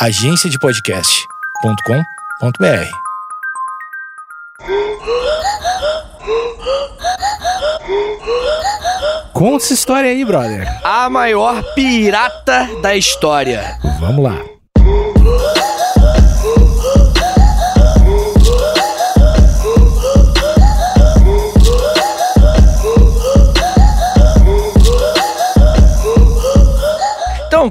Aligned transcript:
agenciadepodcast.com.br. 0.00 2.90
Conta 9.34 9.64
essa 9.64 9.74
história 9.74 10.10
aí, 10.10 10.24
brother. 10.24 10.66
A 10.82 11.10
maior 11.10 11.62
pirata 11.74 12.66
da 12.80 12.96
história. 12.96 13.78
Vamos 14.00 14.24
lá. 14.24 14.42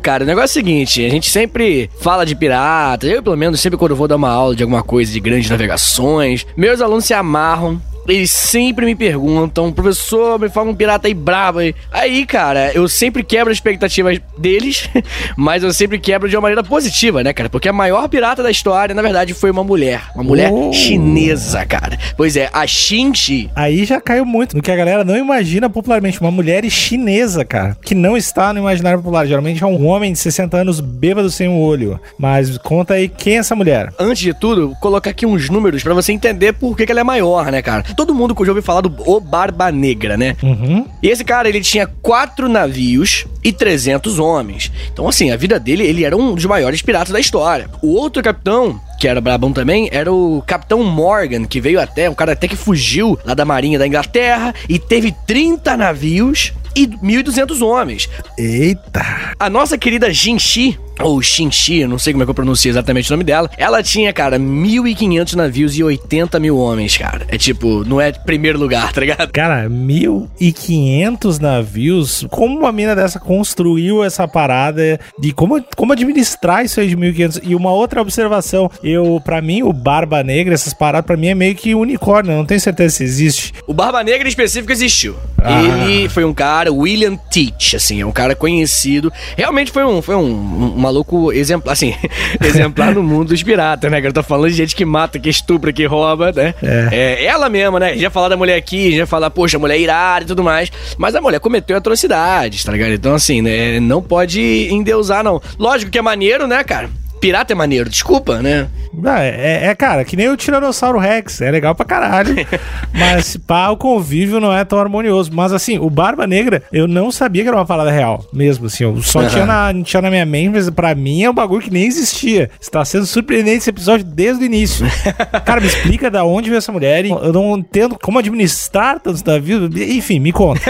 Cara, 0.09 0.23
o 0.23 0.27
negócio 0.27 0.57
é 0.57 0.61
o 0.61 0.65
seguinte: 0.65 1.05
a 1.05 1.09
gente 1.09 1.29
sempre 1.29 1.89
fala 1.99 2.25
de 2.25 2.35
pirata. 2.35 3.05
Eu, 3.05 3.21
pelo 3.21 3.37
menos, 3.37 3.59
sempre 3.59 3.77
quando 3.77 3.95
vou 3.95 4.07
dar 4.07 4.15
uma 4.15 4.29
aula 4.29 4.55
de 4.55 4.63
alguma 4.63 4.81
coisa 4.81 5.11
de 5.11 5.19
grandes 5.19 5.49
navegações, 5.49 6.47
meus 6.57 6.81
alunos 6.81 7.05
se 7.05 7.13
amarram 7.13 7.79
eles 8.11 8.31
sempre 8.31 8.85
me 8.85 8.95
perguntam, 8.95 9.71
professor, 9.71 10.39
me 10.39 10.49
fala 10.49 10.69
um 10.69 10.75
pirata 10.75 11.07
aí 11.07 11.13
brabo 11.13 11.59
aí. 11.59 11.75
Aí, 11.91 12.25
cara, 12.25 12.71
eu 12.73 12.87
sempre 12.87 13.23
quebro 13.23 13.51
as 13.51 13.57
expectativas 13.57 14.19
deles, 14.37 14.89
mas 15.37 15.63
eu 15.63 15.73
sempre 15.73 15.99
quebro 15.99 16.29
de 16.29 16.35
uma 16.35 16.41
maneira 16.41 16.63
positiva, 16.63 17.23
né, 17.23 17.33
cara? 17.33 17.49
Porque 17.49 17.69
a 17.69 17.73
maior 17.73 18.07
pirata 18.07 18.41
da 18.41 18.51
história, 18.51 18.95
na 18.95 19.01
verdade, 19.01 19.33
foi 19.33 19.51
uma 19.51 19.63
mulher. 19.63 20.03
Uma 20.15 20.23
mulher 20.23 20.51
oh. 20.51 20.71
chinesa, 20.73 21.65
cara. 21.65 21.97
Pois 22.17 22.35
é, 22.35 22.49
a 22.53 22.65
Xinxi. 22.65 23.49
Aí 23.55 23.85
já 23.85 23.99
caiu 24.01 24.25
muito, 24.25 24.55
no 24.55 24.61
que 24.61 24.71
a 24.71 24.75
galera 24.75 25.03
não 25.03 25.17
imagina 25.17 25.69
popularmente. 25.69 26.19
Uma 26.19 26.31
mulher 26.31 26.63
chinesa, 26.69 27.45
cara, 27.45 27.77
que 27.81 27.95
não 27.95 28.17
está 28.17 28.53
no 28.53 28.59
imaginário 28.59 28.99
popular. 28.99 29.25
Geralmente 29.25 29.63
é 29.63 29.67
um 29.67 29.85
homem 29.87 30.13
de 30.13 30.19
60 30.19 30.57
anos 30.57 30.79
bêbado 30.79 31.29
sem 31.29 31.47
um 31.47 31.59
olho. 31.59 31.99
Mas 32.17 32.57
conta 32.57 32.95
aí 32.95 33.07
quem 33.07 33.35
é 33.35 33.37
essa 33.37 33.55
mulher. 33.55 33.93
Antes 33.99 34.21
de 34.21 34.33
tudo, 34.33 34.75
colocar 34.79 35.09
aqui 35.09 35.25
uns 35.25 35.49
números 35.49 35.83
para 35.83 35.93
você 35.93 36.11
entender 36.11 36.53
por 36.53 36.75
que, 36.75 36.85
que 36.85 36.91
ela 36.91 37.01
é 37.01 37.03
maior, 37.03 37.51
né, 37.51 37.61
cara? 37.61 37.83
Todo 37.99 38.15
mundo 38.15 38.33
que 38.33 38.45
já 38.45 38.51
ouviu 38.51 38.63
falar 38.63 38.79
do 38.79 38.95
O 39.05 39.19
Barba 39.19 39.69
Negra, 39.73 40.15
né? 40.15 40.37
Uhum. 40.41 40.85
E 41.03 41.09
esse 41.09 41.21
cara, 41.25 41.49
ele 41.49 41.59
tinha 41.59 41.85
quatro 41.85 42.47
navios 42.47 43.25
e 43.43 43.51
300 43.51 44.19
homens. 44.19 44.71
Então, 44.93 45.05
assim, 45.05 45.31
a 45.31 45.35
vida 45.35 45.59
dele, 45.59 45.83
ele 45.83 46.05
era 46.05 46.15
um 46.15 46.33
dos 46.33 46.45
maiores 46.45 46.81
piratas 46.81 47.11
da 47.11 47.19
história. 47.19 47.69
O 47.81 47.93
outro 47.95 48.23
capitão, 48.23 48.79
que 48.97 49.05
era 49.05 49.19
brabão 49.19 49.51
também, 49.51 49.89
era 49.91 50.09
o 50.09 50.41
Capitão 50.47 50.81
Morgan, 50.81 51.43
que 51.43 51.59
veio 51.59 51.77
até, 51.77 52.09
um 52.09 52.15
cara 52.15 52.31
até 52.31 52.47
que 52.47 52.55
fugiu 52.55 53.19
lá 53.25 53.33
da 53.33 53.43
marinha 53.43 53.77
da 53.77 53.85
Inglaterra 53.85 54.55
e 54.69 54.79
teve 54.79 55.13
30 55.27 55.75
navios 55.75 56.53
e 56.73 56.87
1.200 56.87 57.61
homens. 57.61 58.09
Eita! 58.37 59.33
A 59.37 59.49
nossa 59.49 59.77
querida 59.77 60.09
Jinxi, 60.13 60.79
ou 61.01 61.21
Xinxi, 61.21 61.85
não 61.85 61.97
sei 61.97 62.13
como 62.13 62.23
é 62.23 62.25
que 62.25 62.29
eu 62.29 62.35
pronuncio 62.35 62.69
exatamente 62.69 63.09
o 63.09 63.13
nome 63.13 63.23
dela, 63.23 63.49
ela 63.57 63.81
tinha, 63.81 64.11
cara, 64.13 64.37
1.500 64.37 65.33
navios 65.33 65.77
e 65.77 65.83
80 65.83 66.39
mil 66.39 66.57
homens, 66.57 66.97
cara. 66.97 67.25
É 67.27 67.37
tipo, 67.37 67.83
não 67.85 67.99
é 67.99 68.11
primeiro 68.11 68.59
lugar, 68.59 68.91
tá 68.91 69.01
ligado? 69.01 69.31
Cara, 69.31 69.69
1.500 69.69 71.39
navios? 71.39 72.25
Como 72.29 72.59
uma 72.59 72.71
mina 72.71 72.95
dessa 72.95 73.19
construiu 73.19 74.03
essa 74.03 74.27
parada 74.27 74.99
de 75.19 75.31
como, 75.31 75.63
como 75.75 75.93
administrar 75.93 76.65
isso 76.65 76.79
aí 76.79 76.87
de 76.87 76.97
1.500? 76.97 77.41
E 77.43 77.55
uma 77.55 77.71
outra 77.71 78.01
observação, 78.01 78.69
eu, 78.83 79.21
para 79.23 79.41
mim, 79.41 79.63
o 79.63 79.71
Barba 79.71 80.23
Negra, 80.23 80.53
essas 80.53 80.73
paradas, 80.73 81.05
para 81.05 81.17
mim 81.17 81.27
é 81.27 81.35
meio 81.35 81.55
que 81.55 81.73
unicórnio, 81.75 82.35
não 82.35 82.45
tenho 82.45 82.59
certeza 82.59 82.97
se 82.97 83.03
existe. 83.03 83.53
O 83.65 83.73
Barba 83.73 84.03
Negra 84.03 84.27
em 84.27 84.29
específico 84.29 84.71
existiu. 84.71 85.15
Ah. 85.37 85.61
Ele 85.61 86.09
foi 86.09 86.25
um 86.25 86.33
cara, 86.33 86.71
William 86.71 87.15
Teach, 87.15 87.75
assim, 87.75 88.01
é 88.01 88.05
um 88.05 88.11
cara 88.11 88.35
conhecido. 88.35 89.11
Realmente 89.37 89.71
foi 89.71 89.85
um, 89.85 90.01
foi 90.01 90.15
um, 90.15 90.75
um 90.77 90.88
maluco 90.89 91.31
exemplar, 91.31 91.73
assim, 91.73 91.93
exemplar 92.43 92.93
no 92.93 93.03
mundo 93.03 93.29
dos 93.29 93.43
piratas, 93.43 93.89
né? 93.91 94.01
Que 94.01 94.07
eu 94.07 94.13
tô 94.13 94.23
falando 94.23 94.49
de 94.49 94.57
gente 94.57 94.75
que 94.75 94.83
mata, 94.83 95.19
que 95.19 95.29
estupra, 95.29 95.71
que 95.71 95.85
rouba, 95.85 96.31
né? 96.31 96.53
É. 96.61 96.89
é 96.91 97.25
ela 97.25 97.47
mesma, 97.49 97.79
né? 97.79 97.97
Já 97.97 98.09
falar 98.09 98.29
da 98.29 98.37
mulher 98.37 98.55
aqui, 98.55 98.95
já 98.95 99.05
falar, 99.05 99.29
poxa, 99.29 99.57
a 99.57 99.59
mulher 99.59 99.75
é 99.75 99.79
irada 99.79 100.25
e 100.25 100.27
tudo 100.27 100.43
mais. 100.43 100.71
Mas 100.97 101.15
a 101.15 101.21
mulher 101.21 101.39
cometeu 101.39 101.77
atrocidades, 101.77 102.63
tá 102.63 102.71
ligado? 102.71 102.91
Então, 102.91 103.13
assim, 103.13 103.41
né? 103.41 103.79
Não 103.79 104.01
pode 104.01 104.67
endeusar, 104.71 105.23
não. 105.23 105.41
Lógico 105.57 105.91
que 105.91 105.97
é 105.97 106.01
maneiro, 106.01 106.47
né, 106.47 106.63
cara? 106.63 106.89
Pirata 107.19 107.53
é 107.53 107.55
maneiro, 107.55 107.89
desculpa, 107.89 108.41
né? 108.41 108.67
Ah, 109.05 109.23
é, 109.23 109.65
é, 109.65 109.75
cara, 109.75 110.03
que 110.03 110.15
nem 110.15 110.29
o 110.29 110.37
Tiranossauro 110.37 110.97
Rex, 110.97 111.41
é 111.41 111.51
legal 111.51 111.75
pra 111.75 111.85
caralho. 111.85 112.35
mas 112.93 113.37
pá, 113.37 113.69
o 113.69 113.77
convívio 113.77 114.39
não 114.39 114.53
é 114.53 114.63
tão 114.65 114.79
harmonioso. 114.79 115.31
Mas 115.33 115.53
assim, 115.53 115.77
o 115.77 115.89
Barba 115.89 116.25
Negra, 116.25 116.63
eu 116.71 116.87
não 116.87 117.11
sabia 117.11 117.43
que 117.43 117.49
era 117.49 117.57
uma 117.57 117.65
parada 117.65 117.91
real, 117.91 118.25
mesmo 118.33 118.65
assim. 118.65 118.83
Eu 118.83 119.01
só 119.01 119.19
uhum. 119.19 119.27
tinha, 119.27 119.45
na, 119.45 119.73
tinha 119.83 120.01
na 120.01 120.09
minha 120.09 120.25
mente, 120.25 120.49
mas 120.53 120.69
pra 120.69 120.95
mim 120.95 121.23
é 121.23 121.29
um 121.29 121.33
bagulho 121.33 121.61
que 121.61 121.71
nem 121.71 121.85
existia. 121.85 122.49
Está 122.59 122.83
sendo 122.83 123.05
surpreendente 123.05 123.59
esse 123.59 123.69
episódio 123.69 124.05
desde 124.05 124.43
o 124.43 124.45
início. 124.45 124.85
cara, 125.45 125.61
me 125.61 125.67
explica 125.67 126.09
da 126.09 126.23
onde 126.23 126.49
veio 126.49 126.57
essa 126.57 126.71
mulher. 126.71 127.05
Eu 127.05 127.33
não 127.33 127.57
entendo 127.57 127.97
como 128.01 128.19
administrar 128.19 128.99
tantos 128.99 129.21
da 129.21 129.39
vida. 129.39 129.69
Enfim, 129.83 130.19
me 130.19 130.31
conta. 130.31 130.61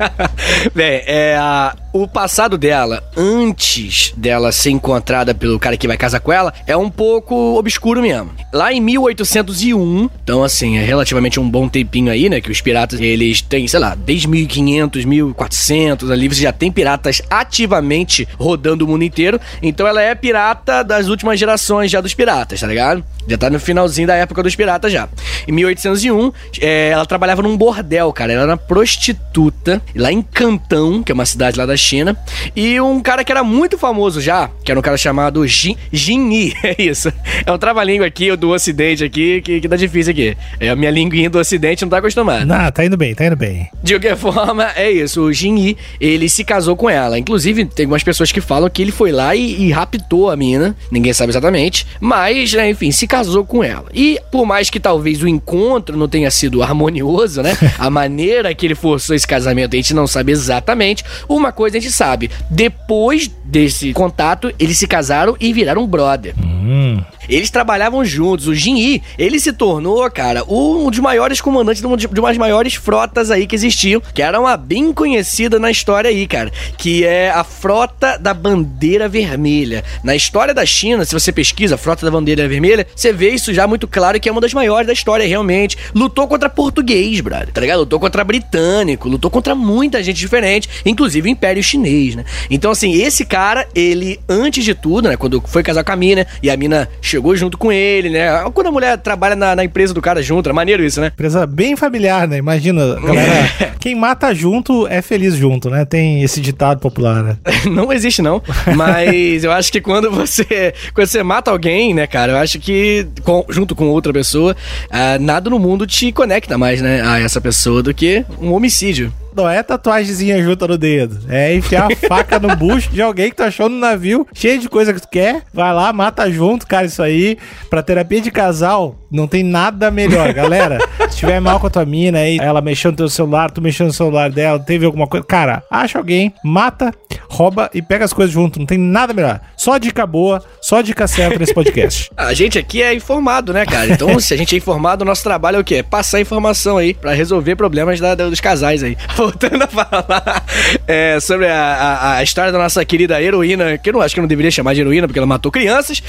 Bem, 0.74 1.02
é, 1.06 1.36
a, 1.38 1.74
o 1.92 2.06
passado 2.06 2.56
dela, 2.56 3.02
antes 3.16 4.12
dela 4.16 4.52
ser 4.52 4.70
encontrada 4.70 5.34
pelo 5.34 5.58
cara 5.58 5.69
que 5.76 5.86
vai 5.86 5.96
casar 5.96 6.20
com 6.20 6.32
ela, 6.32 6.52
é 6.66 6.76
um 6.76 6.90
pouco 6.90 7.58
obscuro 7.58 8.02
mesmo. 8.02 8.30
Lá 8.52 8.72
em 8.72 8.80
1801, 8.80 10.10
então 10.22 10.42
assim, 10.42 10.78
é 10.78 10.84
relativamente 10.84 11.38
um 11.38 11.48
bom 11.48 11.68
tempinho 11.68 12.10
aí, 12.10 12.28
né? 12.28 12.40
Que 12.40 12.50
os 12.50 12.60
piratas, 12.60 13.00
eles 13.00 13.40
têm, 13.40 13.66
sei 13.68 13.80
lá, 13.80 13.94
desde 13.94 14.28
1500, 14.28 15.04
1400 15.04 16.10
ali, 16.10 16.28
você 16.28 16.42
já 16.42 16.52
tem 16.52 16.70
piratas 16.70 17.22
ativamente 17.30 18.26
rodando 18.38 18.84
o 18.84 18.88
mundo 18.88 19.04
inteiro. 19.04 19.40
Então 19.62 19.86
ela 19.86 20.02
é 20.02 20.14
pirata 20.14 20.82
das 20.82 21.08
últimas 21.08 21.38
gerações 21.38 21.90
já 21.90 22.00
dos 22.00 22.14
piratas, 22.14 22.60
tá 22.60 22.66
ligado? 22.66 23.04
Já 23.26 23.38
tá 23.38 23.50
no 23.50 23.60
finalzinho 23.60 24.06
da 24.06 24.14
época 24.14 24.42
dos 24.42 24.56
piratas 24.56 24.92
já. 24.92 25.08
Em 25.46 25.52
1801, 25.52 26.32
é, 26.60 26.88
ela 26.88 27.06
trabalhava 27.06 27.42
num 27.42 27.56
bordel, 27.56 28.12
cara. 28.12 28.32
Ela 28.32 28.42
era 28.42 28.56
prostituta 28.56 29.80
lá 29.94 30.10
em 30.10 30.22
Cantão, 30.22 31.02
que 31.02 31.12
é 31.12 31.14
uma 31.14 31.26
cidade 31.26 31.58
lá 31.58 31.66
da 31.66 31.76
China. 31.76 32.16
E 32.54 32.80
um 32.80 33.00
cara 33.00 33.24
que 33.24 33.32
era 33.32 33.44
muito 33.44 33.78
famoso 33.78 34.20
já, 34.20 34.50
que 34.64 34.70
era 34.70 34.78
um 34.78 34.82
cara 34.82 34.96
chamado 34.96 35.46
Jin, 35.46 35.76
Jin 35.92 36.30
Yi. 36.32 36.54
É 36.70 36.82
isso. 36.82 37.12
É 37.44 37.50
um 37.50 37.58
trava-língua 37.58 38.06
aqui, 38.06 38.34
do 38.36 38.50
ocidente 38.50 39.02
aqui, 39.02 39.40
que, 39.40 39.60
que 39.60 39.68
tá 39.68 39.76
difícil 39.76 40.12
aqui. 40.12 40.36
É 40.60 40.68
a 40.68 40.76
minha 40.76 40.90
linguinha 40.90 41.28
do 41.28 41.38
ocidente 41.38 41.82
não 41.82 41.88
tá 41.88 41.98
acostumada. 41.98 42.44
Não, 42.44 42.70
tá 42.70 42.84
indo 42.84 42.96
bem, 42.96 43.14
tá 43.14 43.26
indo 43.26 43.36
bem. 43.36 43.68
De 43.82 43.94
qualquer 43.94 44.16
forma, 44.16 44.70
é 44.76 44.90
isso. 44.90 45.22
O 45.22 45.32
Jin 45.32 45.56
Yi, 45.56 45.76
ele 46.00 46.28
se 46.28 46.44
casou 46.44 46.76
com 46.76 46.88
ela. 46.88 47.18
Inclusive, 47.18 47.64
tem 47.64 47.84
algumas 47.84 48.02
pessoas 48.04 48.30
que 48.30 48.40
falam 48.40 48.68
que 48.70 48.82
ele 48.82 48.92
foi 48.92 49.10
lá 49.10 49.34
e, 49.34 49.62
e 49.62 49.72
raptou 49.72 50.30
a 50.30 50.36
mina. 50.36 50.76
Ninguém 50.90 51.12
sabe 51.12 51.30
exatamente. 51.30 51.86
Mas, 51.98 52.52
né, 52.52 52.70
enfim, 52.70 52.92
se 52.92 53.06
casou 53.06 53.19
com 53.46 53.62
ela. 53.62 53.86
E 53.94 54.20
por 54.30 54.46
mais 54.46 54.70
que 54.70 54.80
talvez 54.80 55.22
o 55.22 55.28
encontro 55.28 55.96
não 55.96 56.08
tenha 56.08 56.30
sido 56.30 56.62
harmonioso, 56.62 57.42
né? 57.42 57.56
a 57.78 57.90
maneira 57.90 58.54
que 58.54 58.66
ele 58.66 58.74
forçou 58.74 59.14
esse 59.14 59.26
casamento 59.26 59.74
a 59.74 59.76
gente 59.76 59.94
não 59.94 60.06
sabe 60.06 60.32
exatamente. 60.32 61.04
Uma 61.28 61.52
coisa 61.52 61.78
a 61.78 61.80
gente 61.80 61.92
sabe: 61.92 62.30
depois 62.48 63.30
desse 63.44 63.92
contato, 63.92 64.52
eles 64.58 64.78
se 64.78 64.86
casaram 64.86 65.36
e 65.40 65.52
viraram 65.52 65.86
brother. 65.86 66.34
Hum. 66.38 67.02
Eles 67.28 67.50
trabalhavam 67.50 68.04
juntos. 68.04 68.48
O 68.48 68.54
Jin 68.54 68.76
Yi, 68.76 69.02
ele 69.16 69.38
se 69.38 69.52
tornou, 69.52 70.08
cara, 70.10 70.44
um 70.48 70.90
dos 70.90 70.98
maiores 70.98 71.40
comandantes 71.40 71.80
de 71.80 71.86
uma 71.86 72.28
das 72.28 72.38
maiores 72.38 72.74
frotas 72.74 73.30
aí 73.30 73.46
que 73.46 73.54
existiam, 73.54 74.02
que 74.12 74.20
era 74.20 74.40
uma 74.40 74.56
bem 74.56 74.92
conhecida 74.92 75.58
na 75.58 75.70
história 75.70 76.10
aí, 76.10 76.26
cara, 76.26 76.50
que 76.76 77.04
é 77.04 77.30
a 77.30 77.44
Frota 77.44 78.18
da 78.18 78.34
Bandeira 78.34 79.08
Vermelha. 79.08 79.84
Na 80.02 80.16
história 80.16 80.52
da 80.52 80.66
China, 80.66 81.04
se 81.04 81.12
você 81.12 81.30
pesquisa 81.30 81.76
a 81.76 81.78
Frota 81.78 82.04
da 82.04 82.10
Bandeira 82.10 82.48
Vermelha, 82.48 82.86
você 83.00 83.12
vê 83.12 83.30
isso 83.30 83.52
já 83.54 83.66
muito 83.66 83.88
claro 83.88 84.20
que 84.20 84.28
é 84.28 84.32
uma 84.32 84.40
das 84.40 84.52
maiores 84.52 84.86
da 84.86 84.92
história, 84.92 85.26
realmente. 85.26 85.76
Lutou 85.94 86.28
contra 86.28 86.48
português, 86.48 87.20
brother, 87.20 87.50
tá 87.50 87.60
ligado? 87.60 87.80
Lutou 87.80 87.98
contra 87.98 88.22
britânico, 88.22 89.08
lutou 89.08 89.30
contra 89.30 89.54
muita 89.54 90.02
gente 90.02 90.18
diferente, 90.18 90.68
inclusive 90.84 91.28
o 91.28 91.30
Império 91.30 91.62
Chinês, 91.62 92.14
né? 92.14 92.24
Então, 92.50 92.70
assim, 92.70 92.92
esse 92.92 93.24
cara, 93.24 93.66
ele, 93.74 94.20
antes 94.28 94.64
de 94.64 94.74
tudo, 94.74 95.08
né, 95.08 95.16
quando 95.16 95.42
foi 95.46 95.62
casar 95.62 95.84
com 95.84 95.92
a 95.92 95.96
mina, 95.96 96.26
e 96.42 96.50
a 96.50 96.56
mina 96.56 96.88
chegou 97.00 97.34
junto 97.36 97.56
com 97.56 97.72
ele, 97.72 98.10
né? 98.10 98.28
Quando 98.52 98.66
a 98.66 98.72
mulher 98.72 98.98
trabalha 98.98 99.36
na, 99.36 99.56
na 99.56 99.64
empresa 99.64 99.94
do 99.94 100.02
cara 100.02 100.22
junto, 100.22 100.50
é 100.50 100.52
maneiro 100.52 100.84
isso, 100.84 101.00
né? 101.00 101.08
Empresa 101.08 101.46
bem 101.46 101.76
familiar, 101.76 102.28
né? 102.28 102.36
Imagina, 102.36 102.96
galera, 103.00 103.74
quem 103.80 103.94
mata 103.94 104.34
junto 104.34 104.86
é 104.86 105.00
feliz 105.00 105.34
junto, 105.34 105.70
né? 105.70 105.84
Tem 105.84 106.22
esse 106.22 106.40
ditado 106.40 106.80
popular, 106.80 107.22
né? 107.22 107.36
não 107.70 107.92
existe 107.92 108.20
não, 108.20 108.42
mas 108.76 109.44
eu 109.44 109.52
acho 109.52 109.72
que 109.72 109.80
quando 109.80 110.10
você 110.10 110.74
quando 110.92 111.06
você 111.06 111.22
mata 111.22 111.50
alguém, 111.50 111.94
né, 111.94 112.06
cara, 112.06 112.32
eu 112.32 112.36
acho 112.36 112.58
que 112.58 112.89
com, 113.22 113.44
junto 113.48 113.74
com 113.74 113.88
outra 113.88 114.12
pessoa, 114.12 114.56
uh, 114.86 115.22
nada 115.22 115.50
no 115.50 115.58
mundo 115.58 115.86
te 115.86 116.12
conecta 116.12 116.56
mais, 116.56 116.80
né, 116.80 117.02
a 117.02 117.18
essa 117.20 117.40
pessoa 117.40 117.82
do 117.82 117.92
que 117.92 118.24
um 118.40 118.52
homicídio. 118.52 119.12
Não 119.34 119.48
é 119.48 119.62
tatuagemzinha 119.62 120.42
junta 120.42 120.66
no 120.66 120.76
dedo. 120.76 121.20
É 121.28 121.54
enfiar 121.54 121.90
a 121.90 121.96
faca 122.08 122.38
no 122.38 122.54
bucho 122.56 122.90
de 122.90 123.00
alguém 123.00 123.30
que 123.30 123.36
tu 123.36 123.42
achou 123.42 123.68
no 123.68 123.78
navio, 123.78 124.26
cheio 124.34 124.58
de 124.58 124.68
coisa 124.68 124.92
que 124.92 125.00
tu 125.00 125.08
quer. 125.08 125.42
Vai 125.54 125.72
lá, 125.72 125.92
mata 125.92 126.30
junto, 126.30 126.66
cara, 126.66 126.86
isso 126.86 127.02
aí. 127.02 127.38
Pra 127.68 127.82
terapia 127.82 128.20
de 128.20 128.30
casal, 128.30 128.99
não 129.10 129.26
tem 129.26 129.42
nada 129.42 129.90
melhor, 129.90 130.32
galera. 130.32 130.78
se 131.10 131.18
tiver 131.18 131.40
mal 131.40 131.58
com 131.58 131.66
a 131.66 131.70
tua 131.70 131.84
mina 131.84 132.18
aí, 132.18 132.38
ela 132.38 132.60
mexendo 132.60 132.92
no 132.92 132.96
teu 132.98 133.08
celular, 133.08 133.50
tu 133.50 133.60
mexendo 133.60 133.88
no 133.88 133.92
celular 133.92 134.30
dela, 134.30 134.58
teve 134.58 134.86
alguma 134.86 135.06
coisa. 135.06 135.26
Cara, 135.26 135.62
acha 135.70 135.98
alguém, 135.98 136.32
mata, 136.44 136.92
rouba 137.28 137.70
e 137.74 137.82
pega 137.82 138.04
as 138.04 138.12
coisas 138.12 138.32
junto. 138.32 138.58
Não 138.58 138.66
tem 138.66 138.78
nada 138.78 139.12
melhor. 139.12 139.40
Só 139.56 139.78
dica 139.78 140.06
boa, 140.06 140.42
Só 140.60 140.80
dica 140.80 141.06
certa 141.06 141.38
nesse 141.38 141.54
podcast. 141.54 142.10
a 142.16 142.32
gente 142.34 142.58
aqui 142.58 142.82
é 142.82 142.94
informado, 142.94 143.52
né, 143.52 143.64
cara? 143.64 143.92
Então, 143.92 144.18
se 144.20 144.34
a 144.34 144.36
gente 144.36 144.54
é 144.54 144.58
informado, 144.58 145.02
o 145.02 145.06
nosso 145.06 145.22
trabalho 145.22 145.56
é 145.56 145.60
o 145.60 145.64
quê? 145.64 145.82
Passar 145.82 146.20
informação 146.20 146.76
aí 146.76 146.94
para 146.94 147.12
resolver 147.12 147.56
problemas 147.56 147.98
da, 147.98 148.14
dos 148.14 148.40
casais 148.40 148.82
aí. 148.82 148.96
Voltando 149.16 149.62
a 149.62 149.66
falar 149.66 150.44
é, 150.86 151.18
sobre 151.20 151.46
a, 151.46 151.56
a, 151.56 152.16
a, 152.16 152.22
história 152.22 152.52
da 152.52 152.58
nossa 152.58 152.84
querida 152.84 153.20
heroína, 153.20 153.78
que 153.78 153.88
eu 153.88 153.94
não 153.94 154.00
acho 154.00 154.14
que 154.14 154.20
eu 154.20 154.22
não 154.22 154.28
deveria 154.28 154.50
chamar 154.50 154.74
de 154.74 154.80
heroína, 154.80 155.06
porque 155.06 155.18
ela 155.18 155.26
matou 155.26 155.50
crianças. 155.50 156.02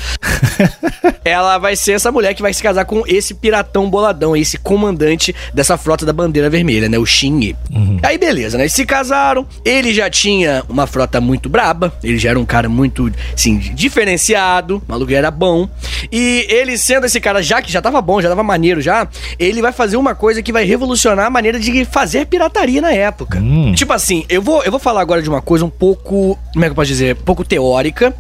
ela 1.24 1.58
vai 1.58 1.76
ser 1.76 1.94
essa 1.94 2.12
mulher 2.12 2.34
que 2.34 2.42
vai 2.42 2.54
se 2.54 2.62
casar 2.62 2.86
com 2.86 2.91
esse 3.08 3.34
piratão 3.34 3.90
boladão, 3.90 4.36
esse 4.36 4.58
comandante 4.58 5.36
dessa 5.54 5.78
frota 5.78 6.06
da 6.06 6.14
bandeira 6.14 6.50
vermelha, 6.50 6.88
né? 6.90 6.98
O 6.98 7.06
Shin. 7.06 7.56
Uhum. 7.72 7.98
Aí 8.04 8.18
beleza, 8.18 8.58
né? 8.58 8.64
Eles 8.64 8.74
se 8.74 8.86
casaram, 8.86 9.48
ele 9.64 9.94
já 9.94 10.10
tinha 10.10 10.64
uma 10.68 10.86
frota 10.86 11.22
muito 11.22 11.50
braba, 11.50 11.94
ele 12.04 12.18
já 12.18 12.30
era 12.32 12.40
um 12.40 12.46
cara 12.46 12.68
muito, 12.68 13.12
assim, 13.34 13.58
diferenciado, 13.58 14.78
o 14.88 14.92
maluco 14.92 15.12
era 15.12 15.32
bom. 15.32 15.68
E 16.12 16.46
ele 16.50 16.78
sendo 16.78 17.06
esse 17.06 17.20
cara 17.20 17.42
já 17.42 17.62
que 17.62 17.72
já 17.72 17.82
tava 17.82 18.02
bom, 18.02 18.22
já 18.22 18.30
tava 18.30 18.44
maneiro 18.44 18.82
já, 18.82 19.08
ele 19.40 19.62
vai 19.62 19.72
fazer 19.72 19.98
uma 19.98 20.14
coisa 20.14 20.42
que 20.42 20.52
vai 20.52 20.64
revolucionar 20.66 21.26
a 21.26 21.30
maneira 21.30 21.60
de 21.60 21.86
fazer 21.86 22.26
pirataria 22.26 22.82
na 22.82 22.92
época. 22.92 23.40
Hum. 23.40 23.74
Tipo 23.74 23.94
assim, 23.94 24.26
eu 24.30 24.42
vou, 24.42 24.64
eu 24.64 24.72
vou 24.72 24.80
falar 24.80 25.02
agora 25.02 25.22
de 25.22 25.30
uma 25.30 25.42
coisa 25.42 25.66
um 25.66 25.70
pouco, 25.70 26.38
como 26.54 26.66
é 26.66 26.68
que 26.68 26.72
eu 26.72 26.76
posso 26.76 26.88
dizer, 26.88 27.16
um 27.16 27.24
pouco 27.24 27.44
teórica. 27.44 28.14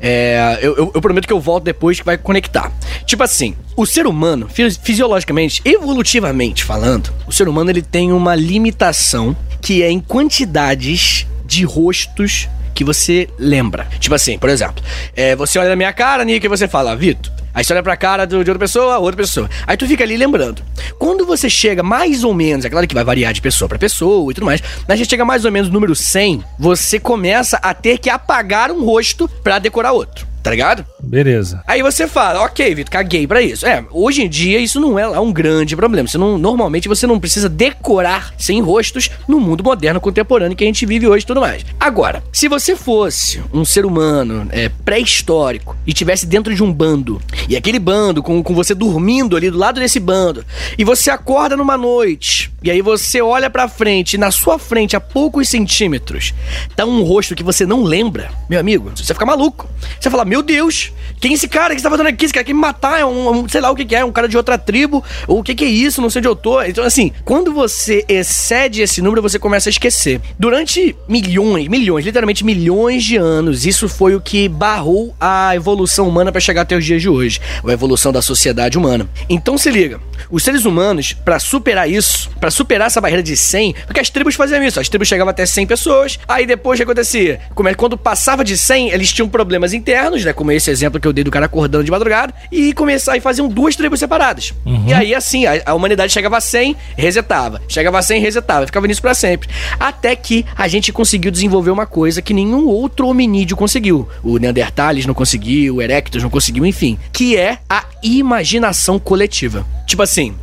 É, 0.00 0.58
eu, 0.60 0.76
eu, 0.76 0.92
eu 0.94 1.00
prometo 1.00 1.26
que 1.26 1.32
eu 1.32 1.40
volto 1.40 1.64
depois 1.64 1.98
que 1.98 2.06
vai 2.06 2.18
conectar. 2.18 2.72
Tipo 3.06 3.22
assim, 3.22 3.54
o 3.78 3.86
ser 3.86 4.08
humano, 4.08 4.48
fisiologicamente, 4.82 5.62
evolutivamente 5.64 6.64
falando, 6.64 7.14
o 7.28 7.32
ser 7.32 7.48
humano 7.48 7.70
ele 7.70 7.80
tem 7.80 8.10
uma 8.12 8.34
limitação 8.34 9.36
que 9.62 9.84
é 9.84 9.88
em 9.88 10.00
quantidades 10.00 11.28
de 11.46 11.64
rostos 11.64 12.48
que 12.74 12.82
você 12.82 13.28
lembra. 13.38 13.86
Tipo 14.00 14.16
assim, 14.16 14.36
por 14.36 14.48
exemplo, 14.48 14.82
é, 15.14 15.36
você 15.36 15.60
olha 15.60 15.68
na 15.68 15.76
minha 15.76 15.92
cara, 15.92 16.24
Nick, 16.24 16.44
e 16.44 16.48
você 16.48 16.66
fala, 16.66 16.96
Vitor. 16.96 17.32
Aí 17.54 17.62
você 17.62 17.72
olha 17.72 17.82
pra 17.82 17.96
cara 17.96 18.26
de 18.26 18.34
outra 18.34 18.58
pessoa, 18.58 18.98
outra 18.98 19.16
pessoa. 19.16 19.48
Aí 19.64 19.76
tu 19.76 19.86
fica 19.86 20.02
ali 20.02 20.16
lembrando. 20.16 20.60
Quando 20.98 21.24
você 21.24 21.48
chega 21.48 21.80
mais 21.80 22.24
ou 22.24 22.34
menos, 22.34 22.64
é 22.64 22.70
claro 22.70 22.86
que 22.86 22.94
vai 22.96 23.04
variar 23.04 23.32
de 23.32 23.40
pessoa 23.40 23.68
para 23.68 23.78
pessoa 23.78 24.32
e 24.32 24.34
tudo 24.34 24.44
mais, 24.44 24.60
mas 24.88 24.90
a 24.90 24.96
gente 24.96 25.08
chega 25.08 25.24
mais 25.24 25.44
ou 25.44 25.52
menos 25.52 25.68
no 25.68 25.74
número 25.74 25.94
100, 25.94 26.42
você 26.58 26.98
começa 26.98 27.58
a 27.58 27.72
ter 27.72 27.98
que 27.98 28.10
apagar 28.10 28.72
um 28.72 28.84
rosto 28.84 29.28
para 29.28 29.60
decorar 29.60 29.92
outro 29.92 30.26
tá 30.48 30.50
ligado? 30.50 30.86
Beleza. 31.02 31.62
Aí 31.66 31.82
você 31.82 32.08
fala, 32.08 32.40
ok, 32.40 32.74
Vitor, 32.74 32.90
caguei 32.90 33.26
pra 33.26 33.42
isso. 33.42 33.66
É, 33.66 33.84
hoje 33.90 34.22
em 34.22 34.28
dia 34.28 34.58
isso 34.58 34.80
não 34.80 34.98
é 34.98 35.06
lá 35.06 35.20
um 35.20 35.30
grande 35.30 35.76
problema. 35.76 36.08
Você 36.08 36.16
não, 36.16 36.38
normalmente 36.38 36.88
você 36.88 37.06
não 37.06 37.20
precisa 37.20 37.50
decorar 37.50 38.32
sem 38.38 38.58
rostos 38.62 39.10
no 39.28 39.38
mundo 39.38 39.62
moderno 39.62 40.00
contemporâneo 40.00 40.56
que 40.56 40.64
a 40.64 40.66
gente 40.66 40.86
vive 40.86 41.06
hoje 41.06 41.24
e 41.24 41.26
tudo 41.26 41.42
mais. 41.42 41.66
Agora, 41.78 42.22
se 42.32 42.48
você 42.48 42.74
fosse 42.74 43.42
um 43.52 43.62
ser 43.62 43.84
humano 43.84 44.48
é, 44.50 44.70
pré-histórico 44.70 45.76
e 45.86 45.92
tivesse 45.92 46.24
dentro 46.24 46.54
de 46.54 46.62
um 46.62 46.72
bando, 46.72 47.20
e 47.46 47.54
aquele 47.54 47.78
bando 47.78 48.22
com, 48.22 48.42
com 48.42 48.54
você 48.54 48.74
dormindo 48.74 49.36
ali 49.36 49.50
do 49.50 49.58
lado 49.58 49.78
desse 49.78 50.00
bando, 50.00 50.42
e 50.78 50.84
você 50.84 51.10
acorda 51.10 51.58
numa 51.58 51.76
noite, 51.76 52.50
e 52.62 52.70
aí 52.70 52.80
você 52.80 53.20
olha 53.20 53.50
pra 53.50 53.68
frente, 53.68 54.14
e 54.14 54.18
na 54.18 54.30
sua 54.30 54.58
frente, 54.58 54.96
a 54.96 55.00
poucos 55.00 55.46
centímetros, 55.48 56.32
tá 56.74 56.86
um 56.86 57.02
rosto 57.02 57.34
que 57.34 57.42
você 57.42 57.66
não 57.66 57.82
lembra, 57.82 58.30
meu 58.48 58.58
amigo, 58.58 58.90
você 58.96 59.12
fica 59.12 59.26
maluco. 59.26 59.68
Você 60.00 60.08
fala, 60.08 60.24
meu 60.24 60.37
meu 60.38 60.42
Deus, 60.42 60.92
quem 61.20 61.32
é 61.32 61.34
esse 61.34 61.48
cara? 61.48 61.74
Que 61.74 61.80
você 61.80 61.84
tá 61.84 61.90
fazendo 61.90 62.06
aqui? 62.06 62.24
Esse 62.24 62.34
cara 62.34 62.44
quer 62.44 62.52
me 62.52 62.60
matar? 62.60 63.00
É 63.00 63.04
um, 63.04 63.40
um, 63.40 63.48
sei 63.48 63.60
lá 63.60 63.70
o 63.70 63.74
que, 63.74 63.84
que 63.84 63.94
é, 63.94 64.04
um 64.04 64.12
cara 64.12 64.28
de 64.28 64.36
outra 64.36 64.56
tribo. 64.56 65.02
Ou 65.26 65.40
o 65.40 65.42
que, 65.42 65.54
que 65.54 65.64
é 65.64 65.68
isso? 65.68 66.00
Não 66.00 66.08
sei 66.08 66.20
onde 66.20 66.28
eu 66.28 66.36
tô. 66.36 66.62
Então, 66.62 66.84
assim, 66.84 67.12
quando 67.24 67.52
você 67.52 68.04
excede 68.08 68.82
esse 68.82 69.02
número, 69.02 69.20
você 69.20 69.38
começa 69.38 69.68
a 69.68 69.72
esquecer. 69.72 70.20
Durante 70.38 70.94
milhões, 71.08 71.66
milhões, 71.66 72.04
literalmente 72.04 72.44
milhões 72.44 73.02
de 73.02 73.16
anos, 73.16 73.66
isso 73.66 73.88
foi 73.88 74.14
o 74.14 74.20
que 74.20 74.48
barrou 74.48 75.14
a 75.20 75.56
evolução 75.56 76.08
humana 76.08 76.30
para 76.30 76.40
chegar 76.40 76.62
até 76.62 76.76
os 76.76 76.84
dias 76.84 77.02
de 77.02 77.08
hoje. 77.08 77.40
A 77.66 77.72
evolução 77.72 78.12
da 78.12 78.22
sociedade 78.22 78.78
humana. 78.78 79.08
Então 79.28 79.58
se 79.58 79.70
liga, 79.70 80.00
os 80.30 80.44
seres 80.44 80.64
humanos, 80.64 81.12
para 81.12 81.38
superar 81.38 81.90
isso, 81.90 82.30
para 82.38 82.50
superar 82.50 82.86
essa 82.86 83.00
barreira 83.00 83.22
de 83.22 83.36
100, 83.36 83.74
porque 83.86 84.00
as 84.00 84.10
tribos 84.10 84.34
faziam 84.34 84.62
isso, 84.62 84.78
as 84.78 84.88
tribos 84.88 85.08
chegavam 85.08 85.30
até 85.30 85.44
100 85.44 85.66
pessoas, 85.66 86.18
aí 86.28 86.46
depois 86.46 86.78
o 86.78 86.84
que 86.84 86.84
acontecia? 86.84 87.40
É, 87.66 87.74
quando 87.74 87.98
passava 87.98 88.44
de 88.44 88.56
100, 88.56 88.90
eles 88.90 89.12
tinham 89.12 89.28
problemas 89.28 89.72
internos, 89.72 90.17
né? 90.24 90.32
Como 90.32 90.52
esse 90.52 90.70
exemplo 90.70 91.00
que 91.00 91.06
eu 91.06 91.12
dei 91.12 91.24
do 91.24 91.30
cara 91.30 91.46
acordando 91.46 91.84
de 91.84 91.90
madrugada, 91.90 92.34
e 92.50 92.72
começar 92.72 93.16
e 93.16 93.20
faziam 93.20 93.48
duas 93.48 93.76
tribos 93.76 94.00
separadas. 94.00 94.52
Uhum. 94.64 94.84
E 94.86 94.94
aí, 94.94 95.14
assim, 95.14 95.46
a, 95.46 95.60
a, 95.66 95.74
humanidade 95.74 96.12
chegava 96.12 96.36
a 96.36 96.40
100, 96.40 96.76
resetava. 96.96 97.60
Chegava 97.68 97.98
a 97.98 98.02
100, 98.02 98.20
resetava. 98.20 98.66
Ficava 98.66 98.86
nisso 98.86 99.02
para 99.02 99.14
sempre. 99.14 99.48
Até 99.78 100.14
que 100.16 100.44
a 100.56 100.68
gente 100.68 100.92
conseguiu 100.92 101.30
desenvolver 101.30 101.70
uma 101.70 101.86
coisa 101.86 102.22
que 102.22 102.34
nenhum 102.34 102.66
outro 102.66 103.06
hominídeo 103.08 103.56
conseguiu. 103.56 104.08
O 104.22 104.38
Neandertales 104.38 105.06
não 105.06 105.14
conseguiu, 105.14 105.76
o 105.76 105.82
Erectus 105.82 106.22
não 106.22 106.30
conseguiu, 106.30 106.64
enfim. 106.66 106.98
Que 107.12 107.36
é 107.36 107.58
a 107.68 107.84
imaginação 108.02 108.98
coletiva. 108.98 109.66
Tipo 109.86 110.02
assim, 110.02 110.34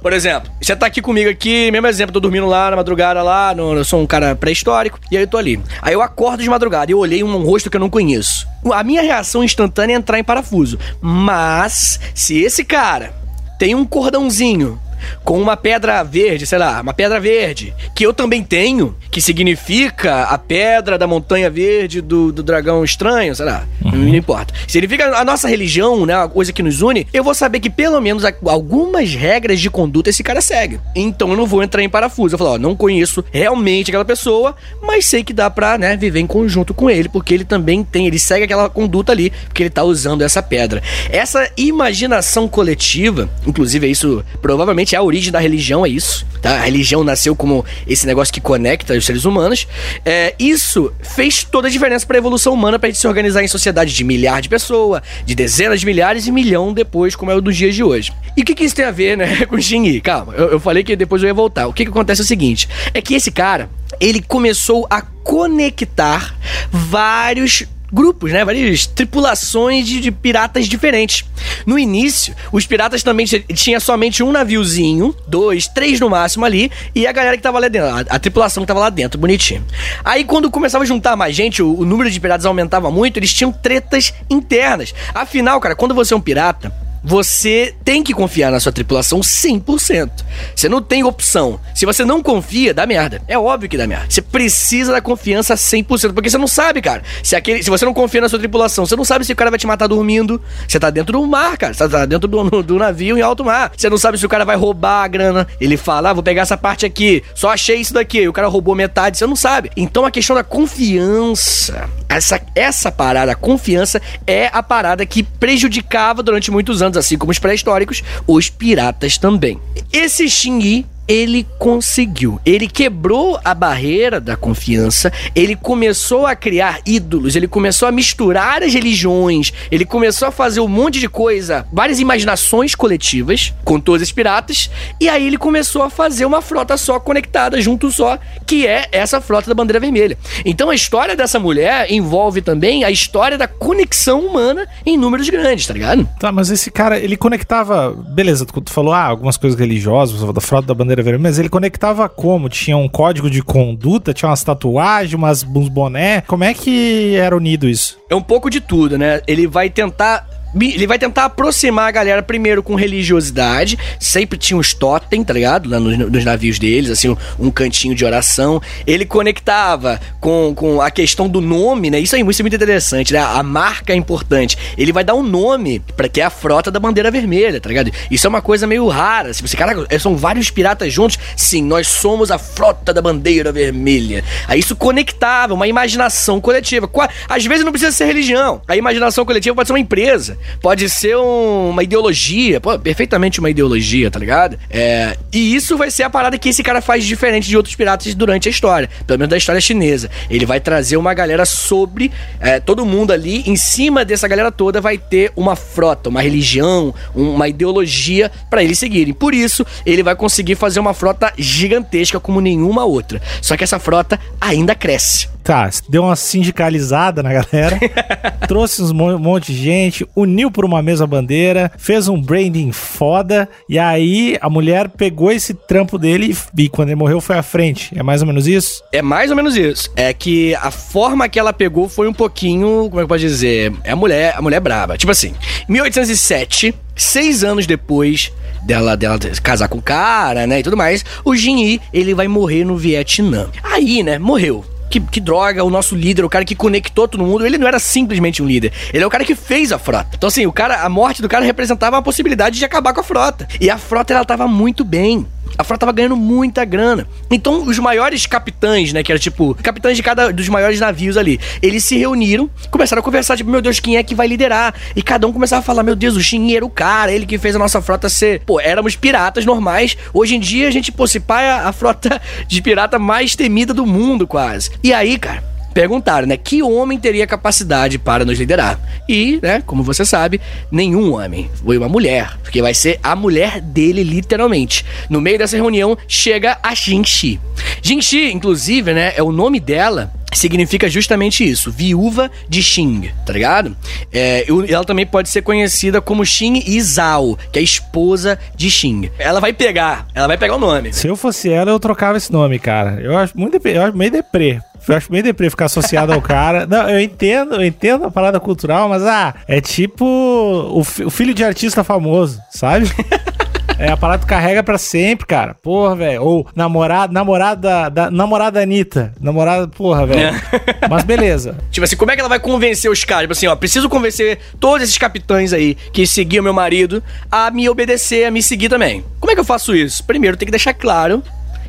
por 0.00 0.12
exemplo, 0.12 0.50
você 0.60 0.74
tá 0.74 0.86
aqui 0.86 1.02
comigo 1.02 1.28
aqui, 1.28 1.70
mesmo 1.70 1.86
exemplo, 1.86 2.12
tô 2.12 2.20
dormindo 2.20 2.46
lá 2.46 2.70
na 2.70 2.76
madrugada 2.76 3.22
lá, 3.22 3.54
no, 3.54 3.74
eu 3.74 3.84
sou 3.84 4.00
um 4.00 4.06
cara 4.06 4.34
pré-histórico, 4.34 4.98
e 5.10 5.16
aí 5.16 5.22
eu 5.24 5.28
tô 5.28 5.36
ali. 5.36 5.60
Aí 5.82 5.92
eu 5.92 6.02
acordo 6.02 6.42
de 6.42 6.48
madrugada 6.48 6.90
e 6.90 6.94
eu 6.94 6.98
olhei 6.98 7.22
um 7.22 7.36
rosto 7.44 7.70
que 7.70 7.76
eu 7.76 7.80
não 7.80 7.90
conheço. 7.90 8.46
A 8.72 8.82
minha 8.82 9.02
reação 9.02 9.44
instantânea 9.44 9.94
é 9.94 9.96
entrar 9.96 10.18
em 10.18 10.24
parafuso. 10.24 10.78
Mas, 11.00 12.00
se 12.14 12.38
esse 12.38 12.64
cara 12.64 13.14
tem 13.58 13.74
um 13.74 13.84
cordãozinho 13.84 14.80
com 15.24 15.40
uma 15.40 15.56
pedra 15.56 16.02
verde, 16.02 16.46
sei 16.46 16.58
lá, 16.58 16.80
uma 16.80 16.94
pedra 16.94 17.20
verde, 17.20 17.74
que 17.94 18.04
eu 18.04 18.12
também 18.12 18.42
tenho, 18.42 18.96
que 19.10 19.20
significa 19.20 20.24
a 20.24 20.38
pedra 20.38 20.96
da 20.98 21.06
montanha 21.06 21.50
verde 21.50 22.00
do, 22.00 22.32
do 22.32 22.42
dragão 22.42 22.84
estranho, 22.84 23.34
sei 23.34 23.46
lá, 23.46 23.66
uhum. 23.84 23.92
não 23.92 24.14
importa. 24.14 24.54
Significa 24.66 25.16
a 25.16 25.24
nossa 25.24 25.48
religião, 25.48 26.06
né, 26.06 26.14
a 26.14 26.28
coisa 26.28 26.52
que 26.52 26.62
nos 26.62 26.82
une, 26.82 27.06
eu 27.12 27.24
vou 27.24 27.34
saber 27.34 27.60
que 27.60 27.70
pelo 27.70 28.00
menos 28.00 28.24
algumas 28.46 29.14
regras 29.14 29.60
de 29.60 29.70
conduta 29.70 30.10
esse 30.10 30.22
cara 30.22 30.40
segue. 30.40 30.80
Então 30.94 31.30
eu 31.30 31.36
não 31.36 31.46
vou 31.46 31.62
entrar 31.62 31.82
em 31.82 31.88
parafuso. 31.88 32.34
Eu 32.34 32.38
falar, 32.38 32.52
ó, 32.52 32.58
não 32.58 32.76
conheço 32.76 33.24
realmente 33.30 33.90
aquela 33.90 34.04
pessoa, 34.04 34.54
mas 34.82 35.06
sei 35.06 35.24
que 35.24 35.32
dá 35.32 35.50
pra, 35.50 35.78
né, 35.78 35.96
viver 35.96 36.20
em 36.20 36.26
conjunto 36.26 36.74
com 36.74 36.90
ele, 36.90 37.08
porque 37.08 37.34
ele 37.34 37.44
também 37.44 37.82
tem, 37.82 38.06
ele 38.06 38.18
segue 38.18 38.44
aquela 38.44 38.68
conduta 38.68 39.12
ali, 39.12 39.30
porque 39.46 39.62
ele 39.62 39.70
tá 39.70 39.82
usando 39.82 40.22
essa 40.22 40.42
pedra. 40.42 40.82
Essa 41.10 41.50
imaginação 41.56 42.48
coletiva, 42.48 43.28
inclusive 43.46 43.90
isso 43.90 44.24
provavelmente 44.40 44.89
é 44.94 44.98
a 44.98 45.02
origem 45.02 45.32
da 45.32 45.38
religião, 45.38 45.84
é 45.84 45.88
isso. 45.88 46.26
Tá? 46.40 46.56
A 46.56 46.64
religião 46.64 47.04
nasceu 47.04 47.36
como 47.36 47.64
esse 47.86 48.06
negócio 48.06 48.32
que 48.32 48.40
conecta 48.40 48.94
os 48.94 49.04
seres 49.04 49.24
humanos. 49.24 49.66
É, 50.04 50.34
isso 50.38 50.92
fez 51.02 51.44
toda 51.44 51.68
a 51.68 51.70
diferença 51.70 52.06
para 52.06 52.16
a 52.16 52.18
evolução 52.18 52.52
humana, 52.52 52.78
para 52.78 52.88
a 52.88 52.90
gente 52.90 53.00
se 53.00 53.06
organizar 53.06 53.42
em 53.42 53.48
sociedade 53.48 53.94
de 53.94 54.04
milhares 54.04 54.42
de 54.42 54.48
pessoas, 54.48 55.02
de 55.24 55.34
dezenas 55.34 55.80
de 55.80 55.86
milhares 55.86 56.26
e 56.26 56.32
milhão 56.32 56.72
depois, 56.72 57.14
como 57.14 57.30
é 57.30 57.34
o 57.34 57.40
dos 57.40 57.56
dias 57.56 57.74
de 57.74 57.82
hoje. 57.82 58.12
E 58.36 58.42
o 58.42 58.44
que, 58.44 58.54
que 58.54 58.64
isso 58.64 58.74
tem 58.74 58.84
a 58.84 58.90
ver, 58.90 59.16
né, 59.16 59.44
com 59.46 59.56
o 59.56 59.62
Xinyi? 59.62 60.00
Calma, 60.00 60.34
eu, 60.34 60.52
eu 60.52 60.60
falei 60.60 60.82
que 60.82 60.96
depois 60.96 61.22
eu 61.22 61.28
ia 61.28 61.34
voltar. 61.34 61.66
O 61.66 61.72
que, 61.72 61.84
que 61.84 61.90
acontece 61.90 62.22
é 62.22 62.24
o 62.24 62.26
seguinte: 62.26 62.68
é 62.94 63.02
que 63.02 63.14
esse 63.14 63.30
cara, 63.30 63.68
ele 64.00 64.22
começou 64.22 64.86
a 64.88 65.02
conectar 65.02 66.34
vários 66.70 67.64
grupos, 67.92 68.32
né? 68.32 68.44
Várias 68.44 68.86
tripulações 68.86 69.86
de, 69.86 70.00
de, 70.00 70.10
piratas 70.10 70.66
diferentes. 70.66 71.24
No 71.66 71.78
início, 71.78 72.34
os 72.52 72.66
piratas 72.66 73.02
também 73.02 73.26
tinha 73.26 73.80
somente 73.80 74.22
um 74.22 74.32
naviozinho, 74.32 75.14
dois, 75.26 75.66
três 75.66 76.00
no 76.00 76.08
máximo 76.08 76.44
ali, 76.44 76.70
e 76.94 77.06
a 77.06 77.12
galera 77.12 77.36
que 77.36 77.42
tava 77.42 77.58
lá 77.58 77.68
dentro, 77.68 77.88
a, 77.88 78.00
a 78.00 78.18
tripulação 78.18 78.62
que 78.62 78.68
tava 78.68 78.80
lá 78.80 78.90
dentro, 78.90 79.18
bonitinho. 79.18 79.64
Aí 80.04 80.24
quando 80.24 80.50
começava 80.50 80.84
a 80.84 80.86
juntar 80.86 81.16
mais 81.16 81.34
gente, 81.34 81.62
o, 81.62 81.80
o 81.80 81.84
número 81.84 82.10
de 82.10 82.20
piratas 82.20 82.46
aumentava 82.46 82.90
muito, 82.90 83.18
eles 83.18 83.32
tinham 83.32 83.52
tretas 83.52 84.12
internas. 84.28 84.94
Afinal, 85.14 85.60
cara, 85.60 85.74
quando 85.74 85.94
você 85.94 86.14
é 86.14 86.16
um 86.16 86.20
pirata, 86.20 86.72
você 87.02 87.74
tem 87.84 88.02
que 88.02 88.12
confiar 88.12 88.52
na 88.52 88.60
sua 88.60 88.72
tripulação 88.72 89.20
100%. 89.20 90.10
Você 90.54 90.68
não 90.68 90.82
tem 90.82 91.02
opção. 91.02 91.58
Se 91.74 91.86
você 91.86 92.04
não 92.04 92.22
confia, 92.22 92.74
dá 92.74 92.86
merda. 92.86 93.22
É 93.26 93.38
óbvio 93.38 93.68
que 93.68 93.76
dá 93.76 93.86
merda. 93.86 94.06
Você 94.08 94.20
precisa 94.20 94.92
da 94.92 95.00
confiança 95.00 95.54
100%, 95.54 96.12
porque 96.12 96.28
você 96.28 96.38
não 96.38 96.46
sabe, 96.46 96.82
cara. 96.82 97.02
Se, 97.22 97.34
aquele, 97.34 97.62
se 97.62 97.70
você 97.70 97.84
não 97.84 97.94
confia 97.94 98.20
na 98.20 98.28
sua 98.28 98.38
tripulação, 98.38 98.84
você 98.84 98.96
não 98.96 99.04
sabe 99.04 99.24
se 99.24 99.32
o 99.32 99.36
cara 99.36 99.50
vai 99.50 99.58
te 99.58 99.66
matar 99.66 99.86
dormindo. 99.86 100.40
Você 100.68 100.78
tá 100.78 100.90
dentro 100.90 101.18
do 101.18 101.26
mar, 101.26 101.56
cara. 101.56 101.72
Você 101.72 101.88
tá 101.88 102.04
dentro 102.04 102.28
do, 102.28 102.62
do 102.62 102.78
navio 102.78 103.16
em 103.16 103.22
alto 103.22 103.44
mar. 103.44 103.72
Você 103.76 103.88
não 103.88 103.98
sabe 103.98 104.18
se 104.18 104.26
o 104.26 104.28
cara 104.28 104.44
vai 104.44 104.56
roubar 104.56 105.04
a 105.04 105.08
grana. 105.08 105.46
Ele 105.60 105.76
fala, 105.76 106.10
ah, 106.10 106.12
vou 106.12 106.22
pegar 106.22 106.42
essa 106.42 106.56
parte 106.56 106.84
aqui. 106.84 107.22
Só 107.34 107.50
achei 107.50 107.76
isso 107.76 107.94
daqui. 107.94 108.28
O 108.28 108.32
cara 108.32 108.48
roubou 108.48 108.74
metade. 108.74 109.16
Você 109.16 109.26
não 109.26 109.36
sabe. 109.36 109.70
Então 109.76 110.04
a 110.04 110.10
questão 110.10 110.36
da 110.36 110.44
confiança, 110.44 111.88
essa, 112.08 112.40
essa 112.54 112.92
parada, 112.92 113.32
a 113.32 113.36
confiança, 113.36 114.00
é 114.26 114.50
a 114.52 114.62
parada 114.62 115.06
que 115.06 115.22
prejudicava 115.22 116.22
durante 116.22 116.50
muitos 116.50 116.82
anos 116.82 116.89
assim 116.96 117.16
como 117.16 117.32
os 117.32 117.38
pré-históricos, 117.38 118.02
os 118.26 118.48
piratas 118.48 119.18
também. 119.18 119.58
Esse 119.92 120.28
Xingyi 120.28 120.86
ele 121.10 121.44
conseguiu. 121.58 122.40
Ele 122.46 122.68
quebrou 122.68 123.40
a 123.44 123.52
barreira 123.52 124.20
da 124.20 124.36
confiança, 124.36 125.12
ele 125.34 125.56
começou 125.56 126.24
a 126.24 126.36
criar 126.36 126.78
ídolos, 126.86 127.34
ele 127.34 127.48
começou 127.48 127.88
a 127.88 127.92
misturar 127.92 128.62
as 128.62 128.72
religiões, 128.72 129.52
ele 129.72 129.84
começou 129.84 130.28
a 130.28 130.30
fazer 130.30 130.60
um 130.60 130.68
monte 130.68 131.00
de 131.00 131.08
coisa, 131.08 131.66
várias 131.72 131.98
imaginações 131.98 132.76
coletivas 132.76 133.52
com 133.64 133.80
todos 133.80 134.02
os 134.02 134.12
piratas, 134.12 134.70
e 135.00 135.08
aí 135.08 135.26
ele 135.26 135.36
começou 135.36 135.82
a 135.82 135.90
fazer 135.90 136.24
uma 136.24 136.40
frota 136.40 136.76
só 136.76 137.00
conectada, 137.00 137.60
junto 137.60 137.90
só, 137.90 138.16
que 138.46 138.64
é 138.64 138.86
essa 138.92 139.20
frota 139.20 139.48
da 139.48 139.54
bandeira 139.54 139.80
vermelha. 139.80 140.16
Então 140.44 140.70
a 140.70 140.76
história 140.76 141.16
dessa 141.16 141.40
mulher 141.40 141.90
envolve 141.90 142.40
também 142.40 142.84
a 142.84 142.90
história 142.90 143.36
da 143.36 143.48
conexão 143.48 144.20
humana 144.20 144.64
em 144.86 144.96
números 144.96 145.28
grandes, 145.28 145.66
tá 145.66 145.74
ligado? 145.74 146.08
Tá, 146.20 146.30
mas 146.30 146.50
esse 146.50 146.70
cara, 146.70 147.00
ele 147.00 147.16
conectava. 147.16 147.90
Beleza, 147.90 148.46
tu, 148.46 148.62
falou, 148.72 148.92
ah, 148.92 149.02
algumas 149.02 149.36
coisas 149.36 149.58
religiosas, 149.58 150.20
da 150.32 150.40
frota 150.40 150.68
da 150.68 150.74
bandeira 150.74 150.99
mas 151.18 151.38
ele 151.38 151.48
conectava 151.48 152.08
como? 152.08 152.48
Tinha 152.48 152.76
um 152.76 152.88
código 152.88 153.30
de 153.30 153.42
conduta, 153.42 154.12
tinha 154.12 154.28
umas 154.28 154.42
tatuagens, 154.42 155.14
umas, 155.14 155.42
uns 155.42 155.68
boné. 155.68 156.22
Como 156.22 156.44
é 156.44 156.54
que 156.54 157.16
era 157.16 157.36
unido 157.36 157.68
isso? 157.68 157.98
É 158.08 158.14
um 158.14 158.22
pouco 158.22 158.50
de 158.50 158.60
tudo, 158.60 158.98
né? 158.98 159.20
Ele 159.26 159.46
vai 159.46 159.70
tentar 159.70 160.26
ele 160.54 160.86
vai 160.86 160.98
tentar 160.98 161.26
aproximar 161.26 161.88
a 161.88 161.90
galera 161.90 162.22
primeiro 162.22 162.62
com 162.62 162.74
religiosidade. 162.74 163.78
Sempre 163.98 164.38
tinha 164.38 164.56
uns 164.56 164.74
totem, 164.74 165.22
tá 165.22 165.32
ligado? 165.32 165.68
Lá 165.68 165.78
nos, 165.78 165.96
nos 165.96 166.24
navios 166.24 166.58
deles, 166.58 166.90
assim, 166.90 167.08
um, 167.08 167.16
um, 167.38 167.50
cantinho 167.50 167.94
de 167.94 168.04
oração. 168.04 168.60
Ele 168.86 169.04
conectava 169.04 170.00
com, 170.20 170.52
com 170.54 170.80
a 170.80 170.90
questão 170.90 171.28
do 171.28 171.40
nome, 171.40 171.90
né? 171.90 172.00
Isso 172.00 172.16
aí 172.16 172.20
isso 172.28 172.42
é 172.42 172.44
muito 172.44 172.56
interessante, 172.56 173.12
né? 173.12 173.20
A 173.20 173.42
marca 173.42 173.92
é 173.92 173.96
importante. 173.96 174.56
Ele 174.76 174.92
vai 174.92 175.04
dar 175.04 175.14
um 175.14 175.22
nome 175.22 175.80
para 175.96 176.08
que 176.08 176.20
é 176.20 176.24
a 176.24 176.30
frota 176.30 176.70
da 176.70 176.80
bandeira 176.80 177.10
vermelha, 177.10 177.60
tá 177.60 177.68
ligado? 177.68 177.90
Isso 178.10 178.26
é 178.26 178.30
uma 178.30 178.42
coisa 178.42 178.66
meio 178.66 178.86
rara. 178.88 179.32
Se 179.32 179.42
você, 179.42 179.56
caraca, 179.56 179.86
é, 179.88 179.98
são 179.98 180.16
vários 180.16 180.50
piratas 180.50 180.92
juntos. 180.92 181.18
Sim, 181.36 181.62
nós 181.62 181.86
somos 181.86 182.30
a 182.30 182.38
frota 182.38 182.92
da 182.92 183.02
bandeira 183.02 183.52
vermelha. 183.52 184.24
Aí 184.46 184.60
isso 184.60 184.76
conectava, 184.76 185.54
uma 185.54 185.66
imaginação 185.66 186.40
coletiva. 186.40 186.90
Às 187.28 187.44
vezes 187.44 187.64
não 187.64 187.72
precisa 187.72 187.92
ser 187.92 188.06
religião. 188.06 188.62
A 188.66 188.76
imaginação 188.76 189.24
coletiva 189.24 189.54
pode 189.54 189.66
ser 189.66 189.72
uma 189.72 189.80
empresa 189.80 190.39
pode 190.60 190.88
ser 190.88 191.16
um, 191.16 191.70
uma 191.70 191.82
ideologia, 191.82 192.60
pô, 192.60 192.78
perfeitamente 192.78 193.40
uma 193.40 193.50
ideologia, 193.50 194.10
tá 194.10 194.18
ligado? 194.18 194.58
É, 194.68 195.16
e 195.32 195.54
isso 195.54 195.76
vai 195.76 195.90
ser 195.90 196.02
a 196.02 196.10
parada 196.10 196.38
que 196.38 196.48
esse 196.48 196.62
cara 196.62 196.80
faz 196.80 197.04
diferente 197.04 197.48
de 197.48 197.56
outros 197.56 197.74
piratas 197.74 198.14
durante 198.14 198.48
a 198.48 198.50
história, 198.50 198.88
pelo 199.06 199.18
menos 199.18 199.30
da 199.30 199.36
história 199.36 199.60
chinesa. 199.60 200.10
Ele 200.28 200.46
vai 200.46 200.60
trazer 200.60 200.96
uma 200.96 201.14
galera 201.14 201.44
sobre 201.44 202.10
é, 202.40 202.60
todo 202.60 202.84
mundo 202.84 203.12
ali, 203.12 203.42
em 203.46 203.56
cima 203.56 204.04
dessa 204.04 204.28
galera 204.28 204.50
toda 204.50 204.80
vai 204.80 204.98
ter 204.98 205.32
uma 205.36 205.56
frota, 205.56 206.08
uma 206.08 206.22
religião, 206.22 206.94
uma 207.14 207.48
ideologia 207.48 208.30
para 208.48 208.62
eles 208.62 208.78
seguirem. 208.78 209.12
Por 209.12 209.34
isso, 209.34 209.64
ele 209.84 210.02
vai 210.02 210.14
conseguir 210.14 210.54
fazer 210.54 210.80
uma 210.80 210.94
frota 210.94 211.32
gigantesca 211.36 212.20
como 212.20 212.40
nenhuma 212.40 212.84
outra. 212.84 213.20
Só 213.40 213.56
que 213.56 213.64
essa 213.64 213.78
frota 213.78 214.18
ainda 214.40 214.74
cresce. 214.74 215.28
Tá, 215.42 215.68
deu 215.88 216.04
uma 216.04 216.16
sindicalizada 216.16 217.22
na 217.22 217.32
galera, 217.32 217.78
trouxe 218.46 218.82
um 218.82 219.18
monte 219.18 219.52
de 219.52 219.64
gente, 219.64 220.06
uniu 220.14 220.29
por 220.50 220.64
uma 220.64 220.82
mesma 220.82 221.06
bandeira, 221.06 221.72
fez 221.76 222.08
um 222.08 222.20
branding 222.20 222.72
foda, 222.72 223.48
e 223.68 223.78
aí 223.78 224.36
a 224.40 224.48
mulher 224.48 224.88
pegou 224.88 225.32
esse 225.32 225.54
trampo 225.54 225.98
dele 225.98 226.36
e, 226.56 226.68
quando 226.68 226.88
ele 226.88 226.96
morreu 226.96 227.20
foi 227.20 227.36
à 227.36 227.42
frente. 227.42 227.92
É 227.96 228.02
mais 228.02 228.20
ou 228.20 228.26
menos 228.26 228.46
isso? 228.46 228.82
É 228.92 229.02
mais 229.02 229.30
ou 229.30 229.36
menos 229.36 229.56
isso. 229.56 229.90
É 229.96 230.12
que 230.12 230.54
a 230.56 230.70
forma 230.70 231.28
que 231.28 231.38
ela 231.38 231.52
pegou 231.52 231.88
foi 231.88 232.08
um 232.08 232.12
pouquinho, 232.12 232.88
como 232.88 233.00
é 233.00 233.02
que 233.02 233.08
pode 233.08 233.22
dizer? 233.22 233.72
É 233.82 233.92
a 233.92 233.96
mulher, 233.96 234.34
a 234.36 234.42
mulher 234.42 234.60
braba. 234.60 234.96
Tipo 234.96 235.12
assim, 235.12 235.34
1807, 235.68 236.74
seis 236.94 237.42
anos 237.42 237.66
depois 237.66 238.32
dela, 238.62 238.96
dela 238.96 239.18
casar 239.42 239.68
com 239.68 239.78
o 239.78 239.82
cara, 239.82 240.46
né, 240.46 240.60
e 240.60 240.62
tudo 240.62 240.76
mais, 240.76 241.04
o 241.24 241.34
Jin 241.34 241.58
Yi, 241.60 241.80
ele 241.92 242.14
vai 242.14 242.28
morrer 242.28 242.64
no 242.64 242.76
Vietnã. 242.76 243.48
Aí, 243.62 244.02
né, 244.02 244.18
morreu 244.18 244.64
que, 244.90 245.00
que 245.00 245.20
droga, 245.20 245.64
o 245.64 245.70
nosso 245.70 245.94
líder, 245.94 246.24
o 246.24 246.28
cara 246.28 246.44
que 246.44 246.54
conectou 246.54 247.06
todo 247.06 247.24
mundo, 247.24 247.46
ele 247.46 247.56
não 247.56 247.66
era 247.66 247.78
simplesmente 247.78 248.42
um 248.42 248.46
líder. 248.46 248.72
Ele 248.92 249.02
é 249.02 249.06
o 249.06 249.10
cara 249.10 249.24
que 249.24 249.34
fez 249.34 249.72
a 249.72 249.78
frota. 249.78 250.10
Então, 250.14 250.28
assim, 250.28 250.44
o 250.46 250.52
cara, 250.52 250.82
a 250.82 250.88
morte 250.88 251.22
do 251.22 251.28
cara 251.28 251.44
representava 251.44 251.96
a 251.96 252.02
possibilidade 252.02 252.58
de 252.58 252.64
acabar 252.64 252.92
com 252.92 253.00
a 253.00 253.04
frota. 253.04 253.46
E 253.60 253.70
a 253.70 253.78
frota, 253.78 254.12
ela 254.12 254.24
tava 254.24 254.48
muito 254.48 254.84
bem 254.84 255.26
a 255.56 255.64
frota 255.64 255.80
tava 255.80 255.92
ganhando 255.92 256.16
muita 256.16 256.64
grana. 256.64 257.06
Então, 257.30 257.66
os 257.66 257.78
maiores 257.78 258.26
capitães, 258.26 258.92
né, 258.92 259.02
que 259.02 259.12
era 259.12 259.18
tipo, 259.18 259.54
capitães 259.62 259.96
de 259.96 260.02
cada 260.02 260.32
dos 260.32 260.48
maiores 260.48 260.80
navios 260.80 261.16
ali, 261.16 261.40
eles 261.62 261.84
se 261.84 261.96
reuniram, 261.96 262.50
começaram 262.70 263.00
a 263.00 263.02
conversar, 263.02 263.36
tipo, 263.36 263.50
meu 263.50 263.60
Deus, 263.60 263.80
quem 263.80 263.96
é 263.96 264.02
que 264.02 264.14
vai 264.14 264.26
liderar? 264.26 264.74
E 264.94 265.02
cada 265.02 265.26
um 265.26 265.32
começava 265.32 265.60
a 265.60 265.62
falar, 265.62 265.82
meu 265.82 265.96
Deus, 265.96 266.16
o 266.16 266.20
Shin 266.20 266.54
era 266.54 266.64
o 266.64 266.70
cara, 266.70 267.12
ele 267.12 267.26
que 267.26 267.38
fez 267.38 267.54
a 267.56 267.58
nossa 267.58 267.80
frota 267.82 268.08
ser, 268.08 268.40
pô, 268.40 268.60
éramos 268.60 268.96
piratas 268.96 269.44
normais. 269.44 269.96
Hoje 270.12 270.36
em 270.36 270.40
dia 270.40 270.68
a 270.68 270.70
gente, 270.70 270.92
pô, 270.92 271.06
se 271.06 271.20
pá, 271.20 271.42
é 271.42 271.50
a 271.50 271.72
frota 271.72 272.20
de 272.46 272.62
pirata 272.62 272.98
mais 272.98 273.34
temida 273.34 273.74
do 273.74 273.86
mundo, 273.86 274.26
quase. 274.26 274.70
E 274.82 274.92
aí, 274.92 275.18
cara, 275.18 275.42
perguntaram, 275.74 276.26
né, 276.26 276.36
que 276.36 276.62
homem 276.62 276.98
teria 276.98 277.26
capacidade 277.26 277.98
para 277.98 278.24
nos 278.24 278.38
liderar? 278.38 278.78
E, 279.08 279.38
né, 279.42 279.62
como 279.66 279.82
você 279.82 280.04
sabe, 280.04 280.40
nenhum 280.70 281.14
homem. 281.14 281.50
Foi 281.64 281.76
uma 281.78 281.88
mulher, 281.88 282.38
porque 282.42 282.62
vai 282.62 282.74
ser 282.74 282.98
a 283.02 283.14
mulher 283.14 283.60
dele, 283.60 284.02
literalmente. 284.02 284.84
No 285.08 285.20
meio 285.20 285.38
dessa 285.38 285.56
reunião, 285.56 285.96
chega 286.08 286.58
a 286.62 286.74
Jinxi. 286.74 287.40
Jinxi, 287.82 288.32
inclusive, 288.32 288.92
né, 288.92 289.12
é 289.16 289.22
o 289.22 289.32
nome 289.32 289.60
dela 289.60 290.12
significa 290.32 290.88
justamente 290.88 291.48
isso, 291.48 291.70
viúva 291.70 292.30
de 292.48 292.62
Xing, 292.62 293.10
tá 293.26 293.32
ligado? 293.32 293.76
É, 294.12 294.46
ela 294.68 294.84
também 294.84 295.04
pode 295.04 295.28
ser 295.28 295.42
conhecida 295.42 296.00
como 296.00 296.24
Xing 296.24 296.62
Izao, 296.66 297.36
que 297.52 297.58
é 297.58 297.62
esposa 297.62 298.38
de 298.54 298.70
Xing. 298.70 299.10
Ela 299.18 299.40
vai 299.40 299.52
pegar, 299.52 300.06
ela 300.14 300.28
vai 300.28 300.38
pegar 300.38 300.54
o 300.54 300.58
nome. 300.58 300.92
Se 300.92 301.08
eu 301.08 301.16
fosse 301.16 301.50
ela, 301.50 301.70
eu 301.70 301.80
trocava 301.80 302.16
esse 302.16 302.32
nome, 302.32 302.58
cara. 302.58 303.00
Eu 303.00 303.16
acho 303.18 303.36
muito, 303.36 303.56
eu 303.66 303.82
acho 303.82 303.96
meio 303.96 304.10
deprê. 304.10 304.60
Eu 304.88 304.96
acho 304.96 305.10
meio 305.10 305.24
deprê 305.24 305.50
ficar 305.50 305.66
associado 305.66 306.12
ao 306.12 306.22
cara. 306.22 306.66
Não, 306.68 306.88
eu 306.88 307.00
entendo, 307.00 307.54
eu 307.54 307.64
entendo 307.64 308.04
a 308.04 308.10
parada 308.10 308.40
cultural, 308.40 308.88
mas 308.88 309.04
ah, 309.04 309.34
é 309.46 309.60
tipo 309.60 310.04
o, 310.04 310.80
o 310.80 311.10
filho 311.10 311.34
de 311.34 311.44
artista 311.44 311.84
famoso, 311.84 312.40
sabe? 312.50 312.90
É, 313.80 313.90
a 313.90 313.96
parada 313.96 314.26
carrega 314.26 314.62
pra 314.62 314.76
sempre, 314.76 315.26
cara. 315.26 315.54
Porra, 315.54 315.96
velho. 315.96 316.22
Ou 316.22 316.46
namorada, 316.54 317.10
namorada 317.10 317.88
da 317.88 318.10
namorada 318.10 318.60
Anitta. 318.60 319.14
Namorada, 319.18 319.66
porra, 319.68 320.06
velho. 320.06 320.20
É. 320.20 320.34
Mas 320.86 321.02
beleza. 321.02 321.56
Tipo 321.70 321.84
assim, 321.84 321.96
como 321.96 322.10
é 322.10 322.14
que 322.14 322.20
ela 322.20 322.28
vai 322.28 322.38
convencer 322.38 322.90
os 322.90 323.04
caras? 323.04 323.22
Tipo 323.22 323.32
assim, 323.32 323.46
ó, 323.46 323.56
preciso 323.56 323.88
convencer 323.88 324.38
todos 324.60 324.82
esses 324.82 324.98
capitães 324.98 325.54
aí 325.54 325.74
que 325.94 326.06
seguiam 326.06 326.44
meu 326.44 326.52
marido 326.52 327.02
a 327.32 327.50
me 327.50 327.70
obedecer, 327.70 328.26
a 328.26 328.30
me 328.30 328.42
seguir 328.42 328.68
também. 328.68 329.02
Como 329.18 329.32
é 329.32 329.34
que 329.34 329.40
eu 329.40 329.44
faço 329.44 329.74
isso? 329.74 330.04
Primeiro, 330.04 330.36
tem 330.36 330.44
que 330.44 330.52
deixar 330.52 330.74
claro 330.74 331.22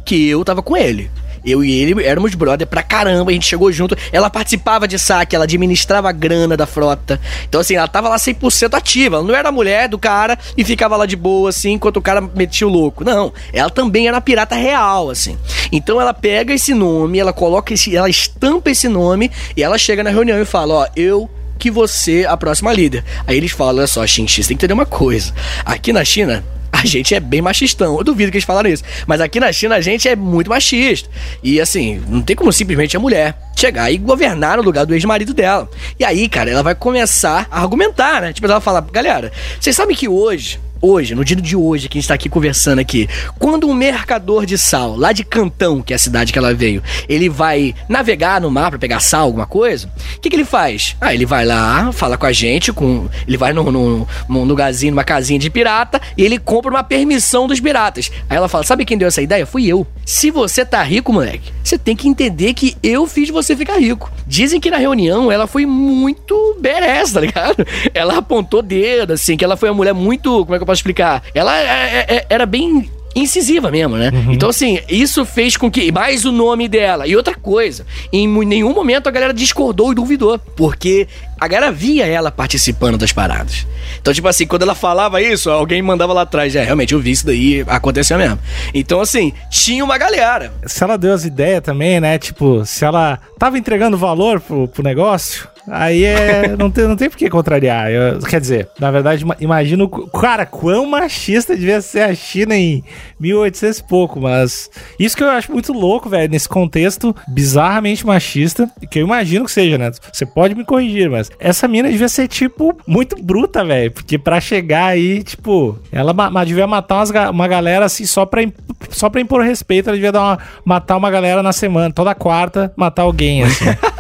que 0.03 0.27
eu 0.27 0.43
tava 0.43 0.61
com 0.61 0.75
ele. 0.75 1.09
Eu 1.43 1.63
e 1.63 1.71
ele 1.71 2.03
éramos 2.03 2.35
brother 2.35 2.67
pra 2.67 2.83
caramba, 2.83 3.31
a 3.31 3.33
gente 3.33 3.47
chegou 3.47 3.71
junto. 3.71 3.97
Ela 4.11 4.29
participava 4.29 4.87
de 4.87 4.99
saque, 4.99 5.35
ela 5.35 5.45
administrava 5.45 6.09
a 6.09 6.11
grana 6.11 6.55
da 6.55 6.65
frota. 6.65 7.19
Então, 7.47 7.61
assim, 7.61 7.75
ela 7.75 7.87
tava 7.87 8.09
lá 8.09 8.17
100% 8.17 8.75
ativa. 8.75 9.17
Ela 9.17 9.25
não 9.25 9.35
era 9.35 9.51
mulher 9.51 9.87
do 9.87 9.97
cara 9.97 10.37
e 10.55 10.63
ficava 10.63 10.95
lá 10.95 11.05
de 11.05 11.15
boa, 11.15 11.49
assim, 11.49 11.73
enquanto 11.73 11.97
o 11.97 12.01
cara 12.01 12.21
metia 12.21 12.67
o 12.67 12.69
louco. 12.69 13.03
Não, 13.03 13.33
ela 13.51 13.69
também 13.69 14.07
era 14.07 14.21
pirata 14.21 14.55
real, 14.55 15.09
assim. 15.09 15.37
Então, 15.71 15.99
ela 15.99 16.13
pega 16.13 16.53
esse 16.53 16.73
nome, 16.73 17.19
ela 17.19 17.33
coloca 17.33 17.73
esse, 17.73 17.95
ela 17.95 18.09
estampa 18.09 18.69
esse 18.69 18.87
nome 18.87 19.31
e 19.55 19.63
ela 19.63 19.77
chega 19.77 20.03
na 20.03 20.09
reunião 20.09 20.39
e 20.39 20.45
fala: 20.45 20.73
Ó, 20.73 20.87
eu 20.95 21.29
que 21.61 21.69
você 21.69 22.25
a 22.27 22.35
próxima 22.35 22.73
líder. 22.73 23.05
Aí 23.27 23.37
eles 23.37 23.51
falam: 23.51 23.77
olha 23.77 23.87
só, 23.87 24.05
Xinxi, 24.05 24.41
você 24.41 24.49
tem 24.49 24.57
que 24.57 24.65
entender 24.65 24.73
uma 24.73 24.85
coisa. 24.85 25.31
Aqui 25.63 25.93
na 25.93 26.03
China, 26.03 26.43
a 26.81 26.85
gente 26.85 27.13
é 27.13 27.19
bem 27.19 27.41
machistão. 27.41 27.97
Eu 27.97 28.03
duvido 28.03 28.31
que 28.31 28.37
eles 28.37 28.45
falaram 28.45 28.69
isso. 28.69 28.83
Mas 29.05 29.21
aqui 29.21 29.39
na 29.39 29.51
China 29.51 29.75
a 29.75 29.81
gente 29.81 30.07
é 30.07 30.15
muito 30.15 30.49
machista. 30.49 31.09
E 31.43 31.59
assim, 31.59 32.01
não 32.07 32.21
tem 32.21 32.35
como 32.35 32.51
simplesmente 32.51 32.95
a 32.95 32.99
mulher 32.99 33.37
chegar 33.55 33.91
e 33.91 33.97
governar 33.97 34.57
no 34.57 34.63
lugar 34.63 34.85
do 34.85 34.93
ex-marido 34.93 35.33
dela. 35.33 35.69
E 35.99 36.05
aí, 36.05 36.27
cara, 36.27 36.49
ela 36.49 36.63
vai 36.63 36.73
começar 36.73 37.47
a 37.51 37.61
argumentar, 37.61 38.21
né? 38.21 38.33
Tipo, 38.33 38.47
ela 38.47 38.61
fala, 38.61 38.81
galera, 38.81 39.31
vocês 39.59 39.75
sabem 39.75 39.95
que 39.95 40.07
hoje 40.07 40.59
hoje, 40.81 41.15
no 41.15 41.23
dia 41.23 41.35
de 41.35 41.55
hoje 41.55 41.87
que 41.87 41.97
a 41.97 42.01
gente 42.01 42.07
tá 42.07 42.13
aqui 42.13 42.29
conversando 42.29 42.79
aqui, 42.79 43.07
quando 43.37 43.67
um 43.67 43.73
mercador 43.73 44.45
de 44.45 44.57
sal, 44.57 44.95
lá 44.95 45.11
de 45.11 45.23
Cantão, 45.23 45.81
que 45.81 45.93
é 45.93 45.95
a 45.95 45.99
cidade 45.99 46.33
que 46.33 46.39
ela 46.39 46.53
veio, 46.53 46.81
ele 47.07 47.29
vai 47.29 47.75
navegar 47.87 48.41
no 48.41 48.49
mar 48.49 48.69
para 48.69 48.79
pegar 48.79 48.99
sal, 48.99 49.25
alguma 49.25 49.45
coisa, 49.45 49.89
o 50.15 50.19
que, 50.19 50.29
que 50.29 50.35
ele 50.35 50.45
faz? 50.45 50.95
Ah, 50.99 51.13
ele 51.13 51.25
vai 51.25 51.45
lá, 51.45 51.91
fala 51.91 52.17
com 52.17 52.25
a 52.25 52.31
gente, 52.31 52.73
com 52.73 53.07
ele 53.27 53.37
vai 53.37 53.53
num, 53.53 53.71
num, 53.71 54.05
num 54.27 54.43
lugarzinho, 54.43 54.91
numa 54.91 55.03
casinha 55.03 55.39
de 55.39 55.49
pirata, 55.49 56.01
e 56.17 56.23
ele 56.23 56.37
compra 56.37 56.71
uma 56.71 56.83
permissão 56.83 57.47
dos 57.47 57.59
piratas. 57.59 58.11
Aí 58.29 58.37
ela 58.37 58.49
fala: 58.49 58.63
sabe 58.63 58.85
quem 58.85 58.97
deu 58.97 59.07
essa 59.07 59.21
ideia? 59.21 59.45
Fui 59.45 59.65
eu. 59.65 59.85
Se 60.05 60.31
você 60.31 60.65
tá 60.65 60.81
rico, 60.83 61.13
moleque, 61.13 61.51
você 61.63 61.77
tem 61.77 61.95
que 61.95 62.07
entender 62.07 62.53
que 62.53 62.75
eu 62.81 63.05
fiz 63.07 63.29
você 63.29 63.55
ficar 63.55 63.77
rico. 63.77 64.11
Dizem 64.25 64.59
que 64.59 64.71
na 64.71 64.77
reunião 64.77 65.31
ela 65.31 65.47
foi 65.47 65.65
muito 65.65 66.57
beresta, 66.59 67.15
tá 67.15 67.21
ligado? 67.21 67.67
Ela 67.93 68.17
apontou 68.17 68.61
dedo, 68.61 69.13
assim, 69.13 69.37
que 69.37 69.43
ela 69.43 69.57
foi 69.57 69.69
uma 69.69 69.75
mulher 69.75 69.93
muito. 69.93 70.43
Como 70.43 70.55
é 70.55 70.57
que 70.57 70.63
eu 70.63 70.67
posso 70.71 70.79
explicar? 70.79 71.23
Ela 71.33 71.57
é, 71.57 71.65
é, 71.65 72.15
é, 72.15 72.25
era 72.29 72.45
bem 72.45 72.89
incisiva 73.13 73.69
mesmo, 73.69 73.97
né? 73.97 74.09
Uhum. 74.13 74.31
Então, 74.31 74.49
assim, 74.49 74.79
isso 74.87 75.25
fez 75.25 75.57
com 75.57 75.69
que. 75.69 75.91
Mais 75.91 76.23
o 76.23 76.31
nome 76.31 76.69
dela. 76.69 77.05
E 77.05 77.15
outra 77.15 77.35
coisa, 77.35 77.85
em 78.11 78.27
nenhum 78.45 78.73
momento 78.73 79.07
a 79.07 79.11
galera 79.11 79.33
discordou 79.33 79.91
e 79.91 79.95
duvidou. 79.95 80.39
Porque 80.55 81.07
a 81.39 81.47
galera 81.47 81.71
via 81.71 82.05
ela 82.05 82.31
participando 82.31 82.97
das 82.97 83.11
paradas. 83.11 83.67
Então, 83.99 84.13
tipo 84.13 84.27
assim, 84.27 84.47
quando 84.47 84.61
ela 84.61 84.75
falava 84.75 85.21
isso, 85.21 85.49
alguém 85.49 85.81
mandava 85.81 86.13
lá 86.13 86.21
atrás. 86.21 86.55
É, 86.55 86.63
realmente, 86.63 86.93
eu 86.93 86.99
vi 87.01 87.11
isso 87.11 87.25
daí, 87.25 87.65
aconteceu 87.67 88.17
mesmo. 88.17 88.39
Então, 88.73 89.01
assim, 89.01 89.33
tinha 89.49 89.83
uma 89.83 89.97
galera. 89.97 90.53
Se 90.65 90.83
ela 90.83 90.97
deu 90.97 91.13
as 91.13 91.25
ideias 91.25 91.61
também, 91.61 91.99
né? 91.99 92.17
Tipo, 92.17 92.65
se 92.65 92.85
ela 92.85 93.19
tava 93.37 93.57
entregando 93.57 93.97
valor 93.97 94.39
pro, 94.39 94.69
pro 94.69 94.83
negócio, 94.83 95.49
Aí 95.67 96.03
é. 96.03 96.55
não, 96.57 96.69
tem, 96.71 96.87
não 96.87 96.95
tem 96.95 97.09
por 97.09 97.17
que 97.17 97.29
contrariar. 97.29 97.91
Eu, 97.91 98.19
quer 98.19 98.41
dizer, 98.41 98.69
na 98.79 98.91
verdade, 98.91 99.25
imagino. 99.39 99.89
Cara, 99.89 100.45
quão 100.45 100.85
machista 100.85 101.55
devia 101.55 101.81
ser 101.81 102.01
a 102.01 102.15
China 102.15 102.55
em 102.55 102.83
1800 103.19 103.79
e 103.79 103.83
pouco, 103.83 104.19
mas. 104.19 104.69
Isso 104.99 105.15
que 105.15 105.23
eu 105.23 105.29
acho 105.29 105.51
muito 105.51 105.73
louco, 105.73 106.09
velho, 106.09 106.31
nesse 106.31 106.47
contexto 106.47 107.15
bizarramente 107.27 108.05
machista, 108.05 108.69
que 108.89 108.99
eu 108.99 109.03
imagino 109.03 109.45
que 109.45 109.51
seja, 109.51 109.77
né? 109.77 109.91
Você 110.11 110.25
pode 110.25 110.55
me 110.55 110.65
corrigir, 110.65 111.09
mas 111.09 111.29
essa 111.39 111.67
mina 111.67 111.89
devia 111.89 112.09
ser, 112.09 112.27
tipo, 112.27 112.77
muito 112.87 113.21
bruta, 113.21 113.63
velho. 113.63 113.91
Porque 113.91 114.17
pra 114.17 114.39
chegar 114.39 114.87
aí, 114.87 115.23
tipo, 115.23 115.77
ela 115.91 116.13
ma 116.13 116.43
devia 116.43 116.67
matar 116.67 116.95
umas, 116.95 117.11
uma 117.29 117.47
galera 117.47 117.85
assim 117.85 118.05
só 118.05 118.25
pra, 118.25 118.41
só 118.89 119.09
pra 119.09 119.21
impor 119.21 119.41
respeito. 119.41 119.89
Ela 119.89 119.97
devia 119.97 120.11
dar 120.11 120.21
uma, 120.21 120.39
matar 120.65 120.97
uma 120.97 121.11
galera 121.11 121.43
na 121.43 121.53
semana, 121.53 121.93
toda 121.93 122.15
quarta, 122.15 122.73
matar 122.75 123.03
alguém, 123.03 123.43
assim. 123.43 123.65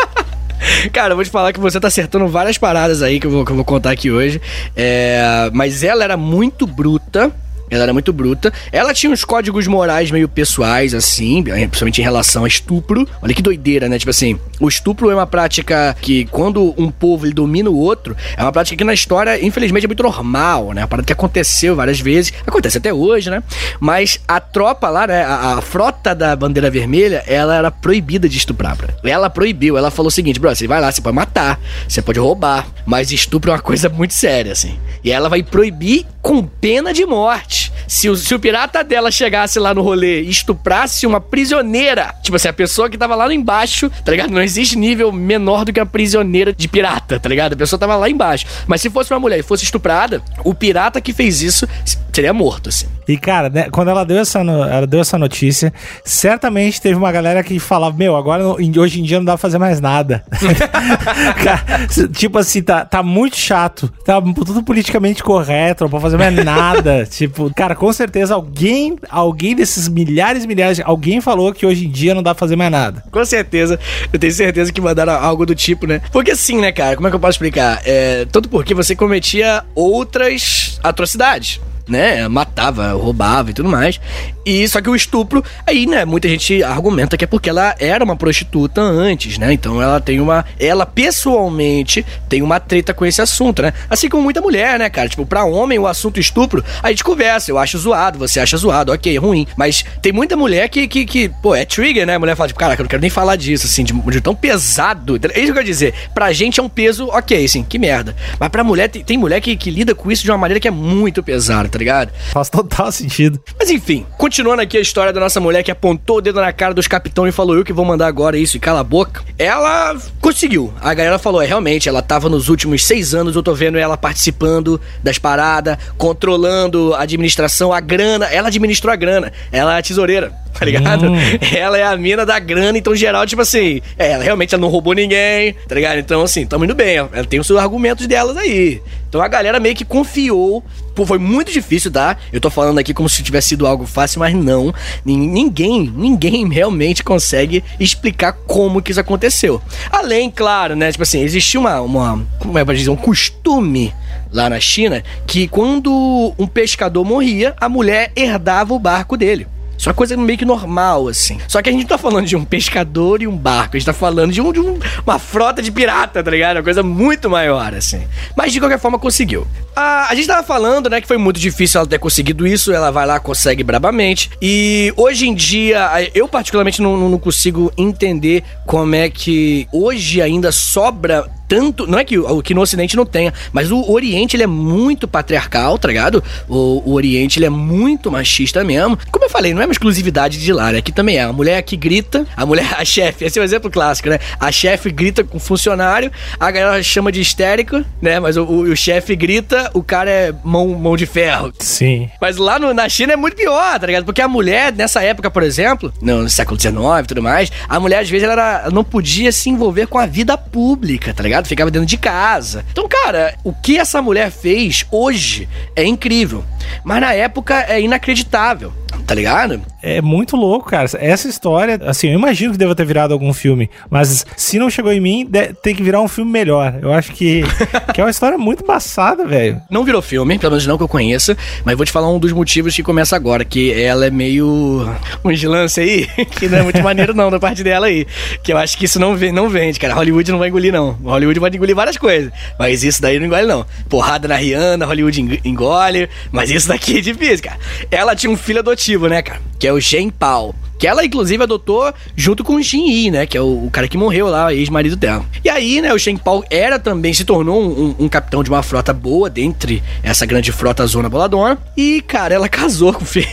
Cara, 0.89 1.11
eu 1.11 1.15
vou 1.15 1.23
te 1.23 1.31
falar 1.31 1.53
que 1.53 1.59
você 1.59 1.79
tá 1.79 1.87
acertando 1.87 2.27
várias 2.27 2.57
paradas 2.57 3.01
aí 3.01 3.19
que 3.19 3.27
eu 3.27 3.31
vou, 3.31 3.45
que 3.45 3.51
eu 3.51 3.55
vou 3.55 3.65
contar 3.65 3.91
aqui 3.91 4.09
hoje. 4.09 4.41
É, 4.75 5.49
mas 5.53 5.83
ela 5.83 6.03
era 6.03 6.17
muito 6.17 6.65
bruta 6.65 7.31
ela 7.71 7.83
era 7.83 7.93
muito 7.93 8.11
bruta. 8.11 8.51
Ela 8.71 8.93
tinha 8.93 9.11
uns 9.11 9.23
códigos 9.23 9.65
morais 9.65 10.11
meio 10.11 10.27
pessoais, 10.27 10.93
assim, 10.93 11.41
principalmente 11.41 12.01
em 12.01 12.03
relação 12.03 12.43
a 12.43 12.47
estupro. 12.47 13.07
Olha 13.21 13.33
que 13.33 13.41
doideira, 13.41 13.87
né? 13.87 13.97
Tipo 13.97 14.11
assim, 14.11 14.37
o 14.59 14.67
estupro 14.67 15.09
é 15.09 15.15
uma 15.15 15.25
prática 15.25 15.95
que, 16.01 16.25
quando 16.25 16.73
um 16.77 16.91
povo 16.91 17.25
ele 17.25 17.33
domina 17.33 17.69
o 17.69 17.77
outro, 17.77 18.15
é 18.35 18.41
uma 18.41 18.51
prática 18.51 18.77
que 18.77 18.83
na 18.83 18.93
história, 18.93 19.43
infelizmente, 19.43 19.85
é 19.85 19.87
muito 19.87 20.03
normal, 20.03 20.73
né? 20.73 20.81
Uma 20.81 20.87
parada 20.87 21.05
que 21.05 21.13
aconteceu 21.13 21.75
várias 21.75 21.99
vezes, 21.99 22.33
acontece 22.45 22.77
até 22.77 22.93
hoje, 22.93 23.29
né? 23.29 23.41
Mas 23.79 24.19
a 24.27 24.39
tropa 24.39 24.89
lá, 24.89 25.07
né? 25.07 25.23
A, 25.23 25.57
a 25.57 25.61
frota 25.61 26.13
da 26.13 26.35
bandeira 26.35 26.69
vermelha, 26.69 27.23
ela 27.25 27.55
era 27.55 27.71
proibida 27.71 28.27
de 28.27 28.37
estuprar. 28.37 28.77
Ela 29.03 29.29
proibiu, 29.29 29.77
ela 29.77 29.91
falou 29.91 30.07
o 30.07 30.11
seguinte, 30.11 30.39
bro, 30.39 30.53
você 30.53 30.67
vai 30.67 30.81
lá, 30.81 30.91
você 30.91 31.01
pode 31.01 31.15
matar, 31.15 31.59
você 31.87 32.01
pode 32.01 32.19
roubar, 32.19 32.67
mas 32.85 33.11
estupro 33.11 33.51
é 33.51 33.53
uma 33.53 33.59
coisa 33.61 33.89
muito 33.89 34.13
séria, 34.13 34.51
assim. 34.51 34.77
E 35.03 35.11
ela 35.11 35.29
vai 35.29 35.43
proibir 35.43 36.05
com 36.21 36.43
pena 36.43 36.93
de 36.93 37.05
morte. 37.05 37.60
Se 37.87 38.09
o, 38.09 38.15
se 38.15 38.33
o 38.33 38.39
pirata 38.39 38.83
dela 38.83 39.11
chegasse 39.11 39.59
lá 39.59 39.73
no 39.73 39.81
rolê 39.81 40.21
e 40.21 40.29
estuprasse 40.29 41.05
uma 41.05 41.19
prisioneira, 41.19 42.13
tipo 42.21 42.35
assim, 42.35 42.47
a 42.47 42.53
pessoa 42.53 42.89
que 42.89 42.97
tava 42.97 43.15
lá 43.15 43.25
no 43.25 43.33
embaixo, 43.33 43.89
tá 44.03 44.11
ligado? 44.11 44.31
Não 44.31 44.41
existe 44.41 44.77
nível 44.77 45.11
menor 45.11 45.65
do 45.65 45.73
que 45.73 45.79
a 45.79 45.85
prisioneira 45.85 46.53
de 46.53 46.67
pirata, 46.67 47.19
tá 47.19 47.27
ligado? 47.27 47.53
A 47.53 47.57
pessoa 47.57 47.79
tava 47.79 47.95
lá 47.95 48.09
embaixo. 48.09 48.45
Mas 48.67 48.81
se 48.81 48.89
fosse 48.89 49.13
uma 49.13 49.19
mulher 49.19 49.39
e 49.39 49.43
fosse 49.43 49.63
estuprada, 49.63 50.21
o 50.43 50.53
pirata 50.53 51.01
que 51.01 51.13
fez 51.13 51.41
isso 51.41 51.67
seria 52.13 52.33
morto, 52.33 52.69
assim. 52.69 52.87
E, 53.07 53.17
cara, 53.17 53.49
né, 53.49 53.67
quando 53.69 53.89
ela 53.89 54.05
deu, 54.05 54.19
essa 54.19 54.43
no, 54.43 54.63
ela 54.63 54.87
deu 54.87 55.01
essa 55.01 55.17
notícia, 55.17 55.73
certamente 56.03 56.79
teve 56.79 56.95
uma 56.95 57.11
galera 57.11 57.43
que 57.43 57.59
falava, 57.59 57.95
meu, 57.97 58.15
agora 58.15 58.45
hoje 58.45 58.99
em 59.01 59.03
dia 59.03 59.17
não 59.17 59.25
dá 59.25 59.33
pra 59.33 59.37
fazer 59.37 59.57
mais 59.57 59.81
nada. 59.81 60.23
cara, 61.43 61.87
tipo 62.13 62.37
assim, 62.37 62.61
tá, 62.61 62.85
tá 62.85 63.01
muito 63.03 63.35
chato. 63.35 63.91
Tá 64.05 64.21
tudo 64.21 64.63
politicamente 64.63 65.23
correto, 65.23 65.83
não 65.83 65.91
pode 65.91 66.03
fazer 66.03 66.17
mais 66.17 66.33
nada. 66.45 67.05
tipo, 67.09 67.50
cara, 67.55 67.75
com 67.75 67.91
certeza 67.91 68.33
alguém, 68.33 68.97
alguém 69.09 69.55
desses 69.55 69.87
milhares 69.87 70.43
e 70.43 70.47
milhares, 70.47 70.81
alguém 70.83 71.21
falou 71.21 71.53
que 71.53 71.65
hoje 71.65 71.85
em 71.85 71.89
dia 71.89 72.13
não 72.13 72.23
dá 72.23 72.33
pra 72.33 72.39
fazer 72.39 72.55
mais 72.55 72.71
nada. 72.71 73.03
Com 73.11 73.23
certeza. 73.25 73.79
Eu 74.11 74.19
tenho 74.19 74.33
certeza 74.33 74.71
que 74.71 74.81
mandaram 74.81 75.13
algo 75.13 75.45
do 75.45 75.55
tipo, 75.55 75.87
né? 75.87 76.01
Porque 76.11 76.31
assim, 76.31 76.59
né, 76.59 76.71
cara, 76.71 76.95
como 76.95 77.07
é 77.07 77.11
que 77.11 77.15
eu 77.15 77.19
posso 77.19 77.31
explicar? 77.31 77.81
É, 77.85 78.25
tanto 78.31 78.49
porque 78.49 78.73
você 78.73 78.95
cometia 78.95 79.63
outras 79.75 80.79
atrocidades 80.83 81.59
né, 81.87 82.27
matava, 82.27 82.93
roubava 82.93 83.51
e 83.51 83.53
tudo 83.53 83.69
mais. 83.69 83.99
E 84.45 84.67
só 84.67 84.81
que 84.81 84.89
o 84.89 84.95
estupro, 84.95 85.43
aí, 85.67 85.85
né, 85.85 86.05
muita 86.05 86.27
gente 86.27 86.63
argumenta 86.63 87.17
que 87.17 87.23
é 87.23 87.27
porque 87.27 87.49
ela 87.49 87.75
era 87.79 88.03
uma 88.03 88.15
prostituta 88.15 88.81
antes, 88.81 89.37
né? 89.37 89.53
Então 89.53 89.81
ela 89.81 89.99
tem 89.99 90.19
uma. 90.19 90.45
Ela 90.59 90.85
pessoalmente 90.85 92.05
tem 92.27 92.41
uma 92.41 92.59
treta 92.59 92.93
com 92.93 93.05
esse 93.05 93.21
assunto, 93.21 93.61
né? 93.61 93.73
Assim 93.89 94.09
como 94.09 94.23
muita 94.23 94.41
mulher, 94.41 94.79
né, 94.79 94.89
cara? 94.89 95.09
Tipo, 95.09 95.25
pra 95.25 95.43
homem 95.43 95.77
o 95.77 95.85
assunto 95.85 96.19
estupro, 96.19 96.63
a 96.81 96.89
gente 96.89 97.03
conversa, 97.03 97.40
eu 97.49 97.57
acho 97.57 97.77
zoado, 97.77 98.19
você 98.19 98.39
acha 98.39 98.57
zoado, 98.57 98.91
ok, 98.91 99.17
ruim. 99.17 99.47
Mas 99.55 99.83
tem 100.01 100.11
muita 100.11 100.35
mulher 100.35 100.69
que, 100.69 100.87
que, 100.87 101.05
que 101.05 101.29
pô, 101.41 101.55
é 101.55 101.65
trigger, 101.65 102.05
né? 102.05 102.15
A 102.15 102.19
mulher 102.19 102.35
fala, 102.35 102.47
tipo, 102.47 102.59
caraca, 102.59 102.81
eu 102.81 102.83
não 102.83 102.89
quero 102.89 103.01
nem 103.01 103.09
falar 103.09 103.35
disso, 103.35 103.65
assim, 103.65 103.83
de, 103.83 103.93
de 103.93 104.21
tão 104.21 104.35
pesado. 104.35 105.15
É 105.15 105.39
isso 105.39 105.45
que 105.45 105.49
eu 105.49 105.53
quero 105.53 105.65
dizer. 105.65 105.93
Pra 106.13 106.31
gente 106.31 106.59
é 106.59 106.63
um 106.63 106.69
peso, 106.69 107.07
ok, 107.07 107.43
assim, 107.43 107.63
que 107.63 107.79
merda. 107.79 108.15
Mas 108.39 108.49
pra 108.49 108.63
mulher, 108.63 108.87
tem, 108.89 109.03
tem 109.03 109.17
mulher 109.17 109.41
que, 109.41 109.55
que 109.55 109.69
lida 109.69 109.95
com 109.95 110.11
isso 110.11 110.23
de 110.23 110.31
uma 110.31 110.37
maneira 110.37 110.59
que 110.59 110.67
é 110.67 110.71
muito 110.71 111.23
pesada, 111.23 111.67
tá 111.69 111.77
ligado? 111.77 112.11
Faz 112.31 112.49
total 112.49 112.91
sentido. 112.91 113.41
Mas 113.57 113.69
enfim, 113.69 114.05
continuando 114.17 114.61
aqui 114.61 114.77
a 114.77 114.81
história 114.81 115.13
da 115.13 115.19
nossa 115.19 115.39
mulher 115.39 115.63
que 115.63 115.71
apontou 115.71 116.17
o 116.17 116.21
dedo 116.21 116.41
na 116.41 116.51
cara 116.51 116.73
dos 116.73 116.87
capitão 116.87 117.27
e 117.27 117.31
falou: 117.31 117.55
Eu 117.55 117.63
que 117.63 117.73
vou 117.73 117.85
mandar 117.85 118.07
agora 118.07 118.37
isso 118.37 118.57
e 118.57 118.59
cala 118.59 118.81
a 118.81 118.83
boca. 118.83 119.23
Ela 119.37 119.97
conseguiu. 120.19 120.73
A 120.81 120.93
galera 120.93 121.17
falou: 121.17 121.41
É, 121.41 121.45
realmente, 121.45 121.87
ela 121.87 122.01
tava 122.01 122.29
nos 122.29 122.49
últimos 122.49 122.85
seis 122.85 123.13
anos, 123.13 123.35
eu 123.35 123.43
tô 123.43 123.53
vendo 123.53 123.77
ela 123.77 123.97
participando 123.97 124.79
das 125.03 125.17
paradas, 125.17 125.77
controlando 125.97 126.93
a 126.95 127.05
administração, 127.31 127.71
a 127.71 127.79
grana. 127.79 128.25
Ela 128.25 128.49
administrou 128.49 128.91
a 128.91 128.95
grana. 128.95 129.31
Ela 129.51 129.75
é 129.75 129.79
a 129.79 129.81
tesoureira, 129.81 130.31
tá 130.57 130.65
ligado? 130.65 131.05
Hum. 131.07 131.15
Ela 131.55 131.77
é 131.77 131.83
a 131.83 131.95
mina 131.95 132.25
da 132.25 132.37
grana, 132.39 132.77
então, 132.77 132.95
geral, 132.95 133.25
tipo 133.25 133.41
assim, 133.41 133.81
é, 133.97 134.11
ela 134.11 134.23
realmente 134.23 134.53
ela 134.53 134.61
não 134.61 134.69
roubou 134.69 134.93
ninguém, 134.93 135.53
tá 135.67 135.75
ligado? 135.75 135.99
Então, 135.99 136.21
assim, 136.21 136.45
tamo 136.45 136.65
indo 136.65 136.75
bem. 136.75 136.97
Ela 136.97 137.25
tem 137.25 137.39
os 137.39 137.47
seus 137.47 137.59
argumentos 137.59 138.05
delas 138.07 138.37
aí. 138.37 138.81
Então 139.11 139.21
a 139.21 139.27
galera 139.27 139.59
meio 139.59 139.75
que 139.75 139.83
confiou. 139.83 140.63
Pô, 140.95 141.05
foi 141.05 141.19
muito 141.19 141.51
difícil, 141.51 141.91
tá? 141.91 142.17
Eu 142.31 142.39
tô 142.39 142.49
falando 142.49 142.79
aqui 142.79 142.93
como 142.93 143.09
se 143.09 143.21
tivesse 143.21 143.49
sido 143.49 143.67
algo 143.67 143.85
fácil, 143.85 144.19
mas 144.19 144.33
não. 144.33 144.73
Ninguém, 145.05 145.91
ninguém 145.93 146.47
realmente 146.47 147.03
consegue 147.03 147.61
explicar 147.77 148.31
como 148.31 148.81
que 148.81 148.91
isso 148.91 148.99
aconteceu. 148.99 149.61
Além, 149.91 150.31
claro, 150.31 150.75
né? 150.75 150.91
Tipo 150.91 151.03
assim, 151.03 151.21
existia 151.21 151.59
uma, 151.59 151.81
uma 151.81 152.25
como 152.39 152.57
é 152.57 152.63
pra 152.63 152.73
dizer, 152.73 152.89
um 152.89 152.95
costume 152.95 153.93
lá 154.31 154.49
na 154.49 154.59
China 154.59 155.03
que 155.27 155.47
quando 155.47 156.33
um 156.37 156.47
pescador 156.47 157.03
morria, 157.05 157.55
a 157.59 157.67
mulher 157.67 158.11
herdava 158.15 158.73
o 158.73 158.79
barco 158.79 159.17
dele. 159.17 159.47
Isso 159.81 159.89
é 159.89 159.93
coisa 159.93 160.15
meio 160.15 160.37
que 160.37 160.45
normal, 160.45 161.07
assim. 161.07 161.39
Só 161.47 161.59
que 161.59 161.67
a 161.67 161.71
gente 161.71 161.81
não 161.81 161.87
tá 161.89 161.97
falando 161.97 162.27
de 162.27 162.35
um 162.35 162.45
pescador 162.45 163.19
e 163.19 163.27
um 163.27 163.35
barco. 163.35 163.75
A 163.75 163.79
gente 163.79 163.87
tá 163.87 163.93
falando 163.93 164.31
de, 164.31 164.39
um, 164.39 164.53
de 164.53 164.59
um, 164.59 164.77
uma 165.03 165.17
frota 165.17 165.59
de 165.59 165.71
pirata, 165.71 166.23
tá 166.23 166.29
ligado? 166.29 166.57
Uma 166.57 166.63
coisa 166.63 166.83
muito 166.83 167.27
maior, 167.27 167.73
assim. 167.73 168.03
Mas 168.37 168.53
de 168.53 168.59
qualquer 168.59 168.77
forma 168.77 168.99
conseguiu. 168.99 169.47
A, 169.75 170.11
a 170.11 170.13
gente 170.13 170.27
tava 170.27 170.43
falando, 170.43 170.87
né, 170.87 171.01
que 171.01 171.07
foi 171.07 171.17
muito 171.17 171.39
difícil 171.39 171.79
ela 171.79 171.89
ter 171.89 171.97
conseguido 171.97 172.45
isso. 172.45 172.71
Ela 172.71 172.91
vai 172.91 173.07
lá, 173.07 173.19
consegue 173.19 173.63
brabamente. 173.63 174.29
E 174.39 174.93
hoje 174.95 175.27
em 175.27 175.33
dia, 175.33 175.89
eu 176.13 176.27
particularmente 176.27 176.79
não, 176.79 177.09
não 177.09 177.17
consigo 177.17 177.73
entender 177.75 178.43
como 178.67 178.93
é 178.93 179.09
que 179.09 179.67
hoje 179.71 180.21
ainda 180.21 180.51
sobra 180.51 181.27
tanto. 181.51 181.85
Não 181.85 181.99
é 181.99 182.05
que 182.05 182.17
o 182.17 182.41
que 182.41 182.53
no 182.53 182.61
Ocidente 182.61 182.95
não 182.95 183.05
tenha, 183.05 183.33
mas 183.51 183.71
o 183.71 183.91
Oriente 183.91 184.37
ele 184.37 184.43
é 184.43 184.47
muito 184.47 185.05
patriarcal, 185.05 185.77
tá 185.77 185.89
ligado? 185.89 186.23
O, 186.47 186.81
o 186.85 186.93
Oriente 186.93 187.39
ele 187.39 187.45
é 187.45 187.49
muito 187.49 188.09
machista 188.09 188.63
mesmo. 188.63 188.97
Como 189.11 189.25
eu 189.25 189.29
falei, 189.29 189.53
não 189.53 189.61
é 189.61 189.65
uma 189.65 189.73
exclusividade 189.73 190.39
de 190.39 190.53
lá, 190.53 190.71
né? 190.71 190.77
Aqui 190.77 190.93
também 190.93 191.17
é. 191.17 191.23
A 191.23 191.33
mulher 191.33 191.61
que 191.63 191.75
grita, 191.75 192.25
a 192.37 192.45
mulher, 192.45 192.65
a 192.79 192.85
chefe, 192.85 193.25
esse 193.25 193.37
é 193.37 193.41
o 193.41 193.43
um 193.43 193.45
exemplo 193.45 193.69
clássico, 193.69 194.07
né? 194.07 194.17
A 194.39 194.49
chefe 194.49 194.89
grita 194.89 195.25
com 195.25 195.35
o 195.35 195.39
funcionário, 195.41 196.09
a 196.39 196.49
galera 196.49 196.81
chama 196.81 197.11
de 197.11 197.19
histérico, 197.19 197.83
né? 198.01 198.17
Mas 198.17 198.37
o, 198.37 198.43
o, 198.45 198.61
o 198.61 198.75
chefe 198.75 199.13
grita, 199.13 199.69
o 199.73 199.83
cara 199.83 200.09
é 200.09 200.33
mão, 200.45 200.69
mão 200.69 200.95
de 200.95 201.05
ferro. 201.05 201.51
Sim. 201.59 202.09
Mas 202.21 202.37
lá 202.37 202.57
no, 202.57 202.73
na 202.73 202.87
China 202.87 203.11
é 203.11 203.17
muito 203.17 203.35
pior, 203.35 203.77
tá 203.77 203.87
ligado? 203.87 204.05
Porque 204.05 204.21
a 204.21 204.27
mulher, 204.27 204.71
nessa 204.71 205.03
época, 205.03 205.29
por 205.29 205.43
exemplo, 205.43 205.91
no, 206.01 206.29
século 206.29 206.57
XIX 206.57 206.77
e 207.03 207.07
tudo 207.07 207.21
mais, 207.21 207.51
a 207.67 207.77
mulher 207.77 207.99
às 207.99 208.09
vezes 208.09 208.23
ela, 208.23 208.33
era, 208.33 208.61
ela 208.63 208.71
não 208.71 208.85
podia 208.85 209.33
se 209.33 209.49
envolver 209.49 209.87
com 209.87 209.99
a 209.99 210.05
vida 210.05 210.37
pública, 210.37 211.13
tá 211.13 211.21
ligado? 211.21 211.40
Ligado? 211.41 211.47
Ficava 211.47 211.71
dentro 211.71 211.87
de 211.87 211.97
casa. 211.97 212.65
Então, 212.71 212.87
cara, 212.87 213.35
o 213.43 213.53
que 213.53 213.77
essa 213.77 214.01
mulher 214.01 214.31
fez 214.31 214.85
hoje 214.91 215.49
é 215.75 215.83
incrível. 215.83 216.43
Mas 216.83 217.01
na 217.01 217.13
época 217.13 217.65
é 217.67 217.81
inacreditável 217.81 218.73
tá 219.11 219.15
ligado? 219.15 219.61
É 219.83 220.01
muito 220.01 220.37
louco, 220.37 220.69
cara. 220.69 220.87
Essa 220.97 221.27
história, 221.27 221.77
assim, 221.85 222.07
eu 222.07 222.13
imagino 222.13 222.53
que 222.53 222.57
deva 222.57 222.73
ter 222.73 222.85
virado 222.85 223.13
algum 223.13 223.33
filme, 223.33 223.69
mas 223.89 224.25
se 224.37 224.57
não 224.57 224.69
chegou 224.69 224.93
em 224.93 225.01
mim, 225.01 225.29
tem 225.61 225.75
que 225.75 225.83
virar 225.83 225.99
um 225.99 226.07
filme 226.07 226.31
melhor. 226.31 226.79
Eu 226.81 226.93
acho 226.93 227.11
que, 227.11 227.43
que 227.93 227.99
é 227.99 228.03
uma 228.05 228.09
história 228.09 228.37
muito 228.37 228.63
passada, 228.63 229.25
velho. 229.25 229.61
Não 229.69 229.83
virou 229.83 230.01
filme, 230.01 230.39
pelo 230.39 230.51
menos 230.51 230.65
não 230.65 230.77
que 230.77 230.83
eu 230.83 230.87
conheça, 230.87 231.35
mas 231.65 231.75
vou 231.75 231.85
te 231.85 231.91
falar 231.91 232.09
um 232.09 232.19
dos 232.19 232.31
motivos 232.31 232.73
que 232.73 232.81
começa 232.81 233.13
agora, 233.13 233.43
que 233.43 233.73
ela 233.73 234.05
é 234.05 234.09
meio 234.09 234.47
um 235.25 235.49
lance 235.49 235.81
aí, 235.81 236.07
que 236.39 236.47
não 236.47 236.59
é 236.59 236.63
muito 236.63 236.81
maneiro 236.81 237.13
não 237.13 237.29
da 237.29 237.39
parte 237.39 237.63
dela 237.63 237.87
aí, 237.87 238.07
que 238.41 238.53
eu 238.53 238.57
acho 238.57 238.77
que 238.77 238.85
isso 238.85 238.97
não, 238.97 239.13
vende, 239.17 239.33
não 239.33 239.49
vende, 239.49 239.77
cara. 239.77 239.93
Hollywood 239.93 240.31
não 240.31 240.39
vai 240.39 240.47
engolir 240.47 240.71
não. 240.71 240.91
Hollywood 241.03 241.39
vai 241.39 241.51
engolir 241.53 241.75
várias 241.75 241.97
coisas, 241.97 242.31
mas 242.57 242.81
isso 242.81 243.01
daí 243.01 243.19
não 243.19 243.25
engole 243.25 243.45
não. 243.45 243.65
Porrada 243.89 244.29
na 244.29 244.37
Rihanna, 244.37 244.85
Hollywood 244.85 245.41
engole, 245.43 246.07
mas 246.31 246.49
isso 246.49 246.69
daqui 246.69 246.99
é 246.99 247.01
difícil, 247.01 247.43
cara. 247.43 247.59
Ela 247.89 248.15
tinha 248.15 248.31
um 248.31 248.37
filho 248.37 248.59
adotivo 248.59 249.00
adotivo, 249.00 249.00
né, 249.09 249.21
cara? 249.21 249.41
Que 249.59 249.67
é 249.67 249.73
o 249.73 249.79
Shen 249.79 250.09
Pao. 250.09 250.53
Que 250.81 250.87
ela, 250.87 251.05
inclusive, 251.05 251.43
adotou 251.43 251.93
junto 252.15 252.43
com 252.43 252.55
o 252.55 252.61
Jin 252.61 252.87
Yi, 252.87 253.11
né? 253.11 253.27
Que 253.27 253.37
é 253.37 253.41
o, 253.41 253.65
o 253.67 253.69
cara 253.71 253.87
que 253.87 253.95
morreu 253.95 254.25
lá, 254.25 254.51
ex-marido 254.51 254.95
dela. 254.95 255.23
E 255.43 255.47
aí, 255.47 255.79
né, 255.79 255.93
o 255.93 255.99
Shen 255.99 256.17
Pao 256.17 256.43
era 256.49 256.79
também, 256.79 257.13
se 257.13 257.23
tornou 257.23 257.61
um, 257.61 257.67
um, 257.69 257.95
um, 258.05 258.09
capitão 258.09 258.43
de 258.43 258.49
uma 258.49 258.63
frota 258.63 258.91
boa 258.91 259.29
dentre 259.29 259.83
essa 260.01 260.25
grande 260.25 260.51
frota 260.51 260.83
zona 260.87 261.07
boladona. 261.07 261.59
E, 261.77 262.01
cara, 262.01 262.33
ela 262.33 262.49
casou 262.49 262.93
com 262.93 263.03
o 263.03 263.05
filho. 263.05 263.27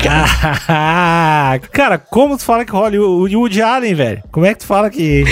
ah, 0.66 1.60
cara, 1.70 1.98
como 1.98 2.38
tu 2.38 2.44
fala 2.44 2.64
que 2.64 2.72
Hollywood, 2.72 3.36
Woody 3.36 3.60
Allen, 3.60 3.94
velho? 3.94 4.22
Como 4.32 4.46
é 4.46 4.54
que 4.54 4.60
tu 4.60 4.66
fala 4.66 4.88
que 4.88 5.24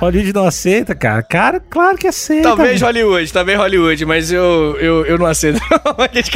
Hollywood 0.00 0.32
não 0.32 0.46
aceita, 0.46 0.94
cara? 0.94 1.22
Cara, 1.22 1.60
claro 1.60 1.98
que 1.98 2.06
aceita. 2.06 2.48
Talvez 2.48 2.80
Hollywood, 2.80 3.30
talvez 3.34 3.58
Hollywood, 3.58 4.02
mas 4.06 4.32
eu, 4.32 4.78
eu, 4.80 5.04
eu 5.04 5.18
não 5.18 5.26
aceito. 5.26 5.60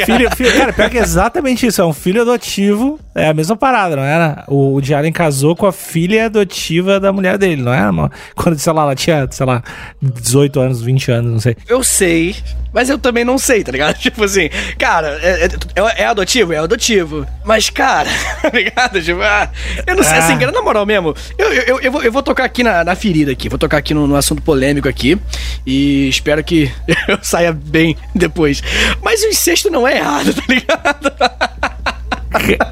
filho, 0.05 0.29
filho, 0.35 0.53
cara, 0.53 0.71
pior 0.71 0.87
que 0.87 0.99
é 0.99 1.01
exatamente 1.01 1.65
isso. 1.65 1.81
É 1.81 1.85
um 1.85 1.93
filho 1.93 2.21
adotivo. 2.21 2.99
É 3.13 3.27
a 3.27 3.33
mesma 3.33 3.57
parada, 3.57 3.95
não 3.95 4.03
era? 4.03 4.45
o, 4.47 4.79
o 4.79 4.95
Allen 4.95 5.11
casou 5.11 5.55
com 5.55 5.65
a 5.65 5.71
filha 5.71 6.25
adotiva 6.25 6.99
da 6.99 7.11
mulher 7.11 7.37
dele, 7.37 7.61
não 7.61 7.73
é? 7.73 7.81
Quando, 8.35 8.57
sei 8.57 8.73
lá, 8.73 8.83
ela 8.83 8.95
tinha, 8.95 9.27
sei 9.29 9.45
lá, 9.45 9.63
18 10.01 10.59
anos, 10.59 10.81
20 10.81 11.11
anos, 11.11 11.31
não 11.31 11.39
sei. 11.39 11.57
Eu 11.67 11.83
sei, 11.83 12.35
mas 12.73 12.89
eu 12.89 12.97
também 12.97 13.25
não 13.25 13.37
sei, 13.37 13.63
tá 13.63 13.71
ligado? 13.71 13.95
Tipo 13.99 14.23
assim, 14.23 14.49
cara, 14.77 15.19
é, 15.21 15.45
é, 15.45 16.03
é 16.03 16.05
adotivo? 16.05 16.53
É 16.53 16.57
adotivo. 16.57 17.27
Mas, 17.43 17.69
cara, 17.69 18.09
tá 18.41 18.49
ligado? 18.49 19.01
Tipo, 19.01 19.21
ah, 19.21 19.49
eu 19.85 19.95
não 19.95 20.03
sei, 20.03 20.13
assim, 20.13 20.21
ah. 20.21 20.25
assim, 20.25 20.39
cara, 20.39 20.51
na 20.51 20.61
moral 20.61 20.85
mesmo, 20.85 21.15
eu, 21.37 21.53
eu, 21.53 21.79
eu, 21.81 21.91
vou, 21.91 22.03
eu 22.03 22.11
vou 22.11 22.23
tocar 22.23 22.45
aqui 22.45 22.63
na, 22.63 22.83
na 22.83 22.95
ferida 22.95 23.31
aqui, 23.31 23.49
vou 23.49 23.59
tocar 23.59 23.77
aqui 23.77 23.93
no, 23.93 24.07
no 24.07 24.15
assunto 24.15 24.41
polêmico 24.41 24.87
aqui 24.87 25.19
e 25.65 26.07
espero 26.07 26.43
que 26.43 26.71
eu 27.07 27.19
saia 27.21 27.51
bem 27.51 27.97
depois. 28.15 28.63
Mas 29.01 29.21
o 29.23 29.27
incesto 29.27 29.69
não 29.69 29.87
é 29.87 29.97
errado, 29.97 30.33
tá 30.33 30.43
ligado? 30.47 31.70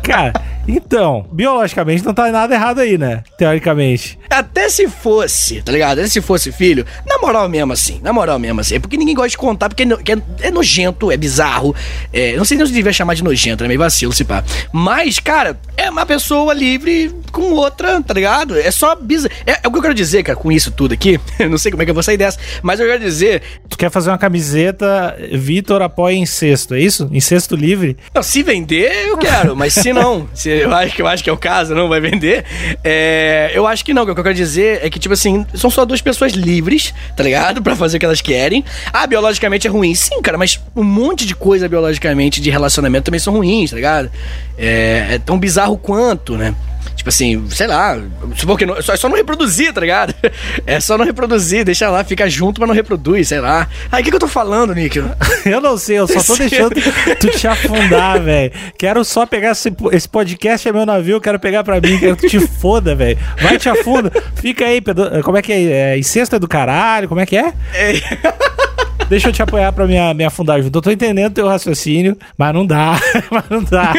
Cara, 0.03 0.33
então, 0.69 1.25
biologicamente 1.31 2.05
não 2.05 2.13
tá 2.13 2.31
nada 2.31 2.53
errado 2.53 2.79
aí, 2.79 2.97
né? 2.97 3.23
Teoricamente. 3.37 4.19
Até 4.29 4.69
se 4.69 4.87
fosse, 4.87 5.61
tá 5.61 5.71
ligado? 5.71 5.99
Até 5.99 6.07
se 6.07 6.21
fosse 6.21 6.51
filho, 6.51 6.85
na 7.07 7.17
moral 7.17 7.49
mesmo 7.49 7.73
assim, 7.73 7.99
na 8.03 8.13
moral 8.13 8.37
mesmo 8.37 8.61
assim. 8.61 8.75
É 8.75 8.79
porque 8.79 8.95
ninguém 8.95 9.15
gosta 9.15 9.29
de 9.29 9.37
contar, 9.37 9.69
porque 9.69 9.83
é, 9.83 10.47
é 10.47 10.51
nojento, 10.51 11.11
é 11.11 11.17
bizarro. 11.17 11.75
É, 12.13 12.35
não 12.35 12.45
sei 12.45 12.57
nem 12.57 12.67
se 12.67 12.73
devia 12.73 12.93
chamar 12.93 13.15
de 13.15 13.23
nojento, 13.23 13.63
é 13.63 13.67
meio 13.67 13.79
vacilo, 13.79 14.13
se 14.13 14.23
pá. 14.23 14.43
Mas, 14.71 15.17
cara, 15.19 15.59
é 15.75 15.89
uma 15.89 16.05
pessoa 16.05 16.53
livre 16.53 17.11
com 17.31 17.53
outra, 17.53 18.01
tá 18.01 18.13
ligado? 18.13 18.57
É 18.57 18.69
só 18.69 18.95
bizarro. 18.95 19.33
É, 19.47 19.59
é 19.63 19.67
o 19.67 19.71
que 19.71 19.77
eu 19.77 19.81
quero 19.81 19.93
dizer, 19.95 20.21
cara, 20.23 20.37
com 20.37 20.51
isso 20.51 20.71
tudo 20.71 20.93
aqui. 20.93 21.19
não 21.49 21.57
sei 21.57 21.71
como 21.71 21.81
é 21.81 21.85
que 21.85 21.89
eu 21.89 21.95
vou 21.95 22.03
sair 22.03 22.17
dessa, 22.17 22.39
mas 22.61 22.79
eu 22.79 22.85
quero 22.85 22.99
dizer. 22.99 23.41
Tu 23.67 23.77
quer 23.77 23.89
fazer 23.89 24.11
uma 24.11 24.17
camiseta 24.17 25.17
Vitor 25.33 25.81
apoia 25.81 26.15
incesto, 26.15 26.75
é 26.75 26.79
isso? 26.79 27.09
Incesto 27.11 27.55
livre? 27.55 27.97
Não, 28.13 28.21
se 28.21 28.43
vender, 28.43 29.07
eu 29.07 29.17
quero, 29.17 29.55
mas 29.55 29.73
se 29.73 29.91
não, 29.93 30.29
se 30.33 30.58
eu 30.63 30.73
acho 30.73 30.95
que 30.95 31.01
eu 31.01 31.07
acho 31.07 31.23
que 31.23 31.29
é 31.29 31.33
o 31.33 31.37
caso, 31.37 31.73
não 31.73 31.87
vai 31.87 31.99
vender. 31.99 32.45
É, 32.83 33.51
eu 33.53 33.65
acho 33.65 33.83
que 33.83 33.93
não. 33.93 34.03
O 34.03 34.05
que 34.05 34.11
eu 34.11 34.23
quero 34.23 34.33
dizer 34.33 34.79
é 34.83 34.89
que, 34.89 34.99
tipo 34.99 35.13
assim, 35.13 35.45
são 35.53 35.69
só 35.69 35.85
duas 35.85 36.01
pessoas 36.01 36.33
livres, 36.33 36.93
tá 37.15 37.23
ligado? 37.23 37.61
Pra 37.61 37.75
fazer 37.75 37.97
o 37.97 37.99
que 37.99 38.05
elas 38.05 38.21
querem. 38.21 38.63
Ah, 38.91 39.07
biologicamente 39.07 39.67
é 39.67 39.69
ruim. 39.69 39.95
Sim, 39.95 40.21
cara, 40.21 40.37
mas 40.37 40.59
um 40.75 40.83
monte 40.83 41.25
de 41.25 41.35
coisa 41.35 41.67
biologicamente 41.67 42.41
de 42.41 42.49
relacionamento 42.49 43.05
também 43.05 43.19
são 43.19 43.33
ruins, 43.33 43.69
tá 43.71 43.75
ligado? 43.75 44.11
É, 44.57 45.07
é 45.11 45.19
tão 45.19 45.37
bizarro 45.39 45.77
quanto, 45.77 46.37
né? 46.37 46.53
Tipo 46.95 47.09
assim, 47.09 47.49
sei 47.49 47.67
lá, 47.67 47.97
porque 48.45 48.65
não, 48.65 48.81
só, 48.81 48.93
é 48.93 48.97
só 48.97 49.07
não 49.07 49.15
reproduzir, 49.15 49.73
tá 49.73 49.81
ligado? 49.81 50.13
É 50.65 50.79
só 50.79 50.97
não 50.97 51.05
reproduzir, 51.05 51.63
deixa 51.63 51.89
lá, 51.89 52.03
fica 52.03 52.29
junto, 52.29 52.59
mas 52.59 52.67
não 52.67 52.75
reproduz, 52.75 53.27
sei 53.27 53.39
lá. 53.39 53.67
Aí 53.91 54.01
o 54.01 54.03
que, 54.03 54.11
que 54.11 54.15
eu 54.15 54.19
tô 54.19 54.27
falando, 54.27 54.73
Nick? 54.73 54.97
eu 55.45 55.61
não 55.61 55.77
sei, 55.77 55.97
eu 55.97 56.07
só 56.07 56.21
tô 56.21 56.35
deixando 56.35 56.75
tu 57.19 57.29
te 57.29 57.47
afundar, 57.47 58.21
velho. 58.21 58.51
Quero 58.77 59.03
só 59.03 59.25
pegar 59.25 59.51
esse, 59.51 59.73
esse 59.91 60.07
podcast 60.07 60.67
é 60.67 60.71
meu 60.71 60.85
navio, 60.85 61.21
quero 61.21 61.39
pegar 61.39 61.63
pra 61.63 61.81
mim, 61.81 61.97
quero 61.97 62.15
que 62.15 62.27
tu 62.27 62.29
te 62.29 62.47
foda, 62.47 62.95
velho. 62.95 63.17
Vai 63.41 63.57
te 63.57 63.69
afunda. 63.69 64.11
Fica 64.35 64.65
aí, 64.65 64.81
como 65.23 65.37
é 65.37 65.41
que 65.41 65.51
é? 65.51 65.97
é 65.97 65.99
é 65.99 66.39
do 66.39 66.47
caralho, 66.47 67.07
como 67.07 67.21
é 67.21 67.25
que 67.25 67.37
é? 67.37 67.53
É. 67.73 68.68
Deixa 69.07 69.29
eu 69.29 69.33
te 69.33 69.41
apoiar 69.41 69.71
pra 69.71 69.87
me 69.87 70.23
afundar 70.23 70.61
junto. 70.61 70.77
Eu 70.77 70.81
tô 70.81 70.91
entendendo 70.91 71.33
teu 71.33 71.47
raciocínio, 71.47 72.17
mas 72.37 72.53
não 72.53 72.65
dá. 72.65 72.99
mas 73.31 73.49
não 73.49 73.63
dá. 73.63 73.93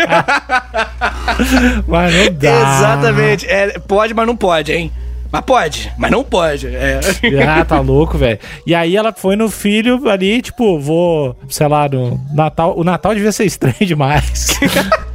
mas 1.87 2.15
não 2.15 2.33
dá. 2.33 2.77
Exatamente. 2.77 3.47
É, 3.47 3.79
pode, 3.79 4.15
mas 4.15 4.27
não 4.27 4.37
pode, 4.37 4.73
hein? 4.73 4.91
Mas 5.33 5.43
pode, 5.43 5.93
mas 5.97 6.11
não 6.11 6.25
pode. 6.25 6.67
É. 6.67 6.99
Ah, 7.47 7.65
tá 7.65 7.79
louco, 7.81 8.19
velho. 8.19 8.39
E 8.67 8.75
aí 8.75 8.97
ela 8.97 9.13
foi 9.13 9.37
no 9.37 9.49
filho 9.49 10.09
ali, 10.09 10.43
tipo, 10.43 10.79
vou, 10.81 11.37
sei 11.49 11.69
lá, 11.69 11.89
no 11.89 12.21
Natal. 12.35 12.75
O 12.77 12.83
Natal 12.83 13.15
devia 13.15 13.31
ser 13.31 13.45
estranho 13.45 13.77
demais. 13.81 14.59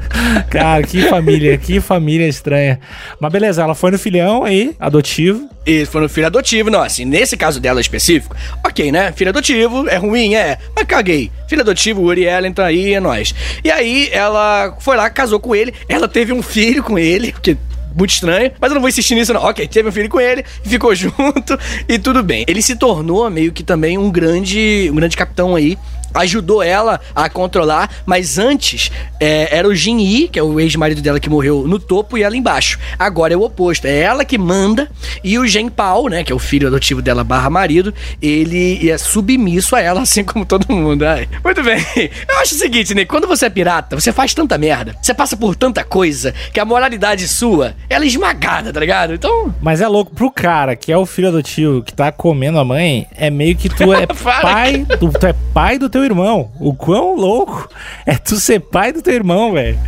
Cara, 0.49 0.83
que 0.83 1.01
família, 1.03 1.57
que 1.57 1.79
família 1.79 2.27
estranha. 2.27 2.79
Mas 3.19 3.31
beleza, 3.31 3.61
ela 3.61 3.75
foi 3.75 3.91
no 3.91 3.99
filhão 3.99 4.43
aí, 4.43 4.75
adotivo. 4.79 5.49
E 5.65 5.85
foi 5.85 6.01
no 6.01 6.09
filho 6.09 6.27
adotivo, 6.27 6.69
não, 6.69 6.81
assim, 6.81 7.05
nesse 7.05 7.35
caso 7.35 7.59
dela 7.59 7.81
específico, 7.81 8.35
ok, 8.63 8.91
né? 8.91 9.11
Filho 9.11 9.31
adotivo, 9.31 9.89
é 9.89 9.97
ruim, 9.97 10.35
é, 10.35 10.59
mas 10.75 10.85
caguei. 10.85 11.31
Filho 11.47 11.61
adotivo, 11.61 12.03
Uri 12.03 12.25
Ellen 12.25 12.53
tá 12.53 12.65
aí, 12.65 12.93
é 12.93 12.99
nóis. 12.99 13.33
E 13.63 13.71
aí 13.71 14.09
ela 14.11 14.77
foi 14.79 14.95
lá, 14.95 15.09
casou 15.09 15.39
com 15.39 15.55
ele, 15.55 15.73
ela 15.89 16.07
teve 16.07 16.31
um 16.31 16.43
filho 16.43 16.83
com 16.83 16.99
ele, 16.99 17.31
porque 17.31 17.57
muito 17.95 18.11
estranho, 18.11 18.51
mas 18.59 18.69
eu 18.69 18.75
não 18.75 18.81
vou 18.81 18.89
insistir 18.89 19.15
nisso, 19.15 19.33
não. 19.33 19.41
Ok, 19.41 19.65
teve 19.67 19.87
um 19.87 19.91
filho 19.91 20.09
com 20.09 20.19
ele, 20.19 20.43
ficou 20.63 20.93
junto 20.93 21.57
e 21.87 21.97
tudo 21.97 22.21
bem. 22.21 22.43
Ele 22.47 22.61
se 22.61 22.75
tornou 22.75 23.27
meio 23.29 23.53
que 23.53 23.63
também 23.63 23.97
um 23.97 24.11
grande, 24.11 24.89
um 24.91 24.95
grande 24.95 25.15
capitão 25.15 25.55
aí 25.55 25.77
ajudou 26.15 26.63
ela 26.63 26.99
a 27.13 27.29
controlar, 27.29 27.89
mas 28.05 28.37
antes 28.37 28.91
é, 29.19 29.55
era 29.55 29.67
o 29.67 29.75
Jin 29.75 29.99
Yi, 29.99 30.27
que 30.29 30.39
é 30.39 30.43
o 30.43 30.59
ex-marido 30.59 31.01
dela 31.01 31.19
que 31.19 31.29
morreu 31.29 31.67
no 31.67 31.79
topo, 31.79 32.17
e 32.17 32.23
ela 32.23 32.35
embaixo. 32.35 32.79
Agora 32.97 33.33
é 33.33 33.37
o 33.37 33.43
oposto, 33.43 33.85
é 33.85 33.99
ela 33.99 34.23
que 34.23 34.37
manda, 34.37 34.89
e 35.23 35.37
o 35.37 35.45
Gen 35.45 35.69
Pao, 35.69 36.07
né, 36.07 36.23
que 36.23 36.31
é 36.31 36.35
o 36.35 36.39
filho 36.39 36.67
adotivo 36.67 37.01
dela 37.01 37.23
barra 37.23 37.49
marido, 37.49 37.93
ele 38.21 38.89
é 38.89 38.97
submisso 38.97 39.75
a 39.75 39.81
ela, 39.81 40.01
assim 40.03 40.23
como 40.23 40.45
todo 40.45 40.73
mundo. 40.73 41.03
Ai. 41.03 41.27
Muito 41.43 41.61
bem, 41.63 41.85
eu 41.95 42.39
acho 42.39 42.55
o 42.55 42.57
seguinte, 42.57 42.95
né, 42.95 43.05
quando 43.05 43.27
você 43.27 43.45
é 43.47 43.49
pirata, 43.49 43.99
você 43.99 44.11
faz 44.11 44.33
tanta 44.33 44.57
merda, 44.57 44.95
você 45.01 45.13
passa 45.13 45.35
por 45.35 45.55
tanta 45.55 45.83
coisa, 45.83 46.33
que 46.53 46.59
a 46.59 46.65
moralidade 46.65 47.27
sua, 47.27 47.75
ela 47.89 48.05
é 48.05 48.07
esmagada, 48.07 48.71
tá 48.71 48.79
ligado? 48.79 49.13
Então... 49.13 49.53
Mas 49.61 49.81
é 49.81 49.87
louco, 49.87 50.13
pro 50.13 50.31
cara 50.31 50.75
que 50.75 50.91
é 50.91 50.97
o 50.97 51.05
filho 51.05 51.27
adotivo, 51.27 51.81
que 51.81 51.93
tá 51.93 52.11
comendo 52.11 52.59
a 52.59 52.65
mãe, 52.65 53.07
é 53.15 53.29
meio 53.29 53.55
que 53.55 53.69
tu 53.69 53.91
é 53.93 54.05
pai, 54.05 54.85
do, 54.99 55.11
tu 55.11 55.25
é 55.25 55.33
pai 55.53 55.77
do 55.77 55.89
teu 55.89 56.04
irmão. 56.05 56.51
O 56.59 56.73
quão 56.73 57.15
louco 57.15 57.69
é 58.05 58.15
tu 58.15 58.35
ser 58.37 58.59
pai 58.59 58.91
do 58.91 59.01
teu 59.01 59.13
irmão, 59.13 59.53
velho. 59.53 59.79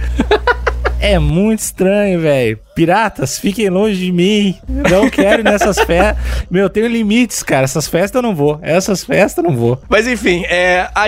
É 1.00 1.20
muito 1.20 1.60
estranho, 1.60 2.22
velho. 2.22 2.60
Piratas, 2.74 3.38
fiquem 3.38 3.70
longe 3.70 3.98
de 3.98 4.12
mim. 4.12 4.56
Não 4.68 5.10
quero 5.10 5.44
nessas 5.44 5.80
festas. 5.80 6.18
Meu, 6.50 6.70
tenho 6.70 6.88
limites, 6.88 7.44
cara. 7.44 7.66
Essas 7.66 7.88
festas 7.88 8.16
eu 8.16 8.22
não 8.22 8.36
vou. 8.36 8.60
Essas 8.62 9.04
festas 9.04 9.44
eu 9.44 9.50
não 9.50 9.56
vou. 9.56 9.80
Mas 9.88 10.08
enfim, 10.08 10.44
é, 10.46 10.90
a, 10.94 11.04
a, 11.04 11.08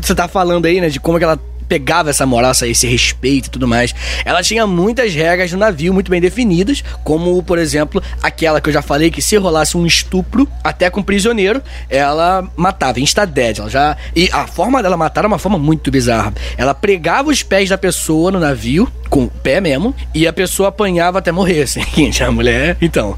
você 0.00 0.14
tá 0.14 0.26
falando 0.26 0.66
aí, 0.66 0.80
né, 0.80 0.88
de 0.88 0.98
como 0.98 1.18
que 1.18 1.24
ela 1.24 1.38
pegava 1.70 2.10
essa 2.10 2.26
moral, 2.26 2.50
esse 2.50 2.84
respeito 2.88 3.46
e 3.46 3.50
tudo 3.50 3.68
mais. 3.68 3.94
Ela 4.24 4.42
tinha 4.42 4.66
muitas 4.66 5.14
regras 5.14 5.52
no 5.52 5.58
navio 5.58 5.94
muito 5.94 6.10
bem 6.10 6.20
definidas, 6.20 6.82
como, 7.04 7.40
por 7.44 7.58
exemplo, 7.58 8.02
aquela 8.20 8.60
que 8.60 8.68
eu 8.68 8.72
já 8.72 8.82
falei 8.82 9.08
que 9.08 9.22
se 9.22 9.36
rolasse 9.36 9.76
um 9.76 9.86
estupro, 9.86 10.48
até 10.64 10.90
com 10.90 11.00
prisioneiro, 11.00 11.62
ela 11.88 12.44
matava, 12.56 12.98
insta 12.98 13.24
dead. 13.24 13.60
Ela 13.60 13.70
já... 13.70 13.96
E 14.16 14.28
a 14.32 14.48
forma 14.48 14.82
dela 14.82 14.96
matar 14.96 15.20
era 15.20 15.28
uma 15.28 15.38
forma 15.38 15.58
muito 15.58 15.92
bizarra. 15.92 16.34
Ela 16.56 16.74
pregava 16.74 17.30
os 17.30 17.44
pés 17.44 17.68
da 17.68 17.78
pessoa 17.78 18.32
no 18.32 18.40
navio, 18.40 18.90
com 19.08 19.24
o 19.24 19.30
pé 19.30 19.60
mesmo, 19.60 19.94
e 20.12 20.26
a 20.26 20.32
pessoa 20.32 20.70
apanhava 20.70 21.18
até 21.18 21.30
morrer, 21.30 21.62
assim. 21.62 21.80
A 22.20 22.30
mulher, 22.30 22.76
então. 22.82 23.16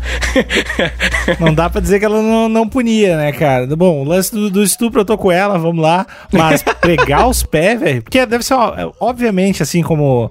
não 1.40 1.52
dá 1.52 1.68
pra 1.68 1.80
dizer 1.80 1.98
que 1.98 2.04
ela 2.04 2.22
não, 2.22 2.48
não 2.48 2.68
punia, 2.68 3.16
né, 3.16 3.32
cara? 3.32 3.66
Bom, 3.76 4.02
o 4.02 4.04
lance 4.04 4.32
do, 4.32 4.50
do, 4.50 4.62
estupro 4.62 5.00
eu 5.00 5.04
tô 5.04 5.18
com 5.18 5.30
ela, 5.30 5.58
vamos 5.58 5.82
lá. 5.82 6.06
Mas 6.32 6.62
pregar 6.80 7.28
os 7.28 7.42
pés, 7.42 7.80
velho. 7.80 8.02
Porque 8.02 8.24
deve 8.26 8.41
ser, 8.42 8.55
obviamente, 9.00 9.62
assim 9.62 9.83
como. 9.83 10.31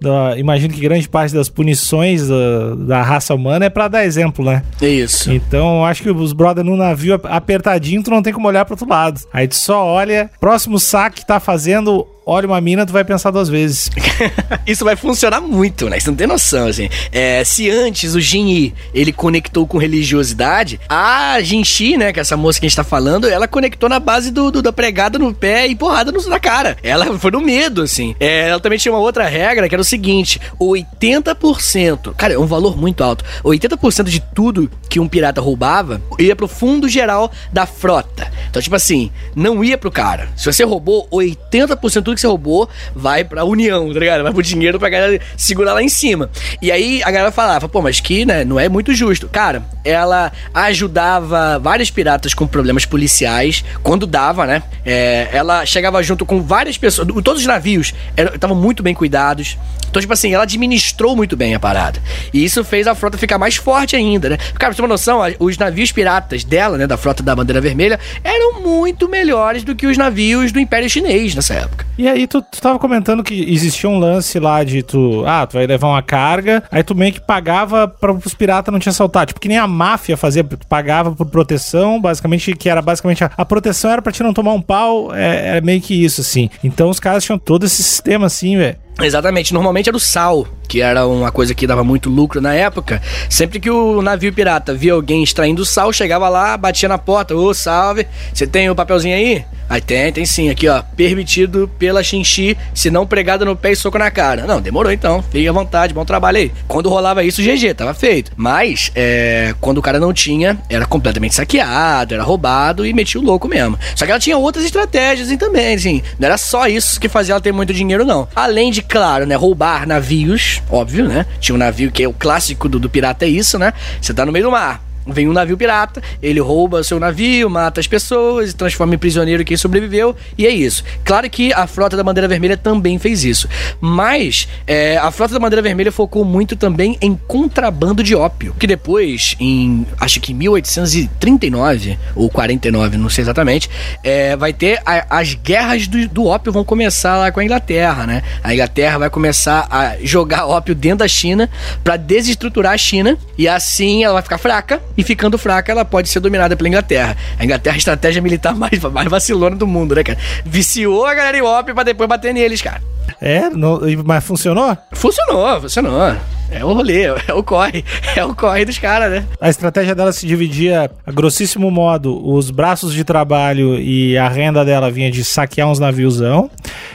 Da, 0.00 0.38
imagino 0.38 0.72
que 0.72 0.80
grande 0.80 1.08
parte 1.08 1.34
das 1.34 1.48
punições 1.48 2.28
da, 2.28 2.74
da 2.74 3.02
raça 3.02 3.34
humana 3.34 3.66
é 3.66 3.70
pra 3.70 3.88
dar 3.88 4.04
exemplo, 4.04 4.44
né? 4.44 4.62
É 4.80 4.88
isso. 4.88 5.32
Então, 5.32 5.84
acho 5.84 6.02
que 6.02 6.10
os 6.10 6.32
brothers 6.32 6.66
no 6.66 6.76
navio 6.76 7.20
apertadinho, 7.24 8.02
tu 8.02 8.10
não 8.10 8.22
tem 8.22 8.32
como 8.32 8.48
olhar 8.48 8.64
pro 8.64 8.74
outro 8.74 8.88
lado. 8.88 9.20
Aí 9.32 9.48
tu 9.48 9.56
só 9.56 9.84
olha, 9.84 10.30
próximo 10.40 10.78
saque 10.78 11.26
tá 11.26 11.40
fazendo 11.40 12.06
olha 12.28 12.48
uma 12.48 12.60
mina, 12.60 12.84
tu 12.84 12.92
vai 12.92 13.04
pensar 13.04 13.30
duas 13.30 13.48
vezes. 13.48 13.88
Isso 14.66 14.84
vai 14.84 14.96
funcionar 14.96 15.40
muito, 15.40 15.88
né? 15.88 16.00
Você 16.00 16.10
não 16.10 16.16
tem 16.16 16.26
noção, 16.26 16.66
assim. 16.66 16.88
É, 17.12 17.44
se 17.44 17.70
antes 17.70 18.16
o 18.16 18.20
Jin 18.20 18.72
ele 18.92 19.12
conectou 19.12 19.64
com 19.64 19.78
religiosidade, 19.78 20.80
a 20.88 21.40
Jinxi, 21.40 21.96
né, 21.96 22.12
que 22.12 22.18
é 22.18 22.22
essa 22.22 22.36
moça 22.36 22.58
que 22.58 22.66
a 22.66 22.68
gente 22.68 22.76
tá 22.76 22.82
falando, 22.82 23.28
ela 23.28 23.46
conectou 23.46 23.88
na 23.88 24.00
base 24.00 24.32
do, 24.32 24.50
do 24.50 24.60
da 24.60 24.72
pregada 24.72 25.18
no 25.18 25.32
pé 25.32 25.68
e 25.68 25.76
porrada 25.76 26.10
no, 26.10 26.20
na 26.28 26.40
cara. 26.40 26.76
Ela 26.82 27.16
foi 27.16 27.30
no 27.30 27.40
medo, 27.40 27.82
assim. 27.82 28.16
É, 28.18 28.48
ela 28.48 28.58
também 28.58 28.78
tinha 28.78 28.92
uma 28.92 29.00
outra 29.00 29.28
regra, 29.28 29.68
que 29.68 29.74
era 29.74 29.82
o 29.82 29.84
seguinte, 29.84 30.40
80%, 30.60 32.12
cara, 32.14 32.34
é 32.34 32.38
um 32.38 32.46
valor 32.46 32.76
muito 32.76 33.04
alto, 33.04 33.24
80% 33.44 34.04
de 34.04 34.20
tudo 34.34 34.68
que 34.88 34.98
um 34.98 35.06
pirata 35.06 35.40
roubava 35.40 36.00
ia 36.18 36.34
pro 36.34 36.48
fundo 36.48 36.88
geral 36.88 37.30
da 37.52 37.66
frota. 37.66 38.32
Então, 38.50 38.60
tipo 38.60 38.74
assim, 38.74 39.12
não 39.34 39.62
ia 39.62 39.78
pro 39.78 39.92
cara. 39.92 40.28
Se 40.36 40.46
você 40.46 40.64
roubou 40.64 41.06
80% 41.12 42.00
do 42.00 42.15
que 42.16 42.20
você 42.20 42.26
roubou 42.26 42.68
vai 42.94 43.22
pra 43.22 43.44
União, 43.44 43.92
tá 43.92 44.00
ligado? 44.00 44.22
Vai 44.24 44.32
pro 44.32 44.42
dinheiro 44.42 44.78
pra 44.78 44.88
galera 44.88 45.20
segurar 45.36 45.72
lá 45.72 45.82
em 45.82 45.88
cima. 45.88 46.28
E 46.60 46.72
aí 46.72 47.00
a 47.04 47.10
galera 47.10 47.30
falava, 47.30 47.68
pô, 47.68 47.80
mas 47.80 48.00
que, 48.00 48.24
né, 48.24 48.44
não 48.44 48.58
é 48.58 48.68
muito 48.68 48.92
justo. 48.94 49.28
Cara, 49.28 49.62
ela 49.84 50.32
ajudava 50.52 51.58
vários 51.58 51.90
piratas 51.90 52.34
com 52.34 52.46
problemas 52.46 52.84
policiais, 52.84 53.64
quando 53.82 54.06
dava, 54.06 54.46
né? 54.46 54.62
É, 54.84 55.28
ela 55.32 55.64
chegava 55.64 56.02
junto 56.02 56.26
com 56.26 56.42
várias 56.42 56.76
pessoas, 56.76 57.06
todos 57.22 57.40
os 57.42 57.46
navios 57.46 57.94
estavam 58.34 58.56
muito 58.56 58.82
bem 58.82 58.94
cuidados. 58.94 59.58
Então, 59.88 60.00
tipo 60.00 60.12
assim, 60.12 60.34
ela 60.34 60.42
administrou 60.42 61.16
muito 61.16 61.36
bem 61.36 61.54
a 61.54 61.60
parada. 61.60 62.00
E 62.32 62.44
isso 62.44 62.62
fez 62.64 62.86
a 62.86 62.94
frota 62.94 63.16
ficar 63.16 63.38
mais 63.38 63.56
forte 63.56 63.94
ainda, 63.94 64.30
né? 64.30 64.36
Cara, 64.36 64.56
pra 64.56 64.70
você 64.70 64.76
ter 64.76 64.82
uma 64.82 64.88
noção, 64.88 65.20
os 65.38 65.56
navios 65.56 65.92
piratas 65.92 66.44
dela, 66.44 66.76
né, 66.76 66.86
da 66.86 66.96
frota 66.96 67.22
da 67.22 67.34
Bandeira 67.34 67.60
Vermelha, 67.60 67.98
eram 68.22 68.60
muito 68.60 69.08
melhores 69.08 69.64
do 69.64 69.74
que 69.74 69.86
os 69.86 69.96
navios 69.96 70.52
do 70.52 70.60
Império 70.60 70.90
Chinês 70.90 71.34
nessa 71.34 71.54
época. 71.54 71.86
E 71.96 72.05
aí, 72.08 72.26
tu, 72.26 72.42
tu 72.42 72.60
tava 72.60 72.78
comentando 72.78 73.22
que 73.22 73.34
existia 73.52 73.88
um 73.88 73.98
lance 73.98 74.38
lá 74.38 74.62
de 74.64 74.82
tu, 74.82 75.24
ah, 75.26 75.46
tu 75.46 75.54
vai 75.54 75.66
levar 75.66 75.88
uma 75.88 76.02
carga, 76.02 76.62
aí 76.70 76.82
tu 76.82 76.94
meio 76.94 77.12
que 77.12 77.20
pagava 77.20 77.88
para 77.88 78.12
os 78.12 78.34
piratas 78.34 78.72
não 78.72 78.78
te 78.78 78.88
assaltar. 78.88 79.26
Tipo, 79.26 79.40
que 79.40 79.48
nem 79.48 79.58
a 79.58 79.66
máfia 79.66 80.16
fazia, 80.16 80.42
tu 80.42 80.66
pagava 80.66 81.12
por 81.12 81.26
proteção, 81.26 82.00
basicamente, 82.00 82.54
que 82.54 82.68
era 82.68 82.82
basicamente 82.82 83.24
a, 83.24 83.30
a 83.36 83.44
proteção 83.44 83.90
era 83.90 84.02
pra 84.02 84.12
te 84.12 84.22
não 84.22 84.32
tomar 84.32 84.52
um 84.52 84.62
pau, 84.62 85.14
é, 85.14 85.48
era 85.48 85.60
meio 85.60 85.80
que 85.80 85.94
isso, 86.04 86.20
assim. 86.20 86.50
Então 86.62 86.90
os 86.90 87.00
caras 87.00 87.24
tinham 87.24 87.38
todo 87.38 87.64
esse 87.66 87.82
sistema 87.82 88.26
assim, 88.26 88.56
velho. 88.56 88.85
Exatamente, 89.00 89.52
normalmente 89.52 89.88
era 89.88 89.96
o 89.96 90.00
sal, 90.00 90.46
que 90.66 90.80
era 90.80 91.06
uma 91.06 91.30
coisa 91.30 91.54
que 91.54 91.66
dava 91.66 91.84
muito 91.84 92.08
lucro 92.08 92.40
na 92.40 92.54
época. 92.54 93.00
Sempre 93.28 93.60
que 93.60 93.70
o 93.70 94.00
navio 94.00 94.32
pirata 94.32 94.72
via 94.74 94.94
alguém 94.94 95.22
extraindo 95.22 95.64
sal, 95.64 95.92
chegava 95.92 96.28
lá, 96.28 96.56
batia 96.56 96.88
na 96.88 96.96
porta, 96.96 97.34
ô 97.34 97.52
salve, 97.52 98.06
você 98.32 98.46
tem 98.46 98.70
o 98.70 98.74
papelzinho 98.74 99.14
aí? 99.14 99.44
Aí 99.68 99.80
tem, 99.80 100.12
tem 100.12 100.24
sim, 100.24 100.48
aqui 100.48 100.68
ó, 100.68 100.82
permitido 100.96 101.68
pela 101.76 102.02
Xinxi, 102.02 102.56
se 102.72 102.88
não 102.88 103.06
pregada 103.06 103.44
no 103.44 103.56
pé 103.56 103.72
e 103.72 103.76
soco 103.76 103.98
na 103.98 104.10
cara. 104.10 104.46
Não, 104.46 104.60
demorou 104.60 104.92
então, 104.92 105.22
fique 105.22 105.48
à 105.48 105.52
vontade, 105.52 105.92
bom 105.92 106.04
trabalho 106.04 106.38
aí. 106.38 106.52
Quando 106.68 106.88
rolava 106.88 107.24
isso, 107.24 107.42
GG, 107.42 107.74
tava 107.74 107.92
feito. 107.92 108.30
Mas, 108.36 108.92
é, 108.94 109.54
quando 109.60 109.78
o 109.78 109.82
cara 109.82 109.98
não 109.98 110.12
tinha, 110.12 110.56
era 110.70 110.86
completamente 110.86 111.34
saqueado, 111.34 112.14
era 112.14 112.22
roubado 112.22 112.86
e 112.86 112.92
metia 112.92 113.20
o 113.20 113.24
louco 113.24 113.48
mesmo. 113.48 113.76
Só 113.96 114.04
que 114.04 114.12
ela 114.12 114.20
tinha 114.20 114.38
outras 114.38 114.64
estratégias 114.64 115.36
também, 115.36 115.74
assim, 115.74 116.02
não 116.18 116.26
era 116.26 116.38
só 116.38 116.68
isso 116.68 117.00
que 117.00 117.08
fazia 117.08 117.32
ela 117.32 117.40
ter 117.40 117.52
muito 117.52 117.74
dinheiro, 117.74 118.04
não. 118.04 118.28
Além 118.36 118.70
de, 118.70 118.82
claro, 118.88 119.26
né, 119.26 119.34
roubar 119.34 119.86
navios, 119.86 120.62
óbvio, 120.70 121.06
né? 121.06 121.26
Tinha 121.40 121.54
um 121.54 121.58
navio 121.58 121.90
que 121.90 122.02
é 122.02 122.08
o 122.08 122.12
clássico 122.12 122.68
do, 122.68 122.78
do 122.78 122.88
pirata, 122.88 123.24
é 123.24 123.28
isso, 123.28 123.58
né? 123.58 123.72
Você 124.00 124.14
tá 124.14 124.24
no 124.24 124.32
meio 124.32 124.46
do 124.46 124.50
mar 124.50 124.85
Vem 125.06 125.28
um 125.28 125.32
navio 125.32 125.56
pirata, 125.56 126.02
ele 126.22 126.40
rouba 126.40 126.82
seu 126.82 126.98
navio, 126.98 127.48
mata 127.48 127.80
as 127.80 127.86
pessoas, 127.86 128.52
transforma 128.52 128.94
em 128.94 128.98
prisioneiro 128.98 129.44
quem 129.44 129.56
sobreviveu, 129.56 130.16
e 130.36 130.46
é 130.46 130.50
isso. 130.50 130.82
Claro 131.04 131.28
que 131.30 131.52
a 131.52 131.66
frota 131.66 131.96
da 131.96 132.02
Bandeira 132.02 132.28
Vermelha 132.28 132.56
também 132.56 132.98
fez 132.98 133.24
isso. 133.24 133.48
Mas 133.80 134.48
é, 134.66 134.96
a 134.96 135.10
frota 135.10 135.34
da 135.34 135.40
Bandeira 135.40 135.62
Vermelha 135.62 135.92
focou 135.92 136.24
muito 136.24 136.56
também 136.56 136.96
em 137.00 137.18
contrabando 137.26 138.02
de 138.02 138.14
ópio. 138.14 138.54
Que 138.58 138.66
depois, 138.66 139.36
em 139.38 139.86
acho 140.00 140.20
que 140.20 140.34
1839 140.34 141.98
ou 142.14 142.28
49, 142.28 142.96
não 142.96 143.08
sei 143.08 143.22
exatamente, 143.22 143.70
é, 144.02 144.36
vai 144.36 144.52
ter 144.52 144.80
a, 144.84 145.18
as 145.18 145.34
guerras 145.34 145.86
do, 145.86 146.08
do 146.08 146.26
ópio 146.26 146.52
vão 146.52 146.64
começar 146.64 147.16
lá 147.16 147.30
com 147.30 147.40
a 147.40 147.44
Inglaterra, 147.44 148.06
né? 148.06 148.22
A 148.42 148.52
Inglaterra 148.52 148.98
vai 148.98 149.10
começar 149.10 149.66
a 149.70 149.96
jogar 150.02 150.46
ópio 150.46 150.74
dentro 150.74 150.98
da 150.98 151.08
China 151.08 151.48
para 151.84 151.96
desestruturar 151.96 152.72
a 152.72 152.78
China 152.78 153.16
e 153.38 153.48
assim 153.48 154.04
ela 154.04 154.14
vai 154.14 154.22
ficar 154.22 154.38
fraca 154.38 154.80
e 154.96 155.02
ficando 155.02 155.38
fraca, 155.38 155.72
ela 155.72 155.84
pode 155.84 156.08
ser 156.08 156.20
dominada 156.20 156.56
pela 156.56 156.68
Inglaterra. 156.68 157.16
A 157.38 157.44
Inglaterra 157.44 157.74
é 157.74 157.76
a 157.76 157.78
estratégia 157.78 158.22
militar 158.22 158.54
mais, 158.54 158.78
mais 158.80 159.08
vacilona 159.08 159.56
do 159.56 159.66
mundo, 159.66 159.94
né, 159.94 160.02
cara? 160.02 160.18
Viciou 160.44 161.06
a 161.06 161.14
galera 161.14 161.36
em 161.36 161.42
OP 161.42 161.74
pra 161.74 161.82
depois 161.82 162.08
bater 162.08 162.32
neles, 162.32 162.62
cara. 162.62 162.82
É, 163.20 163.48
não, 163.48 163.80
mas 164.04 164.24
funcionou? 164.24 164.76
Funcionou, 164.92 165.60
funcionou. 165.60 166.16
É 166.56 166.64
o 166.64 166.72
rolê, 166.72 167.04
é 167.28 167.34
o 167.34 167.42
corre. 167.42 167.84
É 168.16 168.24
o 168.24 168.34
corre 168.34 168.64
dos 168.64 168.78
caras, 168.78 169.10
né? 169.10 169.26
A 169.38 169.50
estratégia 169.50 169.94
dela 169.94 170.10
se 170.10 170.26
dividia, 170.26 170.90
a 171.06 171.12
grossíssimo 171.12 171.70
modo, 171.70 172.26
os 172.26 172.50
braços 172.50 172.94
de 172.94 173.04
trabalho 173.04 173.78
e 173.78 174.16
a 174.16 174.26
renda 174.26 174.64
dela 174.64 174.90
vinha 174.90 175.10
de 175.10 175.22
saquear 175.22 175.68
uns 175.68 175.78
naviozão, 175.78 176.50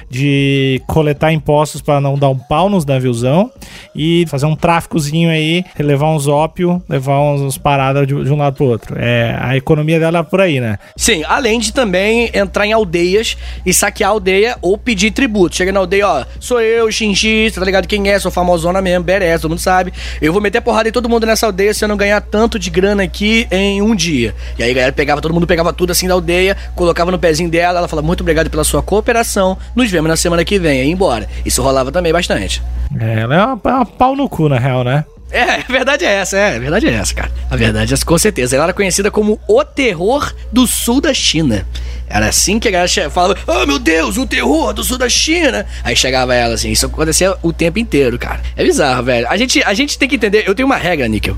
de 0.10 0.82
coletar 0.88 1.32
impostos 1.32 1.80
para 1.82 2.02
não 2.02 2.18
dar 2.18 2.30
um 2.30 2.38
pau 2.38 2.70
nos 2.70 2.86
naviozão 2.86 3.52
e 3.96 4.26
fazer 4.28 4.48
um 4.48 4.56
tráficozinho 4.56 5.30
aí, 5.30 5.64
levar 5.78 6.10
uns 6.10 6.28
ópio, 6.28 6.82
levar 6.90 7.20
uns, 7.20 7.58
paradas 7.58 8.08
de, 8.08 8.24
de, 8.24 8.32
um 8.32 8.38
lado 8.38 8.56
pro 8.56 8.66
outro. 8.66 8.96
É, 8.98 9.38
a 9.40 9.56
economia 9.56 10.00
dela 10.00 10.20
é 10.20 10.24
por 10.24 10.42
aí, 10.42 10.60
né? 10.60 10.80
Sim, 10.98 11.24
além 11.28 11.60
de 11.60 11.72
também 11.72 12.32
entrar 12.34 12.66
em 12.66 12.74
aldeias 12.74 13.38
e 13.64 13.74
saquear 13.74 14.10
a 14.10 14.14
aldeia 14.14 14.58
ou 14.62 14.78
pedir 14.78 15.12
tributo. 15.12 15.56
Chega 15.56 15.72
na 15.72 15.80
aldeia, 15.80 16.08
ó, 16.08 16.26
sou 16.40 16.60
eu, 16.60 16.92
Xinxi, 16.92 17.52
tá 17.54 17.64
ligado 17.64 17.88
quem 17.88 18.10
é? 18.10 18.18
Sou 18.18 18.32
famosona 18.32 18.82
mesmo, 18.82 19.06
todo 19.40 19.51
mundo 19.52 19.60
sabe. 19.60 19.94
Eu 20.22 20.34
vou 20.34 20.42
meter 20.42 20.62
porrada 20.62 20.90
em 20.90 20.92
todo 20.92 21.08
mundo 21.08 21.26
nessa 21.26 21.46
aldeia 21.46 21.74
se 21.74 21.84
eu 21.84 21.88
não 21.88 21.98
ganhar 21.98 22.20
tanto 22.22 22.58
de 22.58 22.70
grana 22.70 23.04
aqui 23.04 23.48
em 23.52 23.82
um 23.82 23.96
dia. 23.96 24.34
E 24.58 24.64
aí 24.64 24.72
a 24.72 24.74
galera 24.74 24.92
pegava, 24.92 25.22
todo 25.22 25.34
mundo 25.34 25.48
pegava 25.48 25.72
tudo 25.72 25.92
assim 25.92 26.08
da 26.08 26.14
aldeia, 26.14 26.58
colocava 26.76 27.12
no 27.12 27.20
pezinho 27.20 27.50
dela, 27.50 27.80
ela 27.80 27.88
falava, 27.88 28.06
muito 28.06 28.22
obrigado 28.22 28.50
pela 28.50 28.64
sua 28.64 28.82
cooperação, 28.82 29.58
nos 29.76 29.90
vemos 29.90 30.10
na 30.10 30.16
semana 30.16 30.44
que 30.44 30.58
vem, 30.58 30.90
e 30.90 30.92
embora. 30.92 31.28
Isso 31.46 31.62
rolava 31.62 31.92
também 31.92 32.12
bastante. 32.12 32.62
É, 33.00 33.20
ela 33.22 33.36
é 33.36 33.46
uma, 33.46 33.60
uma 33.64 33.86
pau 33.86 34.16
no 34.16 34.28
cu, 34.28 34.50
na 34.50 34.58
real, 34.58 34.84
né? 34.84 35.06
É, 35.32 35.42
a 35.42 35.72
verdade 35.72 36.06
é 36.06 36.12
essa, 36.12 36.38
é, 36.38 36.56
a 36.56 36.60
verdade 36.60 36.88
é 36.88 36.94
essa, 36.94 37.14
cara. 37.14 37.32
A 37.50 37.56
verdade 37.56 37.92
é 37.92 37.94
essa, 37.94 38.06
com 38.06 38.18
certeza. 38.18 38.56
Ela 38.56 38.66
era 38.66 38.74
conhecida 38.74 39.10
como 39.10 39.40
o 39.48 39.64
terror 39.64 40.34
do 40.52 40.68
sul 40.68 41.00
da 41.00 41.14
China. 41.14 41.66
Era 42.12 42.28
assim 42.28 42.60
que 42.60 42.68
a 42.68 42.72
galera 42.72 43.10
falava: 43.10 43.38
Oh 43.48 43.66
meu 43.66 43.80
Deus, 43.80 44.18
o 44.18 44.28
terror 44.28 44.74
do 44.74 44.84
sul 44.84 44.98
da 44.98 45.08
China. 45.08 45.66
Aí 45.84 45.96
chegava 45.96 46.36
ela 46.36 46.56
assim, 46.56 46.70
isso 46.70 46.86
acontecia 46.86 47.36
o 47.42 47.54
tempo 47.54 47.80
inteiro, 47.80 48.20
cara. 48.20 48.42
É 48.56 48.64
bizarro, 48.64 49.04
velho. 49.04 49.28
A 49.30 49.38
gente, 49.38 49.64
a 49.64 49.74
gente 49.74 49.98
tem 49.98 50.10
que 50.10 50.16
entender. 50.16 50.44
Eu 50.46 50.54
tenho 50.54 50.66
uma 50.66 50.76
regra, 50.76 51.08
Níquel, 51.08 51.38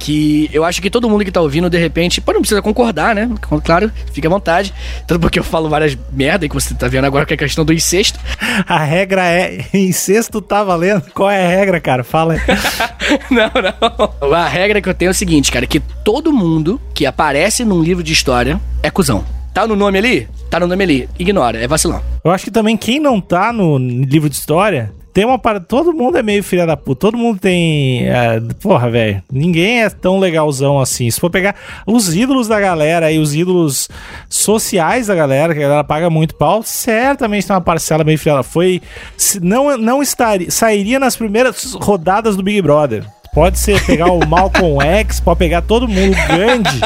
que 0.00 0.48
eu 0.52 0.64
acho 0.64 0.80
que 0.80 0.88
todo 0.88 1.08
mundo 1.10 1.24
que 1.24 1.30
tá 1.30 1.42
ouvindo, 1.42 1.68
de 1.68 1.78
repente, 1.78 2.20
pô, 2.22 2.32
não 2.32 2.40
precisa 2.40 2.62
concordar, 2.62 3.14
né? 3.14 3.28
Claro, 3.62 3.92
fica 4.12 4.26
à 4.26 4.30
vontade. 4.30 4.72
Tanto 5.06 5.20
porque 5.20 5.38
eu 5.38 5.44
falo 5.44 5.68
várias 5.68 5.96
merda 6.10 6.48
que 6.48 6.54
você 6.54 6.74
tá 6.74 6.88
vendo 6.88 7.04
agora 7.04 7.26
que 7.26 7.34
é 7.34 7.36
a 7.36 7.38
questão 7.38 7.64
do 7.64 7.72
incesto. 7.72 8.18
A 8.66 8.78
regra 8.78 9.26
é: 9.26 9.66
incesto 9.74 10.40
tá 10.40 10.64
valendo? 10.64 11.02
Qual 11.12 11.30
é 11.30 11.44
a 11.44 11.48
regra, 11.48 11.80
cara? 11.80 12.02
Fala 12.02 12.34
aí. 12.34 12.40
não, 14.20 14.28
não. 14.28 14.34
A 14.34 14.46
regra 14.46 14.80
que 14.80 14.88
eu 14.88 14.94
tenho 14.94 15.08
é 15.08 15.10
o 15.10 15.14
seguinte, 15.14 15.50
cara: 15.50 15.66
que 15.66 15.80
todo 15.80 16.32
mundo 16.32 16.80
que 16.94 17.04
aparece 17.04 17.64
num 17.64 17.82
livro 17.82 18.02
de 18.02 18.12
história 18.12 18.60
é 18.82 18.90
cuzão. 18.90 19.24
Tá 19.52 19.66
no 19.66 19.76
nome 19.76 19.98
ali? 19.98 20.28
Tá 20.50 20.58
no 20.58 20.66
nome 20.66 20.82
ali. 20.82 21.08
Ignora, 21.18 21.58
é 21.58 21.68
vacilão. 21.68 22.02
Eu 22.24 22.30
acho 22.30 22.44
que 22.44 22.50
também 22.50 22.76
quem 22.76 22.98
não 22.98 23.20
tá 23.20 23.52
no 23.52 23.78
livro 23.78 24.28
de 24.28 24.34
história 24.34 24.92
tem 25.14 25.24
uma 25.24 25.38
parada. 25.38 25.64
Todo 25.64 25.92
mundo 25.92 26.18
é 26.18 26.22
meio 26.24 26.42
filha 26.42 26.66
da 26.66 26.76
puta. 26.76 27.02
Todo 27.02 27.16
mundo 27.16 27.38
tem. 27.38 28.08
É, 28.08 28.40
porra, 28.60 28.90
velho. 28.90 29.22
Ninguém 29.32 29.84
é 29.84 29.88
tão 29.88 30.18
legalzão 30.18 30.80
assim. 30.80 31.08
Se 31.08 31.20
for 31.20 31.30
pegar 31.30 31.54
os 31.86 32.14
ídolos 32.14 32.48
da 32.48 32.58
galera 32.58 33.12
e 33.12 33.18
os 33.20 33.32
ídolos 33.32 33.88
sociais 34.28 35.06
da 35.06 35.14
galera, 35.14 35.54
que 35.54 35.60
a 35.60 35.62
galera 35.62 35.84
paga 35.84 36.10
muito 36.10 36.34
pau, 36.34 36.64
certamente 36.64 37.46
tem 37.46 37.54
uma 37.54 37.62
parcela 37.62 38.02
meio 38.02 38.18
filha 38.18 38.34
da 38.34 38.42
Foi. 38.42 38.82
Não, 39.40 39.78
não 39.78 40.02
estaria, 40.02 40.50
sairia 40.50 40.98
nas 40.98 41.14
primeiras 41.14 41.74
rodadas 41.74 42.36
do 42.36 42.42
Big 42.42 42.60
Brother. 42.60 43.04
Pode 43.34 43.58
ser 43.58 43.84
pegar 43.84 44.12
o 44.12 44.24
Malcolm 44.24 44.80
X, 44.80 45.18
pode 45.18 45.40
pegar 45.40 45.60
todo 45.60 45.88
mundo 45.88 46.14
grande, 46.28 46.80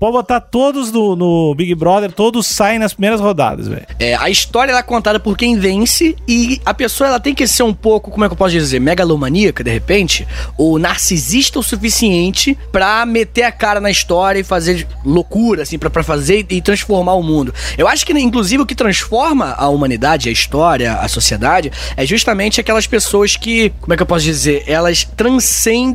pode 0.00 0.12
botar 0.12 0.40
todos 0.40 0.90
no, 0.90 1.14
no 1.14 1.54
Big 1.54 1.76
Brother, 1.76 2.10
todos 2.10 2.48
saem 2.48 2.80
nas 2.80 2.92
primeiras 2.92 3.20
rodadas, 3.20 3.68
velho. 3.68 3.86
É, 4.00 4.16
a 4.16 4.28
história 4.28 4.72
é 4.72 4.82
contada 4.82 5.20
por 5.20 5.36
quem 5.36 5.56
vence 5.56 6.16
e 6.26 6.60
a 6.64 6.74
pessoa 6.74 7.06
ela 7.06 7.20
tem 7.20 7.32
que 7.32 7.46
ser 7.46 7.62
um 7.62 7.72
pouco, 7.72 8.10
como 8.10 8.24
é 8.24 8.28
que 8.28 8.32
eu 8.32 8.36
posso 8.36 8.50
dizer, 8.50 8.80
megalomaníaca 8.80 9.62
de 9.62 9.70
repente, 9.70 10.26
ou 10.58 10.76
narcisista 10.76 11.60
o 11.60 11.62
suficiente 11.62 12.58
pra 12.72 13.06
meter 13.06 13.44
a 13.44 13.52
cara 13.52 13.80
na 13.80 13.90
história 13.90 14.40
e 14.40 14.44
fazer 14.44 14.88
loucura, 15.04 15.62
assim, 15.62 15.78
pra 15.78 16.02
fazer 16.02 16.44
e 16.50 16.60
transformar 16.60 17.14
o 17.14 17.22
mundo. 17.22 17.54
Eu 17.78 17.86
acho 17.86 18.04
que, 18.04 18.12
inclusive, 18.12 18.60
o 18.60 18.66
que 18.66 18.74
transforma 18.74 19.54
a 19.56 19.68
humanidade, 19.68 20.28
a 20.28 20.32
história, 20.32 20.94
a 20.94 21.06
sociedade, 21.06 21.70
é 21.96 22.04
justamente 22.04 22.60
aquelas 22.60 22.88
pessoas 22.88 23.36
que, 23.36 23.72
como 23.80 23.94
é 23.94 23.96
que 23.96 24.02
eu 24.02 24.06
posso 24.06 24.24
dizer, 24.24 24.64
elas 24.66 25.04
transcendem 25.16 25.91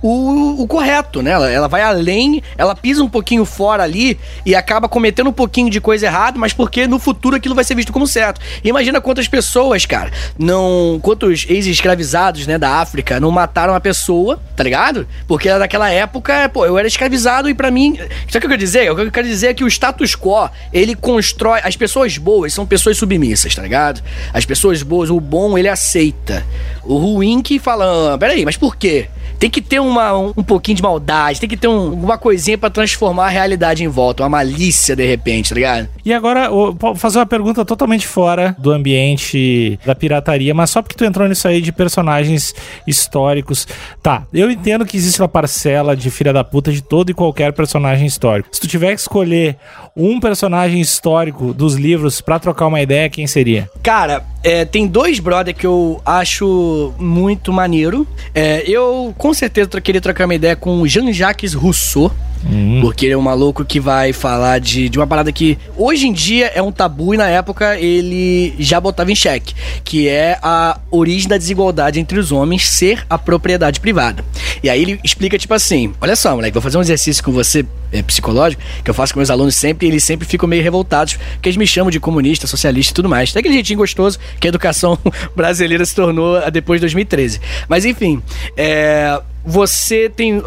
o, 0.00 0.62
o, 0.62 0.66
correto, 0.66 1.22
né? 1.22 1.32
Ela, 1.32 1.50
ela, 1.50 1.68
vai 1.68 1.82
além, 1.82 2.42
ela 2.56 2.74
pisa 2.74 3.02
um 3.02 3.08
pouquinho 3.08 3.44
fora 3.44 3.82
ali 3.82 4.18
e 4.46 4.54
acaba 4.54 4.88
cometendo 4.88 5.28
um 5.28 5.32
pouquinho 5.32 5.68
de 5.70 5.80
coisa 5.80 6.06
errada, 6.06 6.38
mas 6.38 6.52
porque 6.52 6.86
no 6.86 6.98
futuro 6.98 7.34
aquilo 7.34 7.54
vai 7.54 7.64
ser 7.64 7.74
visto 7.74 7.92
como 7.92 8.06
certo. 8.06 8.40
Imagina 8.62 9.00
quantas 9.00 9.26
pessoas, 9.26 9.84
cara, 9.86 10.10
não. 10.38 11.00
Quantos 11.02 11.46
ex-escravizados, 11.48 12.46
né, 12.46 12.58
da 12.58 12.76
África 12.76 13.18
não 13.18 13.30
mataram 13.30 13.74
a 13.74 13.80
pessoa, 13.80 14.40
tá 14.54 14.62
ligado? 14.62 15.06
Porque 15.26 15.52
naquela 15.52 15.90
época, 15.90 16.48
pô, 16.48 16.64
eu 16.64 16.78
era 16.78 16.86
escravizado 16.86 17.48
e 17.48 17.54
para 17.54 17.70
mim. 17.70 17.96
Sabe 17.96 18.38
o 18.38 18.40
que 18.40 18.46
eu 18.46 18.50
quero 18.50 18.58
dizer? 18.58 18.92
O 18.92 18.94
que 18.94 19.02
eu 19.02 19.10
quero 19.10 19.26
dizer 19.26 19.48
é 19.48 19.54
que 19.54 19.64
o 19.64 19.68
status 19.68 20.14
quo, 20.14 20.48
ele 20.72 20.94
constrói. 20.94 21.60
As 21.64 21.76
pessoas 21.76 22.16
boas 22.18 22.54
são 22.54 22.64
pessoas 22.64 22.96
submissas, 22.96 23.54
tá 23.54 23.62
ligado? 23.62 24.00
As 24.32 24.44
pessoas 24.44 24.82
boas, 24.82 25.10
o 25.10 25.20
bom, 25.20 25.58
ele 25.58 25.68
aceita. 25.68 26.46
O 26.84 26.96
ruim 26.96 27.42
que 27.42 27.58
fala, 27.58 28.14
ah, 28.14 28.18
peraí, 28.18 28.44
mas 28.44 28.56
por 28.56 28.76
quê? 28.76 29.08
Tem 29.38 29.48
que 29.48 29.57
ter 29.68 29.80
uma, 29.80 30.16
um, 30.16 30.32
um 30.36 30.42
pouquinho 30.42 30.76
de 30.76 30.82
maldade, 30.82 31.40
tem 31.40 31.48
que 31.48 31.56
ter 31.56 31.68
um, 31.68 31.92
uma 31.92 32.16
coisinha 32.16 32.56
para 32.56 32.70
transformar 32.70 33.26
a 33.26 33.28
realidade 33.28 33.84
em 33.84 33.88
volta, 33.88 34.22
uma 34.22 34.28
malícia 34.28 34.96
de 34.96 35.06
repente, 35.06 35.50
tá 35.50 35.54
ligado? 35.54 35.88
E 36.04 36.12
agora, 36.12 36.48
vou 36.48 36.94
fazer 36.94 37.18
uma 37.18 37.26
pergunta 37.26 37.64
totalmente 37.64 38.06
fora 38.06 38.56
do 38.58 38.70
ambiente 38.70 39.78
da 39.84 39.94
pirataria, 39.94 40.54
mas 40.54 40.70
só 40.70 40.80
porque 40.80 40.96
tu 40.96 41.04
entrou 41.04 41.28
nisso 41.28 41.46
aí 41.46 41.60
de 41.60 41.72
personagens 41.72 42.54
históricos. 42.86 43.66
Tá, 44.02 44.24
eu 44.32 44.50
entendo 44.50 44.86
que 44.86 44.96
existe 44.96 45.20
uma 45.20 45.28
parcela 45.28 45.96
de 45.96 46.10
filha 46.10 46.32
da 46.32 46.42
puta 46.42 46.72
de 46.72 46.82
todo 46.82 47.10
e 47.10 47.14
qualquer 47.14 47.52
personagem 47.52 48.06
histórico. 48.06 48.48
Se 48.52 48.60
tu 48.60 48.66
tiver 48.66 48.94
que 48.94 49.00
escolher 49.00 49.56
um 49.96 50.20
personagem 50.20 50.80
histórico 50.80 51.52
dos 51.52 51.74
livros 51.74 52.20
para 52.20 52.38
trocar 52.38 52.66
uma 52.66 52.80
ideia, 52.80 53.10
quem 53.10 53.26
seria? 53.26 53.68
Cara, 53.82 54.24
é, 54.44 54.64
tem 54.64 54.86
dois 54.86 55.18
brother 55.18 55.54
que 55.54 55.66
eu 55.66 56.00
acho 56.06 56.94
muito 56.98 57.52
maneiro. 57.52 58.06
É, 58.34 58.62
eu 58.66 59.12
com 59.18 59.34
certeza 59.34 59.57
queria 59.66 60.00
trocar 60.00 60.24
uma 60.24 60.34
ideia 60.34 60.56
com 60.56 60.80
o 60.80 60.88
Jean-Jacques 60.88 61.54
Rousseau. 61.54 62.12
Hum. 62.48 62.78
Porque 62.80 63.06
ele 63.06 63.14
é 63.14 63.18
um 63.18 63.22
maluco 63.22 63.64
que 63.64 63.80
vai 63.80 64.12
falar 64.12 64.60
de, 64.60 64.88
de 64.88 64.96
uma 64.96 65.08
parada 65.08 65.32
que 65.32 65.58
hoje 65.76 66.06
em 66.06 66.12
dia 66.12 66.46
é 66.54 66.62
um 66.62 66.70
tabu 66.70 67.12
e 67.12 67.16
na 67.16 67.26
época 67.26 67.76
ele 67.80 68.54
já 68.60 68.80
botava 68.80 69.10
em 69.10 69.14
xeque, 69.14 69.54
que 69.82 70.06
é 70.06 70.38
a 70.40 70.78
origem 70.88 71.28
da 71.28 71.36
desigualdade 71.36 71.98
entre 71.98 72.16
os 72.16 72.30
homens 72.30 72.68
ser 72.68 73.04
a 73.10 73.18
propriedade 73.18 73.80
privada. 73.80 74.24
E 74.62 74.70
aí 74.70 74.80
ele 74.80 75.00
explica 75.02 75.36
tipo 75.36 75.52
assim: 75.52 75.92
olha 76.00 76.14
só, 76.14 76.34
moleque, 76.34 76.54
vou 76.54 76.62
fazer 76.62 76.78
um 76.78 76.80
exercício 76.80 77.22
com 77.24 77.32
você 77.32 77.66
é, 77.92 78.02
psicológico, 78.02 78.62
que 78.84 78.90
eu 78.90 78.94
faço 78.94 79.12
com 79.12 79.20
meus 79.20 79.30
alunos 79.30 79.54
sempre, 79.54 79.86
e 79.86 79.90
eles 79.90 80.04
sempre 80.04 80.26
ficam 80.26 80.48
meio 80.48 80.62
revoltados, 80.62 81.14
porque 81.34 81.48
eles 81.48 81.56
me 81.56 81.66
chamam 81.66 81.90
de 81.90 81.98
comunista, 81.98 82.46
socialista 82.46 82.92
e 82.92 82.94
tudo 82.94 83.08
mais. 83.08 83.32
Tem 83.32 83.40
aquele 83.40 83.54
jeitinho 83.54 83.78
gostoso 83.78 84.18
que 84.38 84.46
a 84.46 84.50
educação 84.50 84.98
brasileira 85.34 85.84
se 85.84 85.94
tornou 85.94 86.38
depois 86.50 86.78
de 86.78 86.82
2013. 86.82 87.40
Mas 87.68 87.84
enfim, 87.84 88.22
é, 88.56 89.20
você 89.48 90.10
tem. 90.10 90.42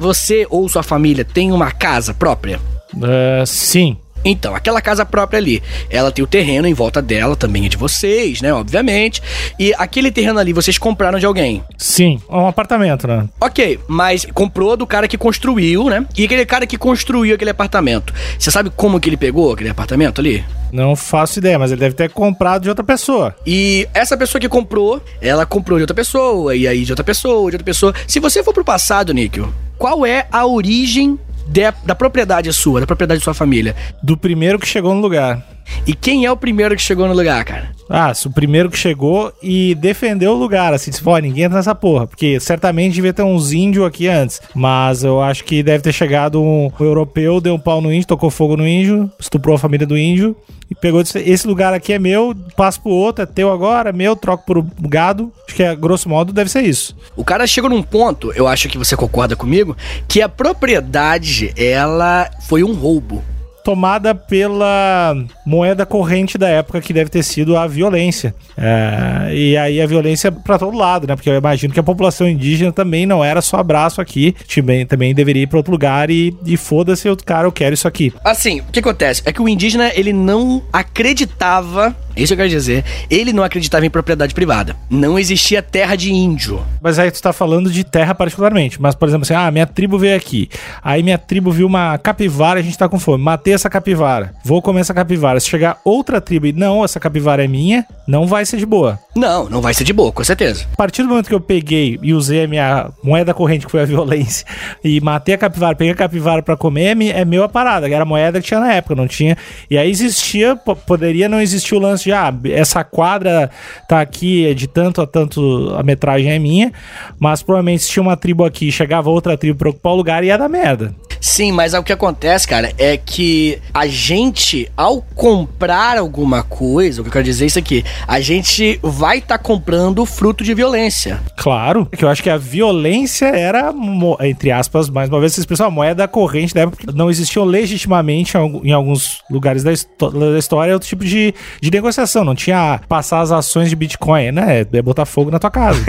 Você 0.00 0.44
ou 0.50 0.68
sua 0.68 0.82
família 0.82 1.24
tem 1.24 1.52
uma 1.52 1.70
casa 1.70 2.12
própria? 2.12 2.58
Uh, 2.92 3.46
sim. 3.46 3.96
Então, 4.24 4.54
aquela 4.54 4.80
casa 4.80 5.04
própria 5.04 5.38
ali, 5.38 5.62
ela 5.88 6.12
tem 6.12 6.22
o 6.22 6.26
terreno 6.26 6.66
em 6.66 6.74
volta 6.74 7.00
dela, 7.00 7.34
também 7.34 7.66
é 7.66 7.68
de 7.68 7.76
vocês, 7.76 8.40
né? 8.40 8.52
Obviamente. 8.52 9.22
E 9.58 9.72
aquele 9.78 10.10
terreno 10.10 10.38
ali 10.38 10.52
vocês 10.52 10.78
compraram 10.78 11.18
de 11.18 11.26
alguém? 11.26 11.64
Sim, 11.76 12.20
é 12.28 12.36
um 12.36 12.46
apartamento, 12.46 13.06
né? 13.06 13.28
Ok, 13.40 13.80
mas 13.88 14.26
comprou 14.32 14.76
do 14.76 14.86
cara 14.86 15.08
que 15.08 15.16
construiu, 15.16 15.84
né? 15.84 16.06
E 16.16 16.24
aquele 16.24 16.44
cara 16.44 16.66
que 16.66 16.76
construiu 16.76 17.34
aquele 17.34 17.50
apartamento. 17.50 18.12
Você 18.38 18.50
sabe 18.50 18.70
como 18.70 19.00
que 19.00 19.08
ele 19.08 19.16
pegou 19.16 19.52
aquele 19.52 19.70
apartamento 19.70 20.20
ali? 20.20 20.44
Não 20.72 20.94
faço 20.94 21.38
ideia, 21.38 21.58
mas 21.58 21.72
ele 21.72 21.80
deve 21.80 21.94
ter 21.94 22.10
comprado 22.10 22.62
de 22.62 22.68
outra 22.68 22.84
pessoa. 22.84 23.34
E 23.44 23.88
essa 23.92 24.16
pessoa 24.16 24.40
que 24.40 24.48
comprou, 24.48 25.02
ela 25.20 25.44
comprou 25.44 25.78
de 25.78 25.82
outra 25.82 25.94
pessoa, 25.94 26.54
e 26.54 26.68
aí 26.68 26.84
de 26.84 26.92
outra 26.92 27.04
pessoa, 27.04 27.50
de 27.50 27.56
outra 27.56 27.64
pessoa. 27.64 27.94
Se 28.06 28.20
você 28.20 28.42
for 28.42 28.54
pro 28.54 28.64
passado, 28.64 29.12
Níquel, 29.12 29.52
qual 29.76 30.06
é 30.06 30.26
a 30.30 30.46
origem 30.46 31.18
de, 31.50 31.72
da 31.84 31.96
propriedade 31.96 32.52
sua, 32.52 32.80
da 32.80 32.86
propriedade 32.86 33.18
de 33.18 33.24
sua 33.24 33.34
família. 33.34 33.74
Do 34.02 34.16
primeiro 34.16 34.58
que 34.58 34.66
chegou 34.66 34.94
no 34.94 35.00
lugar. 35.00 35.44
E 35.86 35.94
quem 35.94 36.24
é 36.24 36.30
o 36.30 36.36
primeiro 36.36 36.76
que 36.76 36.82
chegou 36.82 37.08
no 37.08 37.14
lugar, 37.14 37.44
cara? 37.44 37.72
Ah, 37.92 38.12
o 38.24 38.30
primeiro 38.30 38.70
que 38.70 38.78
chegou 38.78 39.32
e 39.42 39.74
defendeu 39.74 40.30
o 40.30 40.38
lugar, 40.38 40.72
assim, 40.72 40.92
disse, 40.92 41.02
pô, 41.02 41.18
ninguém 41.18 41.44
entra 41.44 41.56
nessa 41.56 41.74
porra, 41.74 42.06
porque 42.06 42.38
certamente 42.38 42.94
devia 42.94 43.12
ter 43.12 43.24
uns 43.24 43.52
índios 43.52 43.84
aqui 43.84 44.06
antes, 44.06 44.40
mas 44.54 45.02
eu 45.02 45.20
acho 45.20 45.42
que 45.42 45.60
deve 45.60 45.82
ter 45.82 45.92
chegado 45.92 46.40
um, 46.40 46.66
um 46.66 46.84
europeu, 46.84 47.40
deu 47.40 47.52
um 47.52 47.58
pau 47.58 47.80
no 47.80 47.92
índio, 47.92 48.06
tocou 48.06 48.30
fogo 48.30 48.56
no 48.56 48.66
índio, 48.66 49.10
estuprou 49.18 49.56
a 49.56 49.58
família 49.58 49.88
do 49.88 49.98
índio 49.98 50.36
e 50.70 50.74
pegou, 50.74 51.02
disse, 51.02 51.18
esse 51.18 51.48
lugar 51.48 51.74
aqui 51.74 51.92
é 51.92 51.98
meu, 51.98 52.32
passo 52.56 52.80
pro 52.80 52.92
outro, 52.92 53.24
é 53.24 53.26
teu 53.26 53.50
agora, 53.50 53.90
é 53.90 53.92
meu, 53.92 54.14
troco 54.14 54.46
por 54.46 54.64
gado, 54.88 55.32
acho 55.44 55.56
que, 55.56 55.64
a 55.64 55.74
grosso 55.74 56.08
modo, 56.08 56.32
deve 56.32 56.48
ser 56.48 56.62
isso. 56.62 56.96
O 57.16 57.24
cara 57.24 57.44
chegou 57.44 57.68
num 57.68 57.82
ponto, 57.82 58.32
eu 58.36 58.46
acho 58.46 58.68
que 58.68 58.78
você 58.78 58.96
concorda 58.96 59.34
comigo, 59.34 59.76
que 60.06 60.22
a 60.22 60.28
propriedade, 60.28 61.52
ela 61.56 62.30
foi 62.46 62.62
um 62.62 62.72
roubo 62.72 63.20
tomada 63.62 64.14
pela 64.14 65.16
moeda 65.46 65.86
corrente 65.86 66.36
da 66.36 66.48
época, 66.48 66.80
que 66.80 66.92
deve 66.92 67.10
ter 67.10 67.22
sido 67.22 67.56
a 67.56 67.66
violência. 67.66 68.34
É, 68.56 69.34
e 69.34 69.56
aí 69.56 69.80
a 69.80 69.86
violência 69.86 70.30
para 70.30 70.58
todo 70.58 70.76
lado, 70.76 71.06
né? 71.06 71.14
Porque 71.14 71.30
eu 71.30 71.36
imagino 71.36 71.72
que 71.72 71.80
a 71.80 71.82
população 71.82 72.28
indígena 72.28 72.72
também 72.72 73.06
não 73.06 73.24
era 73.24 73.40
só 73.40 73.58
abraço 73.58 74.00
aqui, 74.00 74.34
também, 74.54 74.86
também 74.86 75.14
deveria 75.14 75.42
ir 75.42 75.46
para 75.46 75.58
outro 75.58 75.72
lugar 75.72 76.10
e, 76.10 76.36
e 76.44 76.56
foda-se, 76.56 77.08
o 77.08 77.16
cara, 77.16 77.46
eu 77.46 77.52
quero 77.52 77.74
isso 77.74 77.88
aqui. 77.88 78.12
Assim, 78.24 78.60
o 78.60 78.72
que 78.72 78.80
acontece? 78.80 79.22
É 79.24 79.32
que 79.32 79.42
o 79.42 79.48
indígena, 79.48 79.90
ele 79.94 80.12
não 80.12 80.62
acreditava 80.72 81.94
isso 82.16 82.32
eu 82.32 82.36
quero 82.36 82.48
dizer. 82.48 82.84
Ele 83.08 83.32
não 83.32 83.42
acreditava 83.42 83.86
em 83.86 83.90
propriedade 83.90 84.34
privada. 84.34 84.76
Não 84.88 85.18
existia 85.18 85.62
terra 85.62 85.96
de 85.96 86.12
índio. 86.12 86.62
Mas 86.80 86.98
aí 86.98 87.10
tu 87.10 87.20
tá 87.20 87.32
falando 87.32 87.70
de 87.70 87.84
terra 87.84 88.14
particularmente. 88.14 88.80
Mas, 88.80 88.94
por 88.94 89.08
exemplo, 89.08 89.22
assim, 89.22 89.34
ah, 89.34 89.50
minha 89.50 89.66
tribo 89.66 89.98
veio 89.98 90.16
aqui. 90.16 90.48
Aí 90.82 91.02
minha 91.02 91.18
tribo 91.18 91.50
viu 91.50 91.66
uma 91.66 91.96
capivara 91.98 92.58
e 92.58 92.62
a 92.62 92.64
gente 92.64 92.76
tá 92.76 92.88
com 92.88 92.98
fome. 92.98 93.22
Matei 93.22 93.49
essa 93.52 93.70
capivara. 93.70 94.34
Vou 94.44 94.60
comer 94.60 94.80
essa 94.80 94.94
capivara. 94.94 95.40
Se 95.40 95.48
chegar 95.48 95.80
outra 95.84 96.20
tribo 96.20 96.46
e 96.46 96.52
não, 96.52 96.84
essa 96.84 97.00
capivara 97.00 97.44
é 97.44 97.48
minha, 97.48 97.86
não 98.06 98.26
vai 98.26 98.44
ser 98.44 98.56
de 98.56 98.66
boa. 98.66 98.98
Não, 99.14 99.48
não 99.48 99.60
vai 99.60 99.74
ser 99.74 99.84
de 99.84 99.92
boa, 99.92 100.12
com 100.12 100.22
certeza. 100.22 100.66
A 100.72 100.76
partir 100.76 101.02
do 101.02 101.08
momento 101.08 101.28
que 101.28 101.34
eu 101.34 101.40
peguei 101.40 101.98
e 102.02 102.14
usei 102.14 102.44
a 102.44 102.48
minha 102.48 102.90
moeda 103.02 103.34
corrente, 103.34 103.66
que 103.66 103.70
foi 103.72 103.82
a 103.82 103.84
violência, 103.84 104.46
e 104.84 105.00
matei 105.00 105.34
a 105.34 105.38
capivara, 105.38 105.74
peguei 105.74 105.92
a 105.92 105.96
capivara 105.96 106.42
para 106.42 106.56
comer, 106.56 106.96
é, 106.96 107.20
é 107.20 107.24
meu 107.24 107.44
a 107.44 107.48
parada. 107.48 107.88
Era 107.88 108.02
a 108.02 108.06
moeda 108.06 108.40
que 108.40 108.46
tinha 108.46 108.60
na 108.60 108.72
época, 108.72 108.94
não 108.94 109.08
tinha. 109.08 109.36
E 109.70 109.76
aí 109.76 109.90
existia, 109.90 110.56
poderia 110.56 111.28
não 111.28 111.40
existir 111.40 111.74
o 111.74 111.78
lance 111.78 112.04
de, 112.04 112.12
ah, 112.12 112.32
essa 112.44 112.84
quadra 112.84 113.50
tá 113.88 114.00
aqui 114.00 114.46
é 114.46 114.54
de 114.54 114.66
tanto 114.66 115.00
a 115.00 115.06
tanto, 115.06 115.74
a 115.76 115.82
metragem 115.82 116.30
é 116.30 116.38
minha, 116.38 116.72
mas 117.18 117.42
provavelmente 117.42 117.82
se 117.82 117.90
tinha 117.90 118.02
uma 118.02 118.16
tribo 118.16 118.44
aqui, 118.44 118.70
chegava 118.70 119.10
outra 119.10 119.36
tribo 119.36 119.58
pra 119.58 119.70
ocupar 119.70 119.92
o 119.92 119.96
lugar, 119.96 120.24
ia 120.24 120.38
dar 120.38 120.48
merda. 120.48 120.94
Sim, 121.20 121.52
mas 121.52 121.74
o 121.74 121.82
que 121.82 121.92
acontece, 121.92 122.48
cara, 122.48 122.72
é 122.78 122.96
que 122.96 123.58
a 123.74 123.86
gente, 123.86 124.70
ao 124.76 125.02
comprar 125.14 125.98
alguma 125.98 126.42
coisa, 126.42 127.00
o 127.00 127.04
que 127.04 127.08
eu 127.08 127.12
quero 127.12 127.24
dizer 127.24 127.44
é 127.44 127.46
isso 127.46 127.58
aqui, 127.58 127.84
a 128.08 128.20
gente 128.20 128.80
vai 128.82 129.18
estar 129.18 129.36
tá 129.36 129.44
comprando 129.44 130.04
fruto 130.06 130.42
de 130.42 130.54
violência. 130.54 131.20
Claro, 131.36 131.86
que 131.86 132.04
eu 132.04 132.08
acho 132.08 132.22
que 132.22 132.30
a 132.30 132.38
violência 132.38 133.26
era, 133.26 133.72
entre 134.20 134.50
aspas, 134.50 134.88
mais 134.88 135.08
uma 135.08 135.20
vez, 135.20 135.34
vocês 135.34 135.46
pensam, 135.46 135.66
a 135.66 135.70
moeda 135.70 136.08
corrente 136.08 136.54
da 136.54 136.62
época 136.62 136.90
não 136.94 137.10
existiam 137.10 137.44
legitimamente 137.44 138.36
em 138.64 138.72
alguns 138.72 139.20
lugares 139.30 139.62
da, 139.62 139.70
da 139.70 140.38
história 140.38 140.72
outro 140.72 140.88
tipo 140.88 141.04
de, 141.04 141.34
de 141.60 141.70
negociação. 141.70 142.24
Não 142.24 142.34
tinha 142.34 142.80
passar 142.88 143.20
as 143.20 143.30
ações 143.30 143.68
de 143.68 143.76
Bitcoin, 143.76 144.32
né? 144.32 144.66
É 144.72 144.82
botar 144.82 145.04
fogo 145.04 145.30
na 145.30 145.38
tua 145.38 145.50
casa. 145.50 145.80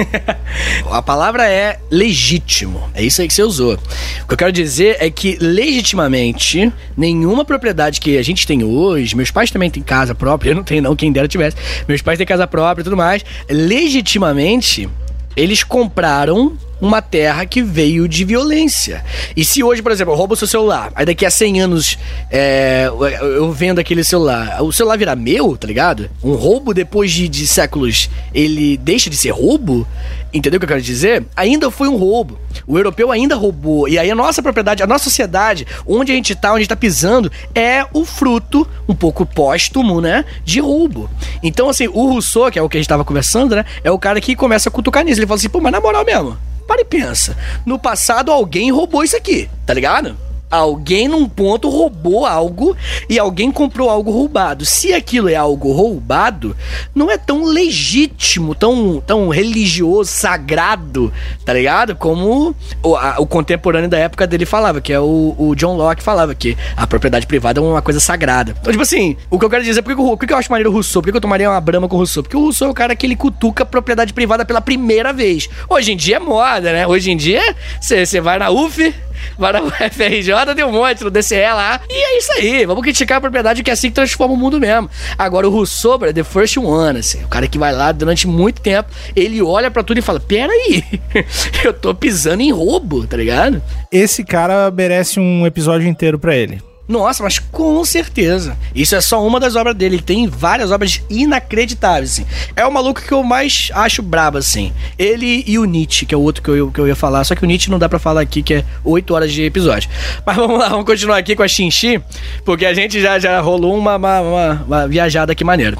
a 0.91 1.01
palavra 1.01 1.49
é 1.49 1.79
legítimo. 1.89 2.81
É 2.93 3.01
isso 3.01 3.21
aí 3.21 3.27
que 3.27 3.33
você 3.33 3.43
usou. 3.43 3.75
O 3.75 4.27
que 4.27 4.33
eu 4.33 4.37
quero 4.37 4.51
dizer 4.51 4.97
é 4.99 5.09
que 5.09 5.20
que 5.21 5.37
legitimamente 5.39 6.73
nenhuma 6.97 7.45
propriedade 7.45 8.01
que 8.01 8.17
a 8.17 8.23
gente 8.23 8.47
tem 8.47 8.63
hoje, 8.63 9.15
meus 9.15 9.29
pais 9.29 9.51
também 9.51 9.69
têm 9.69 9.83
casa 9.83 10.15
própria, 10.15 10.49
eu 10.49 10.55
não 10.55 10.63
tenho 10.63 10.81
não, 10.81 10.95
quem 10.95 11.11
dera 11.11 11.27
tivesse. 11.27 11.55
Meus 11.87 12.01
pais 12.01 12.17
têm 12.17 12.25
casa 12.25 12.47
própria 12.47 12.81
e 12.81 12.83
tudo 12.83 12.97
mais. 12.97 13.23
Legitimamente, 13.47 14.89
eles 15.37 15.63
compraram 15.63 16.57
uma 16.81 17.01
terra 17.01 17.45
que 17.45 17.61
veio 17.61 18.07
de 18.07 18.25
violência. 18.25 19.05
E 19.37 19.45
se 19.45 19.63
hoje, 19.63 19.81
por 19.81 19.91
exemplo, 19.91 20.13
eu 20.13 20.17
roubo 20.17 20.35
seu 20.35 20.47
celular, 20.47 20.91
aí 20.95 21.05
daqui 21.05 21.25
a 21.25 21.31
100 21.31 21.61
anos 21.61 21.97
é, 22.29 22.89
eu 23.21 23.51
vendo 23.51 23.79
aquele 23.79 24.03
celular, 24.03 24.61
o 24.63 24.73
celular 24.73 24.97
vira 24.97 25.15
meu, 25.15 25.55
tá 25.55 25.67
ligado? 25.67 26.09
Um 26.23 26.33
roubo 26.33 26.73
depois 26.73 27.11
de, 27.11 27.29
de 27.29 27.45
séculos, 27.45 28.09
ele 28.33 28.77
deixa 28.77 29.09
de 29.09 29.15
ser 29.15 29.29
roubo? 29.29 29.87
Entendeu 30.33 30.57
o 30.57 30.59
que 30.59 30.65
eu 30.65 30.69
quero 30.69 30.81
dizer? 30.81 31.25
Ainda 31.35 31.69
foi 31.69 31.89
um 31.89 31.97
roubo. 31.97 32.39
O 32.65 32.77
europeu 32.77 33.11
ainda 33.11 33.35
roubou. 33.35 33.87
E 33.87 33.99
aí 33.99 34.09
a 34.09 34.15
nossa 34.15 34.41
propriedade, 34.41 34.81
a 34.81 34.87
nossa 34.87 35.03
sociedade, 35.03 35.67
onde 35.85 36.11
a 36.11 36.15
gente 36.15 36.33
tá, 36.33 36.51
onde 36.51 36.59
a 36.59 36.61
gente 36.61 36.69
tá 36.69 36.75
pisando, 36.75 37.29
é 37.53 37.85
o 37.93 38.05
fruto, 38.05 38.67
um 38.87 38.95
pouco 38.95 39.25
póstumo, 39.25 39.99
né? 39.99 40.23
De 40.45 40.61
roubo. 40.61 41.09
Então, 41.43 41.69
assim, 41.69 41.87
o 41.87 42.07
Rousseau, 42.07 42.49
que 42.49 42.57
é 42.57 42.61
o 42.61 42.69
que 42.69 42.77
a 42.77 42.79
gente 42.79 42.87
tava 42.87 43.03
conversando, 43.03 43.55
né? 43.55 43.65
É 43.83 43.91
o 43.91 43.99
cara 43.99 44.21
que 44.21 44.35
começa 44.35 44.69
a 44.69 44.71
cutucar 44.71 45.03
nisso. 45.03 45.19
Ele 45.19 45.27
fala 45.27 45.37
assim, 45.37 45.49
pô, 45.49 45.59
mas 45.59 45.71
na 45.71 45.81
moral 45.81 46.05
mesmo, 46.05 46.37
para 46.71 46.81
e 46.81 46.85
pensa. 46.85 47.35
No 47.65 47.77
passado 47.77 48.31
alguém 48.31 48.71
roubou 48.71 49.03
isso 49.03 49.17
aqui, 49.17 49.49
tá 49.65 49.73
ligado? 49.73 50.15
Alguém 50.51 51.07
num 51.07 51.29
ponto 51.29 51.69
roubou 51.69 52.25
algo 52.25 52.75
e 53.09 53.17
alguém 53.17 53.49
comprou 53.49 53.89
algo 53.89 54.11
roubado. 54.11 54.65
Se 54.65 54.93
aquilo 54.93 55.29
é 55.29 55.35
algo 55.35 55.71
roubado, 55.71 56.55
não 56.93 57.09
é 57.09 57.17
tão 57.17 57.45
legítimo, 57.45 58.53
tão, 58.53 59.01
tão 59.05 59.29
religioso, 59.29 60.11
sagrado, 60.11 61.11
tá 61.45 61.53
ligado? 61.53 61.95
Como 61.95 62.53
o, 62.83 62.95
a, 62.97 63.15
o 63.19 63.25
contemporâneo 63.25 63.89
da 63.89 63.97
época 63.97 64.27
dele 64.27 64.45
falava, 64.45 64.81
que 64.81 64.91
é 64.91 64.99
o, 64.99 65.33
o, 65.37 65.55
John 65.55 65.77
Locke 65.77 66.03
falava, 66.03 66.35
que 66.35 66.57
a 66.75 66.85
propriedade 66.85 67.25
privada 67.25 67.61
é 67.61 67.63
uma 67.63 67.81
coisa 67.81 68.01
sagrada. 68.01 68.53
Então, 68.59 68.71
tipo 68.71 68.83
assim, 68.83 69.15
o 69.29 69.39
que 69.39 69.45
eu 69.45 69.49
quero 69.49 69.63
dizer, 69.63 69.81
por 69.81 69.95
que, 69.95 69.95
por 69.95 70.27
que 70.27 70.33
eu 70.33 70.37
acho 70.37 70.51
maneiro 70.51 70.69
o 70.69 70.73
Rousseau? 70.73 71.01
Por 71.01 71.11
que 71.11 71.17
eu 71.17 71.21
tomaria 71.21 71.49
uma 71.49 71.61
brama 71.61 71.87
com 71.87 71.95
o 71.95 71.99
Rousseau? 71.99 72.23
Porque 72.23 72.35
o 72.35 72.41
Rousseau 72.41 72.67
é 72.67 72.71
o 72.71 72.75
cara 72.75 72.93
que 72.93 73.05
ele 73.05 73.15
cutuca 73.15 73.63
a 73.63 73.65
propriedade 73.65 74.13
privada 74.13 74.43
pela 74.43 74.59
primeira 74.59 75.13
vez. 75.13 75.49
Hoje 75.69 75.93
em 75.93 75.97
dia 75.97 76.17
é 76.17 76.19
moda, 76.19 76.73
né? 76.73 76.85
Hoje 76.85 77.09
em 77.09 77.17
dia, 77.17 77.55
você 77.79 78.19
vai 78.19 78.37
na 78.37 78.49
UF 78.51 78.93
vai 79.37 79.53
na 79.53 79.61
UFRJ, 79.63 80.55
deu 80.55 80.67
um 80.67 80.71
monte 80.71 81.03
no 81.03 81.11
DCE 81.11 81.41
lá. 81.53 81.81
E 81.89 81.93
é 81.93 82.17
isso 82.17 82.31
aí, 82.33 82.65
vamos 82.65 82.83
criticar 82.83 83.17
a 83.17 83.21
propriedade 83.21 83.63
que 83.63 83.69
é 83.69 83.73
assim 83.73 83.89
que 83.89 83.95
transforma 83.95 84.33
o 84.33 84.37
mundo 84.37 84.59
mesmo. 84.59 84.89
Agora, 85.17 85.47
o 85.47 85.51
Rousseau, 85.51 85.99
é 86.05 86.13
the 86.13 86.23
first 86.23 86.57
one, 86.57 86.99
assim, 86.99 87.23
o 87.23 87.27
cara 87.27 87.47
que 87.47 87.57
vai 87.57 87.73
lá 87.73 87.91
durante 87.91 88.27
muito 88.27 88.61
tempo, 88.61 88.89
ele 89.15 89.41
olha 89.41 89.69
para 89.69 89.83
tudo 89.83 89.97
e 89.97 90.01
fala: 90.01 90.19
peraí, 90.19 90.83
eu 91.63 91.73
tô 91.73 91.93
pisando 91.93 92.41
em 92.41 92.51
roubo, 92.51 93.05
tá 93.05 93.17
ligado? 93.17 93.61
Esse 93.91 94.23
cara 94.23 94.71
merece 94.71 95.19
um 95.19 95.45
episódio 95.45 95.87
inteiro 95.87 96.17
para 96.17 96.35
ele. 96.35 96.70
Nossa, 96.91 97.23
mas 97.23 97.39
com 97.39 97.85
certeza. 97.85 98.57
Isso 98.75 98.93
é 98.97 98.99
só 98.99 99.25
uma 99.25 99.39
das 99.39 99.55
obras 99.55 99.73
dele. 99.73 99.95
Ele 99.95 100.01
tem 100.03 100.27
várias 100.27 100.71
obras 100.71 101.01
inacreditáveis, 101.09 102.11
assim. 102.11 102.25
É 102.53 102.65
o 102.65 102.71
maluco 102.71 103.01
que 103.01 103.13
eu 103.13 103.23
mais 103.23 103.69
acho 103.73 104.01
brabo, 104.01 104.37
assim. 104.37 104.73
Ele 104.99 105.41
e 105.47 105.57
o 105.57 105.63
Nietzsche, 105.63 106.05
que 106.05 106.13
é 106.13 106.17
o 106.17 106.21
outro 106.21 106.43
que 106.43 106.49
eu, 106.49 106.69
que 106.69 106.81
eu 106.81 106.87
ia 106.89 106.95
falar. 106.95 107.23
Só 107.23 107.33
que 107.33 107.45
o 107.45 107.47
Nietzsche 107.47 107.71
não 107.71 107.79
dá 107.79 107.87
para 107.87 107.97
falar 107.97 108.19
aqui, 108.19 108.43
que 108.43 108.55
é 108.55 108.65
8 108.83 109.13
horas 109.13 109.31
de 109.31 109.41
episódio. 109.41 109.89
Mas 110.25 110.35
vamos 110.35 110.59
lá, 110.59 110.67
vamos 110.67 110.85
continuar 110.85 111.17
aqui 111.17 111.33
com 111.33 111.43
a 111.43 111.47
Xinxi, 111.47 112.01
porque 112.43 112.65
a 112.65 112.73
gente 112.73 112.99
já, 113.01 113.17
já 113.17 113.39
rolou 113.39 113.77
uma, 113.77 113.95
uma, 113.95 114.19
uma, 114.19 114.63
uma 114.67 114.87
viajada 114.89 115.31
aqui 115.31 115.45
maneira. 115.45 115.77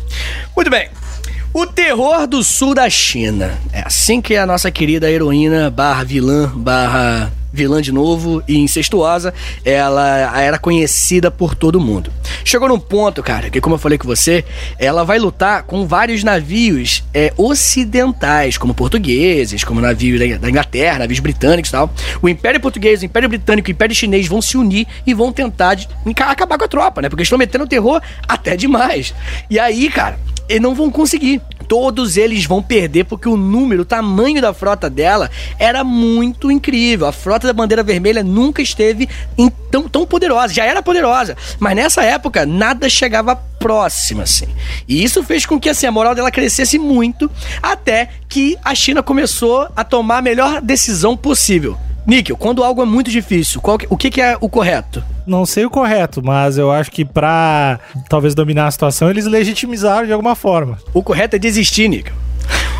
Muito 0.55 0.71
bem. 0.71 0.87
O 1.53 1.67
terror 1.67 2.25
do 2.25 2.41
sul 2.41 2.73
da 2.73 2.89
China. 2.89 3.59
É 3.73 3.81
assim 3.85 4.21
que 4.21 4.37
a 4.37 4.45
nossa 4.45 4.71
querida 4.71 5.11
heroína 5.11 5.69
barra 5.69 6.05
vilã 6.05 6.49
barra 6.55 7.33
vilã 7.51 7.81
de 7.81 7.91
novo 7.91 8.41
e 8.47 8.57
incestuosa, 8.57 9.33
ela 9.63 10.39
era 10.41 10.57
conhecida 10.57 11.29
por 11.29 11.55
todo 11.55 11.79
mundo. 11.79 12.11
Chegou 12.43 12.67
num 12.67 12.79
ponto, 12.79 13.21
cara, 13.21 13.49
que 13.49 13.61
como 13.61 13.75
eu 13.75 13.79
falei 13.79 13.97
com 13.97 14.07
você, 14.07 14.43
ela 14.79 15.03
vai 15.03 15.19
lutar 15.19 15.63
com 15.63 15.85
vários 15.85 16.23
navios 16.23 17.03
é, 17.13 17.33
ocidentais, 17.37 18.57
como 18.57 18.73
portugueses, 18.73 19.63
como 19.63 19.81
navios 19.81 20.19
da 20.39 20.49
Inglaterra, 20.49 20.99
navios 20.99 21.19
britânicos 21.19 21.69
e 21.69 21.71
tal. 21.71 21.93
O 22.21 22.29
Império 22.29 22.59
Português, 22.59 23.01
o 23.01 23.05
Império 23.05 23.29
Britânico 23.29 23.69
e 23.69 23.71
o 23.71 23.73
Império 23.73 23.95
Chinês 23.95 24.27
vão 24.27 24.41
se 24.41 24.57
unir 24.57 24.87
e 25.05 25.13
vão 25.13 25.31
tentar 25.31 25.75
de, 25.75 25.87
acabar 26.19 26.57
com 26.57 26.65
a 26.65 26.67
tropa, 26.67 27.01
né? 27.01 27.09
Porque 27.09 27.23
estão 27.23 27.37
metendo 27.37 27.67
terror 27.67 28.01
até 28.27 28.55
demais. 28.55 29.13
E 29.49 29.59
aí, 29.59 29.89
cara, 29.89 30.19
eles 30.47 30.61
não 30.61 30.75
vão 30.75 30.91
conseguir 30.91 31.41
todos 31.71 32.17
eles 32.17 32.43
vão 32.43 32.61
perder 32.61 33.05
porque 33.05 33.29
o 33.29 33.37
número, 33.37 33.83
o 33.83 33.85
tamanho 33.85 34.41
da 34.41 34.53
frota 34.53 34.89
dela 34.89 35.31
era 35.57 35.85
muito 35.85 36.51
incrível. 36.51 37.07
A 37.07 37.13
frota 37.13 37.47
da 37.47 37.53
bandeira 37.53 37.81
vermelha 37.81 38.21
nunca 38.21 38.61
esteve 38.61 39.07
tão, 39.71 39.87
tão 39.87 40.05
poderosa, 40.05 40.53
já 40.53 40.65
era 40.65 40.83
poderosa, 40.83 41.37
mas 41.59 41.73
nessa 41.73 42.03
época 42.03 42.45
nada 42.45 42.89
chegava 42.89 43.37
próximo 43.37 44.21
assim. 44.21 44.47
E 44.85 45.01
isso 45.01 45.23
fez 45.23 45.45
com 45.45 45.57
que 45.57 45.69
assim, 45.69 45.85
a 45.85 45.91
moral 45.93 46.13
dela 46.13 46.29
crescesse 46.29 46.77
muito 46.77 47.31
até 47.63 48.09
que 48.27 48.57
a 48.65 48.75
China 48.75 49.01
começou 49.01 49.69
a 49.73 49.85
tomar 49.85 50.17
a 50.17 50.21
melhor 50.21 50.59
decisão 50.59 51.15
possível. 51.15 51.77
Níquel, 52.05 52.35
quando 52.35 52.63
algo 52.63 52.81
é 52.81 52.85
muito 52.85 53.11
difícil, 53.11 53.61
qual, 53.61 53.77
o 53.89 53.97
que, 53.97 54.09
que 54.09 54.21
é 54.21 54.37
o 54.41 54.49
correto? 54.49 55.03
Não 55.25 55.45
sei 55.45 55.65
o 55.65 55.69
correto, 55.69 56.21
mas 56.23 56.57
eu 56.57 56.71
acho 56.71 56.91
que 56.91 57.05
pra 57.05 57.79
talvez 58.09 58.33
dominar 58.33 58.67
a 58.67 58.71
situação, 58.71 59.09
eles 59.09 59.25
legitimizaram 59.25 60.07
de 60.07 60.13
alguma 60.13 60.35
forma. 60.35 60.77
O 60.93 61.03
correto 61.03 61.35
é 61.35 61.39
desistir, 61.39 61.87
Níquel. 61.87 62.13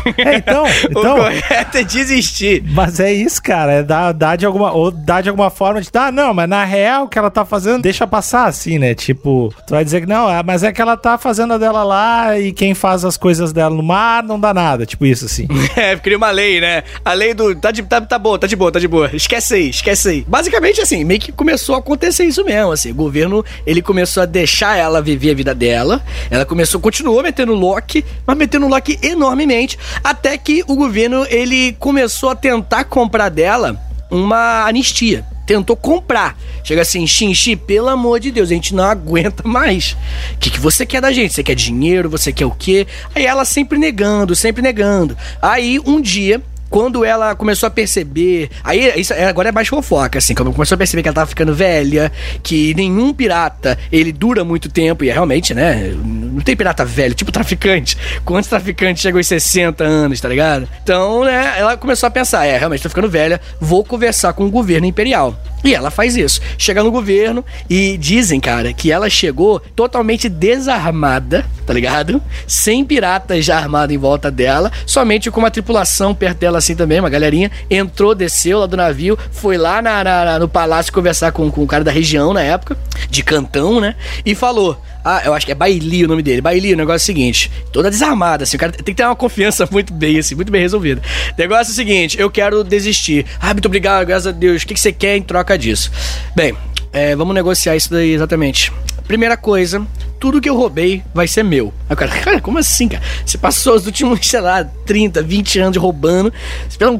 É, 0.22 0.36
então, 0.36 0.64
então. 0.88 1.16
O 1.16 1.20
correto 1.20 1.78
é 1.78 1.82
desistir. 1.82 2.62
Mas 2.66 3.00
é 3.00 3.12
isso, 3.12 3.42
cara. 3.42 3.72
É 3.72 3.82
dar, 3.82 4.12
dar 4.12 4.36
de 4.36 4.46
alguma. 4.46 4.72
Ou 4.72 4.90
dar 4.90 5.20
de 5.20 5.28
alguma 5.28 5.50
forma 5.50 5.80
de. 5.80 5.88
Ah, 5.94 6.12
não, 6.12 6.32
mas 6.34 6.48
na 6.48 6.64
real 6.64 7.04
o 7.04 7.08
que 7.08 7.18
ela 7.18 7.30
tá 7.30 7.44
fazendo, 7.44 7.82
deixa 7.82 8.06
passar 8.06 8.46
assim, 8.46 8.78
né? 8.78 8.94
Tipo, 8.94 9.52
tu 9.66 9.70
vai 9.70 9.84
dizer 9.84 10.02
que 10.02 10.06
não, 10.06 10.30
é, 10.30 10.42
mas 10.42 10.62
é 10.62 10.72
que 10.72 10.80
ela 10.80 10.96
tá 10.96 11.18
fazendo 11.18 11.54
a 11.54 11.58
dela 11.58 11.82
lá 11.82 12.38
e 12.38 12.52
quem 12.52 12.74
faz 12.74 13.04
as 13.04 13.16
coisas 13.16 13.52
dela 13.52 13.74
no 13.74 13.82
mar 13.82 14.22
não 14.22 14.38
dá 14.38 14.52
nada. 14.52 14.86
Tipo 14.86 15.06
isso, 15.06 15.24
assim. 15.24 15.46
É, 15.74 15.96
cria 15.96 16.18
uma 16.18 16.30
lei, 16.30 16.60
né? 16.60 16.82
A 17.04 17.12
lei 17.14 17.32
do. 17.32 17.54
Tá, 17.54 17.70
de, 17.70 17.82
tá, 17.82 18.00
tá 18.00 18.18
bom, 18.18 18.36
tá 18.36 18.46
de 18.46 18.54
boa, 18.54 18.70
tá 18.70 18.78
de 18.78 18.86
boa. 18.86 19.10
Esquece 19.14 19.54
aí, 19.54 19.70
esquece 19.70 20.08
aí. 20.08 20.24
Basicamente, 20.28 20.80
assim, 20.80 21.02
meio 21.02 21.18
que 21.18 21.32
começou 21.32 21.74
a 21.74 21.78
acontecer 21.78 22.24
isso 22.24 22.44
mesmo, 22.44 22.72
assim. 22.72 22.90
O 22.90 22.94
governo, 22.94 23.44
ele 23.66 23.80
começou 23.80 24.22
a 24.22 24.26
deixar 24.26 24.76
ela 24.76 25.00
viver 25.00 25.30
a 25.30 25.34
vida 25.34 25.54
dela. 25.54 26.02
Ela 26.30 26.44
começou, 26.44 26.80
continuou 26.80 27.22
metendo 27.22 27.54
lock, 27.54 28.04
mas 28.26 28.36
metendo 28.36 28.68
lock 28.68 28.98
enormemente. 29.02 29.78
Até 30.02 30.36
que 30.38 30.64
o 30.66 30.74
governo 30.74 31.26
ele 31.28 31.72
começou 31.78 32.30
a 32.30 32.34
tentar 32.34 32.84
comprar 32.84 33.28
dela 33.28 33.80
uma 34.10 34.64
anistia. 34.66 35.24
Tentou 35.46 35.76
comprar. 35.76 36.38
Chega 36.62 36.82
assim, 36.82 37.06
Xinxi, 37.06 37.56
pelo 37.56 37.88
amor 37.88 38.20
de 38.20 38.30
Deus, 38.30 38.50
a 38.50 38.54
gente 38.54 38.74
não 38.74 38.84
aguenta 38.84 39.42
mais. 39.46 39.96
O 40.34 40.38
que, 40.38 40.50
que 40.50 40.60
você 40.60 40.86
quer 40.86 41.00
da 41.00 41.12
gente? 41.12 41.34
Você 41.34 41.42
quer 41.42 41.56
dinheiro? 41.56 42.08
Você 42.10 42.32
quer 42.32 42.46
o 42.46 42.50
quê? 42.50 42.86
Aí 43.14 43.26
ela 43.26 43.44
sempre 43.44 43.78
negando, 43.78 44.36
sempre 44.36 44.62
negando. 44.62 45.16
Aí 45.40 45.80
um 45.84 46.00
dia 46.00 46.40
quando 46.72 47.04
ela 47.04 47.34
começou 47.34 47.66
a 47.66 47.70
perceber. 47.70 48.48
Aí, 48.64 48.98
isso 48.98 49.12
agora 49.12 49.50
é 49.50 49.52
mais 49.52 49.68
fofoca, 49.68 50.18
assim. 50.18 50.34
Quando 50.34 50.54
começou 50.54 50.74
a 50.74 50.78
perceber 50.78 51.02
que 51.02 51.08
ela 51.08 51.14
tava 51.14 51.26
ficando 51.26 51.54
velha, 51.54 52.10
que 52.42 52.72
nenhum 52.72 53.12
pirata 53.12 53.78
ele 53.92 54.10
dura 54.10 54.42
muito 54.42 54.70
tempo, 54.70 55.04
e 55.04 55.10
é 55.10 55.12
realmente, 55.12 55.52
né? 55.52 55.92
Não 55.94 56.40
tem 56.40 56.56
pirata 56.56 56.82
velho, 56.82 57.14
tipo 57.14 57.30
traficante. 57.30 57.98
Quantos 58.24 58.48
traficantes 58.48 59.02
chegam 59.02 59.18
aos 59.18 59.26
60 59.26 59.84
anos, 59.84 60.18
tá 60.18 60.30
ligado? 60.30 60.66
Então, 60.82 61.24
né, 61.24 61.56
ela 61.58 61.76
começou 61.76 62.06
a 62.06 62.10
pensar: 62.10 62.46
é, 62.46 62.56
realmente 62.56 62.82
tô 62.82 62.88
ficando 62.88 63.08
velha, 63.08 63.38
vou 63.60 63.84
conversar 63.84 64.32
com 64.32 64.46
o 64.46 64.50
governo 64.50 64.86
imperial. 64.86 65.38
E 65.62 65.74
ela 65.74 65.90
faz 65.90 66.16
isso. 66.16 66.40
Chega 66.58 66.82
no 66.82 66.90
governo 66.90 67.44
e 67.68 67.96
dizem, 67.98 68.40
cara, 68.40 68.72
que 68.72 68.90
ela 68.90 69.08
chegou 69.08 69.60
totalmente 69.60 70.28
desarmada, 70.28 71.44
tá 71.66 71.72
ligado? 71.72 72.20
Sem 72.46 72.84
piratas 72.84 73.44
já 73.44 73.58
armados 73.58 73.94
em 73.94 73.98
volta 73.98 74.30
dela, 74.30 74.72
somente 74.86 75.30
com 75.30 75.38
uma 75.38 75.50
tripulação 75.50 76.14
perto 76.14 76.38
dela 76.38 76.61
assim 76.62 76.74
também, 76.74 77.00
uma 77.00 77.10
galerinha. 77.10 77.50
Entrou, 77.70 78.14
desceu 78.14 78.60
lá 78.60 78.66
do 78.66 78.76
navio, 78.76 79.18
foi 79.30 79.58
lá 79.58 79.82
na, 79.82 80.02
na, 80.04 80.38
no 80.38 80.48
palácio 80.48 80.92
conversar 80.92 81.32
com, 81.32 81.50
com 81.50 81.62
o 81.62 81.66
cara 81.66 81.84
da 81.84 81.90
região 81.90 82.32
na 82.32 82.42
época, 82.42 82.76
de 83.10 83.22
Cantão, 83.22 83.80
né? 83.80 83.94
E 84.24 84.34
falou: 84.34 84.80
ah, 85.04 85.22
eu 85.24 85.34
acho 85.34 85.44
que 85.44 85.52
é 85.52 85.54
Baili 85.54 86.04
o 86.04 86.08
nome 86.08 86.22
dele. 86.22 86.40
Baili, 86.40 86.72
o 86.72 86.76
negócio 86.76 87.02
é 87.02 87.04
o 87.04 87.06
seguinte: 87.06 87.50
toda 87.72 87.90
desarmada, 87.90 88.44
assim. 88.44 88.56
O 88.56 88.60
cara 88.60 88.72
tem 88.72 88.84
que 88.84 88.94
ter 88.94 89.04
uma 89.04 89.16
confiança 89.16 89.68
muito 89.70 89.92
bem, 89.92 90.18
assim, 90.18 90.34
muito 90.34 90.52
bem 90.52 90.62
resolvida. 90.62 91.02
O 91.36 91.40
negócio 91.40 91.70
é 91.70 91.72
o 91.72 91.76
seguinte: 91.76 92.18
eu 92.18 92.30
quero 92.30 92.62
desistir. 92.62 93.26
Ah, 93.40 93.52
muito 93.52 93.66
obrigado, 93.66 94.06
graças 94.06 94.28
a 94.28 94.32
Deus. 94.32 94.62
O 94.62 94.66
que, 94.66 94.74
que 94.74 94.80
você 94.80 94.92
quer 94.92 95.16
em 95.16 95.22
troca 95.22 95.58
disso? 95.58 95.90
Bem, 96.36 96.54
é, 96.92 97.16
vamos 97.16 97.34
negociar 97.34 97.74
isso 97.74 97.90
daí 97.90 98.12
exatamente. 98.12 98.72
Primeira 99.06 99.36
coisa, 99.36 99.84
tudo 100.22 100.40
que 100.40 100.48
eu 100.48 100.54
roubei 100.54 101.02
vai 101.12 101.26
ser 101.26 101.42
meu. 101.42 101.74
Aí 101.90 101.94
o 101.94 101.96
cara, 101.96 102.12
cara, 102.12 102.40
como 102.40 102.56
assim, 102.56 102.86
cara? 102.86 103.02
Você 103.26 103.36
passou 103.36 103.74
os 103.74 103.86
últimos, 103.86 104.20
sei 104.24 104.40
lá, 104.40 104.62
30, 104.62 105.20
20 105.20 105.58
anos 105.58 105.76
roubando. 105.76 106.32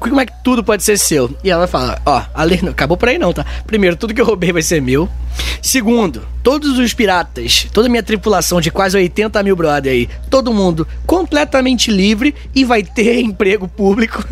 Como 0.00 0.20
é 0.20 0.26
que 0.26 0.32
tudo 0.42 0.64
pode 0.64 0.82
ser 0.82 0.98
seu? 0.98 1.30
E 1.44 1.48
ela 1.48 1.68
fala, 1.68 2.02
ó, 2.04 2.20
a 2.34 2.42
lei 2.42 2.58
não 2.60 2.72
acabou 2.72 2.96
por 2.96 3.08
aí 3.08 3.18
não, 3.18 3.32
tá? 3.32 3.46
Primeiro, 3.64 3.94
tudo 3.94 4.12
que 4.12 4.20
eu 4.20 4.26
roubei 4.26 4.50
vai 4.50 4.60
ser 4.60 4.82
meu. 4.82 5.08
Segundo, 5.60 6.26
todos 6.42 6.76
os 6.78 6.92
piratas, 6.92 7.68
toda 7.72 7.86
a 7.86 7.90
minha 7.90 8.02
tripulação 8.02 8.60
de 8.60 8.70
quase 8.70 8.96
80 8.96 9.40
mil 9.44 9.54
brother 9.54 9.92
aí, 9.92 10.08
todo 10.28 10.52
mundo 10.52 10.86
completamente 11.06 11.90
livre 11.90 12.34
e 12.52 12.64
vai 12.64 12.82
ter 12.82 13.20
emprego 13.22 13.68
público. 13.68 14.24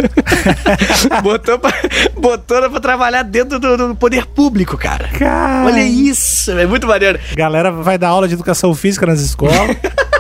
botou, 1.23 1.59
pra, 1.59 1.73
botou 2.19 2.71
pra 2.71 2.81
trabalhar 2.81 3.23
dentro 3.23 3.61
do, 3.61 3.77
do 3.77 3.95
poder 3.95 4.27
público, 4.27 4.77
cara. 4.77 5.09
cara. 5.09 5.67
Olha 5.67 5.83
isso, 5.83 6.51
é 6.51 6.67
muito 6.67 6.87
maneiro. 6.87 7.19
Galera 7.37 7.71
vai 7.71 7.97
dar 7.97 8.09
aula 8.09 8.27
de 8.27 8.35
educação 8.35 8.75
física 8.81 9.07
nas 9.07 9.21
escolas. 9.21 9.77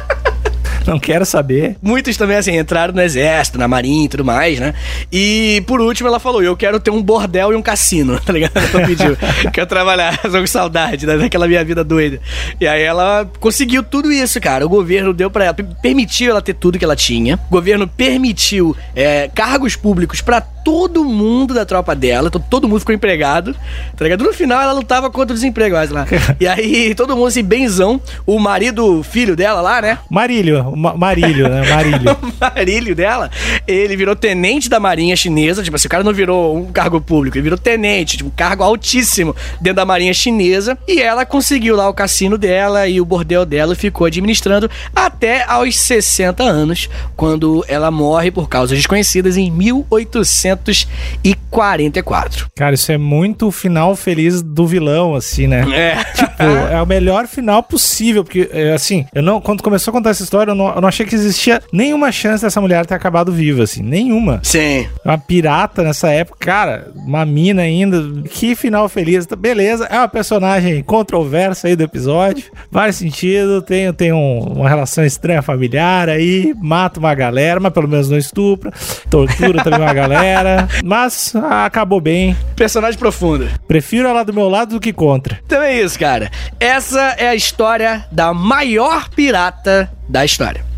Não 0.86 0.98
quero 0.98 1.24
saber. 1.24 1.76
Muitos 1.82 2.16
também, 2.16 2.36
assim, 2.36 2.56
entraram 2.56 2.92
no 2.94 3.00
exército, 3.00 3.58
na 3.58 3.68
marinha 3.68 4.06
e 4.06 4.08
tudo 4.08 4.24
mais, 4.24 4.58
né? 4.58 4.74
E 5.12 5.62
por 5.66 5.80
último 5.80 6.08
ela 6.08 6.18
falou: 6.18 6.42
Eu 6.42 6.56
quero 6.56 6.80
ter 6.80 6.90
um 6.90 7.02
bordel 7.02 7.52
e 7.52 7.56
um 7.56 7.62
cassino, 7.62 8.18
tá 8.24 8.32
ligado? 8.32 8.56
Ela 8.56 8.86
pediu. 8.86 9.16
quero 9.52 9.66
trabalhar, 9.66 10.18
tô 10.22 10.30
com 10.30 10.46
saudade 10.46 11.06
né? 11.06 11.16
daquela 11.16 11.46
minha 11.46 11.64
vida 11.64 11.84
doida. 11.84 12.20
E 12.60 12.66
aí 12.66 12.82
ela 12.82 13.30
conseguiu 13.38 13.82
tudo 13.82 14.10
isso, 14.10 14.40
cara. 14.40 14.64
O 14.64 14.68
governo 14.68 15.12
deu 15.12 15.30
para 15.30 15.44
ela, 15.44 15.54
permitiu 15.54 16.30
ela 16.30 16.42
ter 16.42 16.54
tudo 16.54 16.78
que 16.78 16.84
ela 16.84 16.96
tinha. 16.96 17.38
O 17.48 17.50
governo 17.50 17.86
permitiu 17.86 18.76
é, 18.96 19.30
cargos 19.34 19.76
públicos 19.76 20.20
para 20.20 20.40
todo 20.64 21.04
mundo 21.04 21.54
da 21.54 21.64
tropa 21.64 21.94
dela, 21.94 22.30
todo 22.30 22.68
mundo 22.68 22.80
ficou 22.80 22.94
empregado, 22.94 23.54
tá 23.96 24.04
ligado? 24.04 24.24
No 24.24 24.32
final 24.32 24.60
ela 24.60 24.72
lutava 24.72 25.10
contra 25.10 25.32
o 25.32 25.34
desemprego, 25.34 25.76
mais 25.76 25.90
lá. 25.90 26.06
e 26.38 26.46
aí 26.46 26.94
todo 26.94 27.16
mundo 27.16 27.28
assim, 27.28 27.42
benzão, 27.42 28.00
o 28.26 28.38
marido, 28.38 29.02
filho 29.02 29.36
dela 29.36 29.60
lá, 29.60 29.80
né? 29.80 29.98
Marílio, 30.08 30.76
Ma 30.76 30.94
Marílio, 30.94 31.48
né? 31.48 31.68
Marílio. 31.68 32.16
o 32.22 32.32
Marílio 32.40 32.94
dela, 32.94 33.30
ele 33.66 33.96
virou 33.96 34.14
tenente 34.14 34.68
da 34.68 34.80
marinha 34.80 35.16
chinesa, 35.16 35.62
tipo 35.62 35.76
assim, 35.76 35.86
o 35.86 35.90
cara 35.90 36.04
não 36.04 36.12
virou 36.12 36.56
um 36.56 36.72
cargo 36.72 37.00
público, 37.00 37.36
ele 37.36 37.44
virou 37.44 37.58
tenente, 37.58 38.16
tipo, 38.16 38.28
um 38.28 38.32
cargo 38.32 38.62
altíssimo 38.62 39.34
dentro 39.60 39.76
da 39.76 39.84
marinha 39.84 40.12
chinesa, 40.12 40.76
e 40.86 41.00
ela 41.00 41.24
conseguiu 41.24 41.76
lá 41.76 41.88
o 41.88 41.94
cassino 41.94 42.36
dela 42.36 42.88
e 42.88 43.00
o 43.00 43.04
bordel 43.04 43.44
dela 43.44 43.72
e 43.72 43.76
ficou 43.76 44.06
administrando 44.06 44.70
até 44.94 45.44
aos 45.44 45.78
60 45.78 46.42
anos, 46.42 46.88
quando 47.16 47.64
ela 47.68 47.90
morre 47.90 48.30
por 48.30 48.48
causas 48.48 48.76
desconhecidas 48.76 49.36
em 49.36 49.50
1800 49.50 50.49
1944. 50.56 52.48
Cara, 52.56 52.74
isso 52.74 52.90
é 52.92 52.98
muito 52.98 53.48
o 53.48 53.50
final 53.50 53.94
feliz 53.96 54.42
do 54.42 54.66
vilão, 54.66 55.14
assim, 55.14 55.46
né? 55.46 55.64
É. 55.72 56.04
Tipo, 56.12 56.42
é 56.42 56.80
o 56.82 56.86
melhor 56.86 57.26
final 57.26 57.62
possível, 57.62 58.24
porque, 58.24 58.48
é, 58.52 58.72
assim, 58.72 59.06
eu 59.14 59.22
não, 59.22 59.40
quando 59.40 59.62
começou 59.62 59.90
a 59.90 59.94
contar 59.94 60.10
essa 60.10 60.22
história, 60.22 60.50
eu 60.52 60.54
não, 60.54 60.74
eu 60.74 60.80
não 60.80 60.88
achei 60.88 61.06
que 61.06 61.14
existia 61.14 61.62
nenhuma 61.72 62.10
chance 62.12 62.42
dessa 62.42 62.60
mulher 62.60 62.86
ter 62.86 62.94
acabado 62.94 63.32
viva, 63.32 63.62
assim, 63.62 63.82
nenhuma. 63.82 64.40
Sim. 64.42 64.86
Uma 65.04 65.18
pirata 65.18 65.82
nessa 65.82 66.08
época, 66.10 66.38
cara, 66.40 66.90
uma 66.94 67.24
mina 67.24 67.62
ainda, 67.62 68.22
que 68.28 68.54
final 68.54 68.88
feliz. 68.88 69.26
Beleza, 69.26 69.86
é 69.86 69.96
uma 69.96 70.08
personagem 70.08 70.82
controversa 70.82 71.68
aí 71.68 71.76
do 71.76 71.82
episódio, 71.82 72.44
faz 72.70 72.96
sentido, 72.96 73.62
tem, 73.62 73.92
tem 73.92 74.12
um, 74.12 74.38
uma 74.38 74.68
relação 74.68 75.04
estranha 75.04 75.42
familiar 75.42 76.08
aí, 76.08 76.54
mata 76.60 76.98
uma 76.98 77.14
galera, 77.14 77.60
mas 77.60 77.72
pelo 77.72 77.88
menos 77.88 78.08
não 78.08 78.18
estupra, 78.18 78.72
tortura 79.08 79.62
também 79.62 79.80
uma 79.80 79.94
galera, 79.94 80.39
mas 80.84 81.34
ah, 81.34 81.64
acabou 81.64 82.00
bem. 82.00 82.36
Personagem 82.56 82.98
profunda. 82.98 83.48
Prefiro 83.66 84.08
ela 84.08 84.24
do 84.24 84.32
meu 84.32 84.48
lado 84.48 84.74
do 84.74 84.80
que 84.80 84.92
contra. 84.92 85.38
Então 85.44 85.62
é 85.62 85.80
isso, 85.80 85.98
cara. 85.98 86.30
Essa 86.58 87.14
é 87.18 87.28
a 87.28 87.34
história 87.34 88.06
da 88.10 88.32
maior 88.32 89.08
pirata 89.10 89.90
da 90.08 90.24
história. 90.24 90.69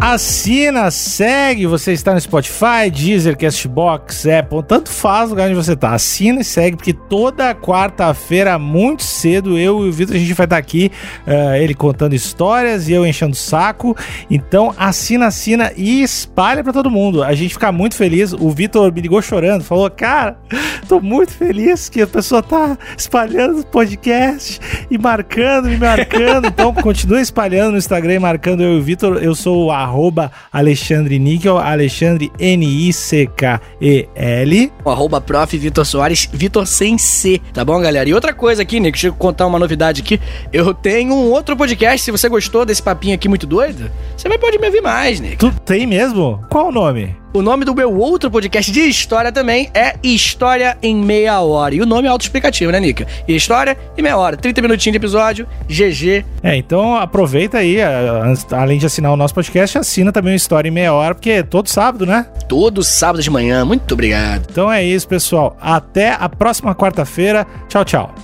Assina, 0.00 0.92
segue, 0.92 1.66
você 1.66 1.92
está 1.92 2.14
no 2.14 2.20
Spotify, 2.20 2.88
Deezer, 2.90 3.36
Castbox, 3.36 4.26
Apple, 4.28 4.62
tanto 4.62 4.90
faz 4.90 5.26
o 5.26 5.30
lugar 5.30 5.46
onde 5.46 5.56
você 5.56 5.72
está. 5.72 5.92
Assina 5.92 6.40
e 6.40 6.44
segue, 6.44 6.76
porque 6.76 6.92
toda 6.92 7.52
quarta-feira, 7.52 8.56
muito 8.60 9.02
cedo, 9.02 9.58
eu 9.58 9.84
e 9.84 9.88
o 9.88 9.92
Vitor, 9.92 10.14
a 10.14 10.18
gente 10.18 10.32
vai 10.34 10.46
estar 10.46 10.56
aqui, 10.56 10.92
uh, 11.26 11.56
ele 11.56 11.74
contando 11.74 12.14
histórias 12.14 12.88
e 12.88 12.92
eu 12.92 13.04
enchendo 13.04 13.32
o 13.32 13.36
saco. 13.36 13.96
Então, 14.30 14.72
assina, 14.78 15.26
assina 15.26 15.72
e 15.76 16.00
espalha 16.00 16.62
para 16.62 16.72
todo 16.72 16.88
mundo. 16.88 17.24
A 17.24 17.34
gente 17.34 17.54
fica 17.54 17.72
muito 17.72 17.96
feliz. 17.96 18.32
O 18.32 18.50
Vitor 18.50 18.92
me 18.92 19.00
ligou 19.00 19.20
chorando, 19.20 19.64
falou, 19.64 19.90
cara, 19.90 20.38
tô 20.88 21.00
muito 21.00 21.32
feliz 21.32 21.88
que 21.88 22.02
a 22.02 22.06
pessoa 22.06 22.40
tá 22.40 22.78
espalhando 22.96 23.60
o 23.60 23.66
podcast 23.66 24.60
e 24.88 24.96
marcando, 24.96 25.68
me 25.68 25.76
marcando. 25.76 26.46
Então, 26.58 26.72
continue 26.72 27.20
espalhando 27.20 27.72
no 27.72 27.78
Instagram 27.78 28.14
e 28.14 28.18
marcando 28.18 28.62
eu 28.62 28.74
e 28.74 28.78
o 28.78 28.82
Vitor. 28.82 29.22
Eu 29.22 29.34
sou 29.34 29.66
o 29.66 29.70
arroba 29.88 30.30
Alexandre 30.52 31.18
Níquel, 31.18 31.58
Alexandre 31.58 32.30
N-I-C-K-E-L. 32.38 33.62
Arroba 34.84 35.20
prof. 35.20 35.58
Vitor 35.58 35.84
Soares, 35.84 36.28
Vitor 36.32 36.66
sem 36.66 36.96
C, 36.98 37.40
tá 37.52 37.64
bom, 37.64 37.80
galera? 37.80 38.08
E 38.08 38.14
outra 38.14 38.32
coisa 38.32 38.62
aqui, 38.62 38.78
Nick, 38.78 38.92
deixa 38.92 39.08
eu 39.08 39.14
contar 39.14 39.46
uma 39.46 39.58
novidade 39.58 40.02
aqui. 40.02 40.20
Eu 40.52 40.72
tenho 40.72 41.12
um 41.14 41.30
outro 41.30 41.56
podcast, 41.56 42.04
se 42.04 42.10
você 42.10 42.28
gostou 42.28 42.64
desse 42.64 42.82
papinho 42.82 43.14
aqui 43.14 43.28
muito 43.28 43.46
doido, 43.46 43.90
você 44.16 44.28
vai 44.28 44.38
pode 44.38 44.58
me 44.58 44.66
ouvir 44.66 44.80
mais, 44.80 45.20
Nick. 45.20 45.36
Tu 45.36 45.50
tem 45.64 45.86
mesmo? 45.86 46.44
Qual 46.48 46.68
o 46.68 46.72
nome? 46.72 47.16
O 47.32 47.42
nome 47.42 47.64
do 47.64 47.74
meu 47.74 47.94
outro 47.94 48.30
podcast 48.30 48.72
de 48.72 48.80
história 48.80 49.30
também 49.30 49.70
é 49.74 49.96
História 50.02 50.78
em 50.82 50.96
Meia 50.96 51.40
Hora. 51.40 51.74
E 51.74 51.80
o 51.80 51.86
nome 51.86 52.08
é 52.08 52.10
autoexplicativo, 52.10 52.72
né, 52.72 52.80
Nica? 52.80 53.06
História 53.26 53.76
em 53.96 54.02
Meia 54.02 54.16
Hora. 54.16 54.36
30 54.36 54.62
minutinhos 54.62 54.94
de 54.94 54.96
episódio, 54.96 55.46
GG. 55.68 56.24
É, 56.42 56.56
então 56.56 56.96
aproveita 56.96 57.58
aí, 57.58 57.76
além 58.50 58.78
de 58.78 58.86
assinar 58.86 59.12
o 59.12 59.16
nosso 59.16 59.34
podcast, 59.34 59.76
assina 59.76 60.10
também 60.10 60.32
o 60.32 60.36
História 60.36 60.68
em 60.68 60.72
Meia 60.72 60.92
Hora, 60.92 61.14
porque 61.14 61.30
é 61.30 61.42
todo 61.42 61.68
sábado, 61.68 62.06
né? 62.06 62.26
Todo 62.48 62.82
sábado 62.82 63.22
de 63.22 63.30
manhã. 63.30 63.64
Muito 63.64 63.92
obrigado. 63.92 64.46
Então 64.50 64.72
é 64.72 64.82
isso, 64.82 65.06
pessoal. 65.06 65.56
Até 65.60 66.16
a 66.18 66.28
próxima 66.28 66.74
quarta-feira. 66.74 67.46
Tchau, 67.68 67.84
tchau. 67.84 68.14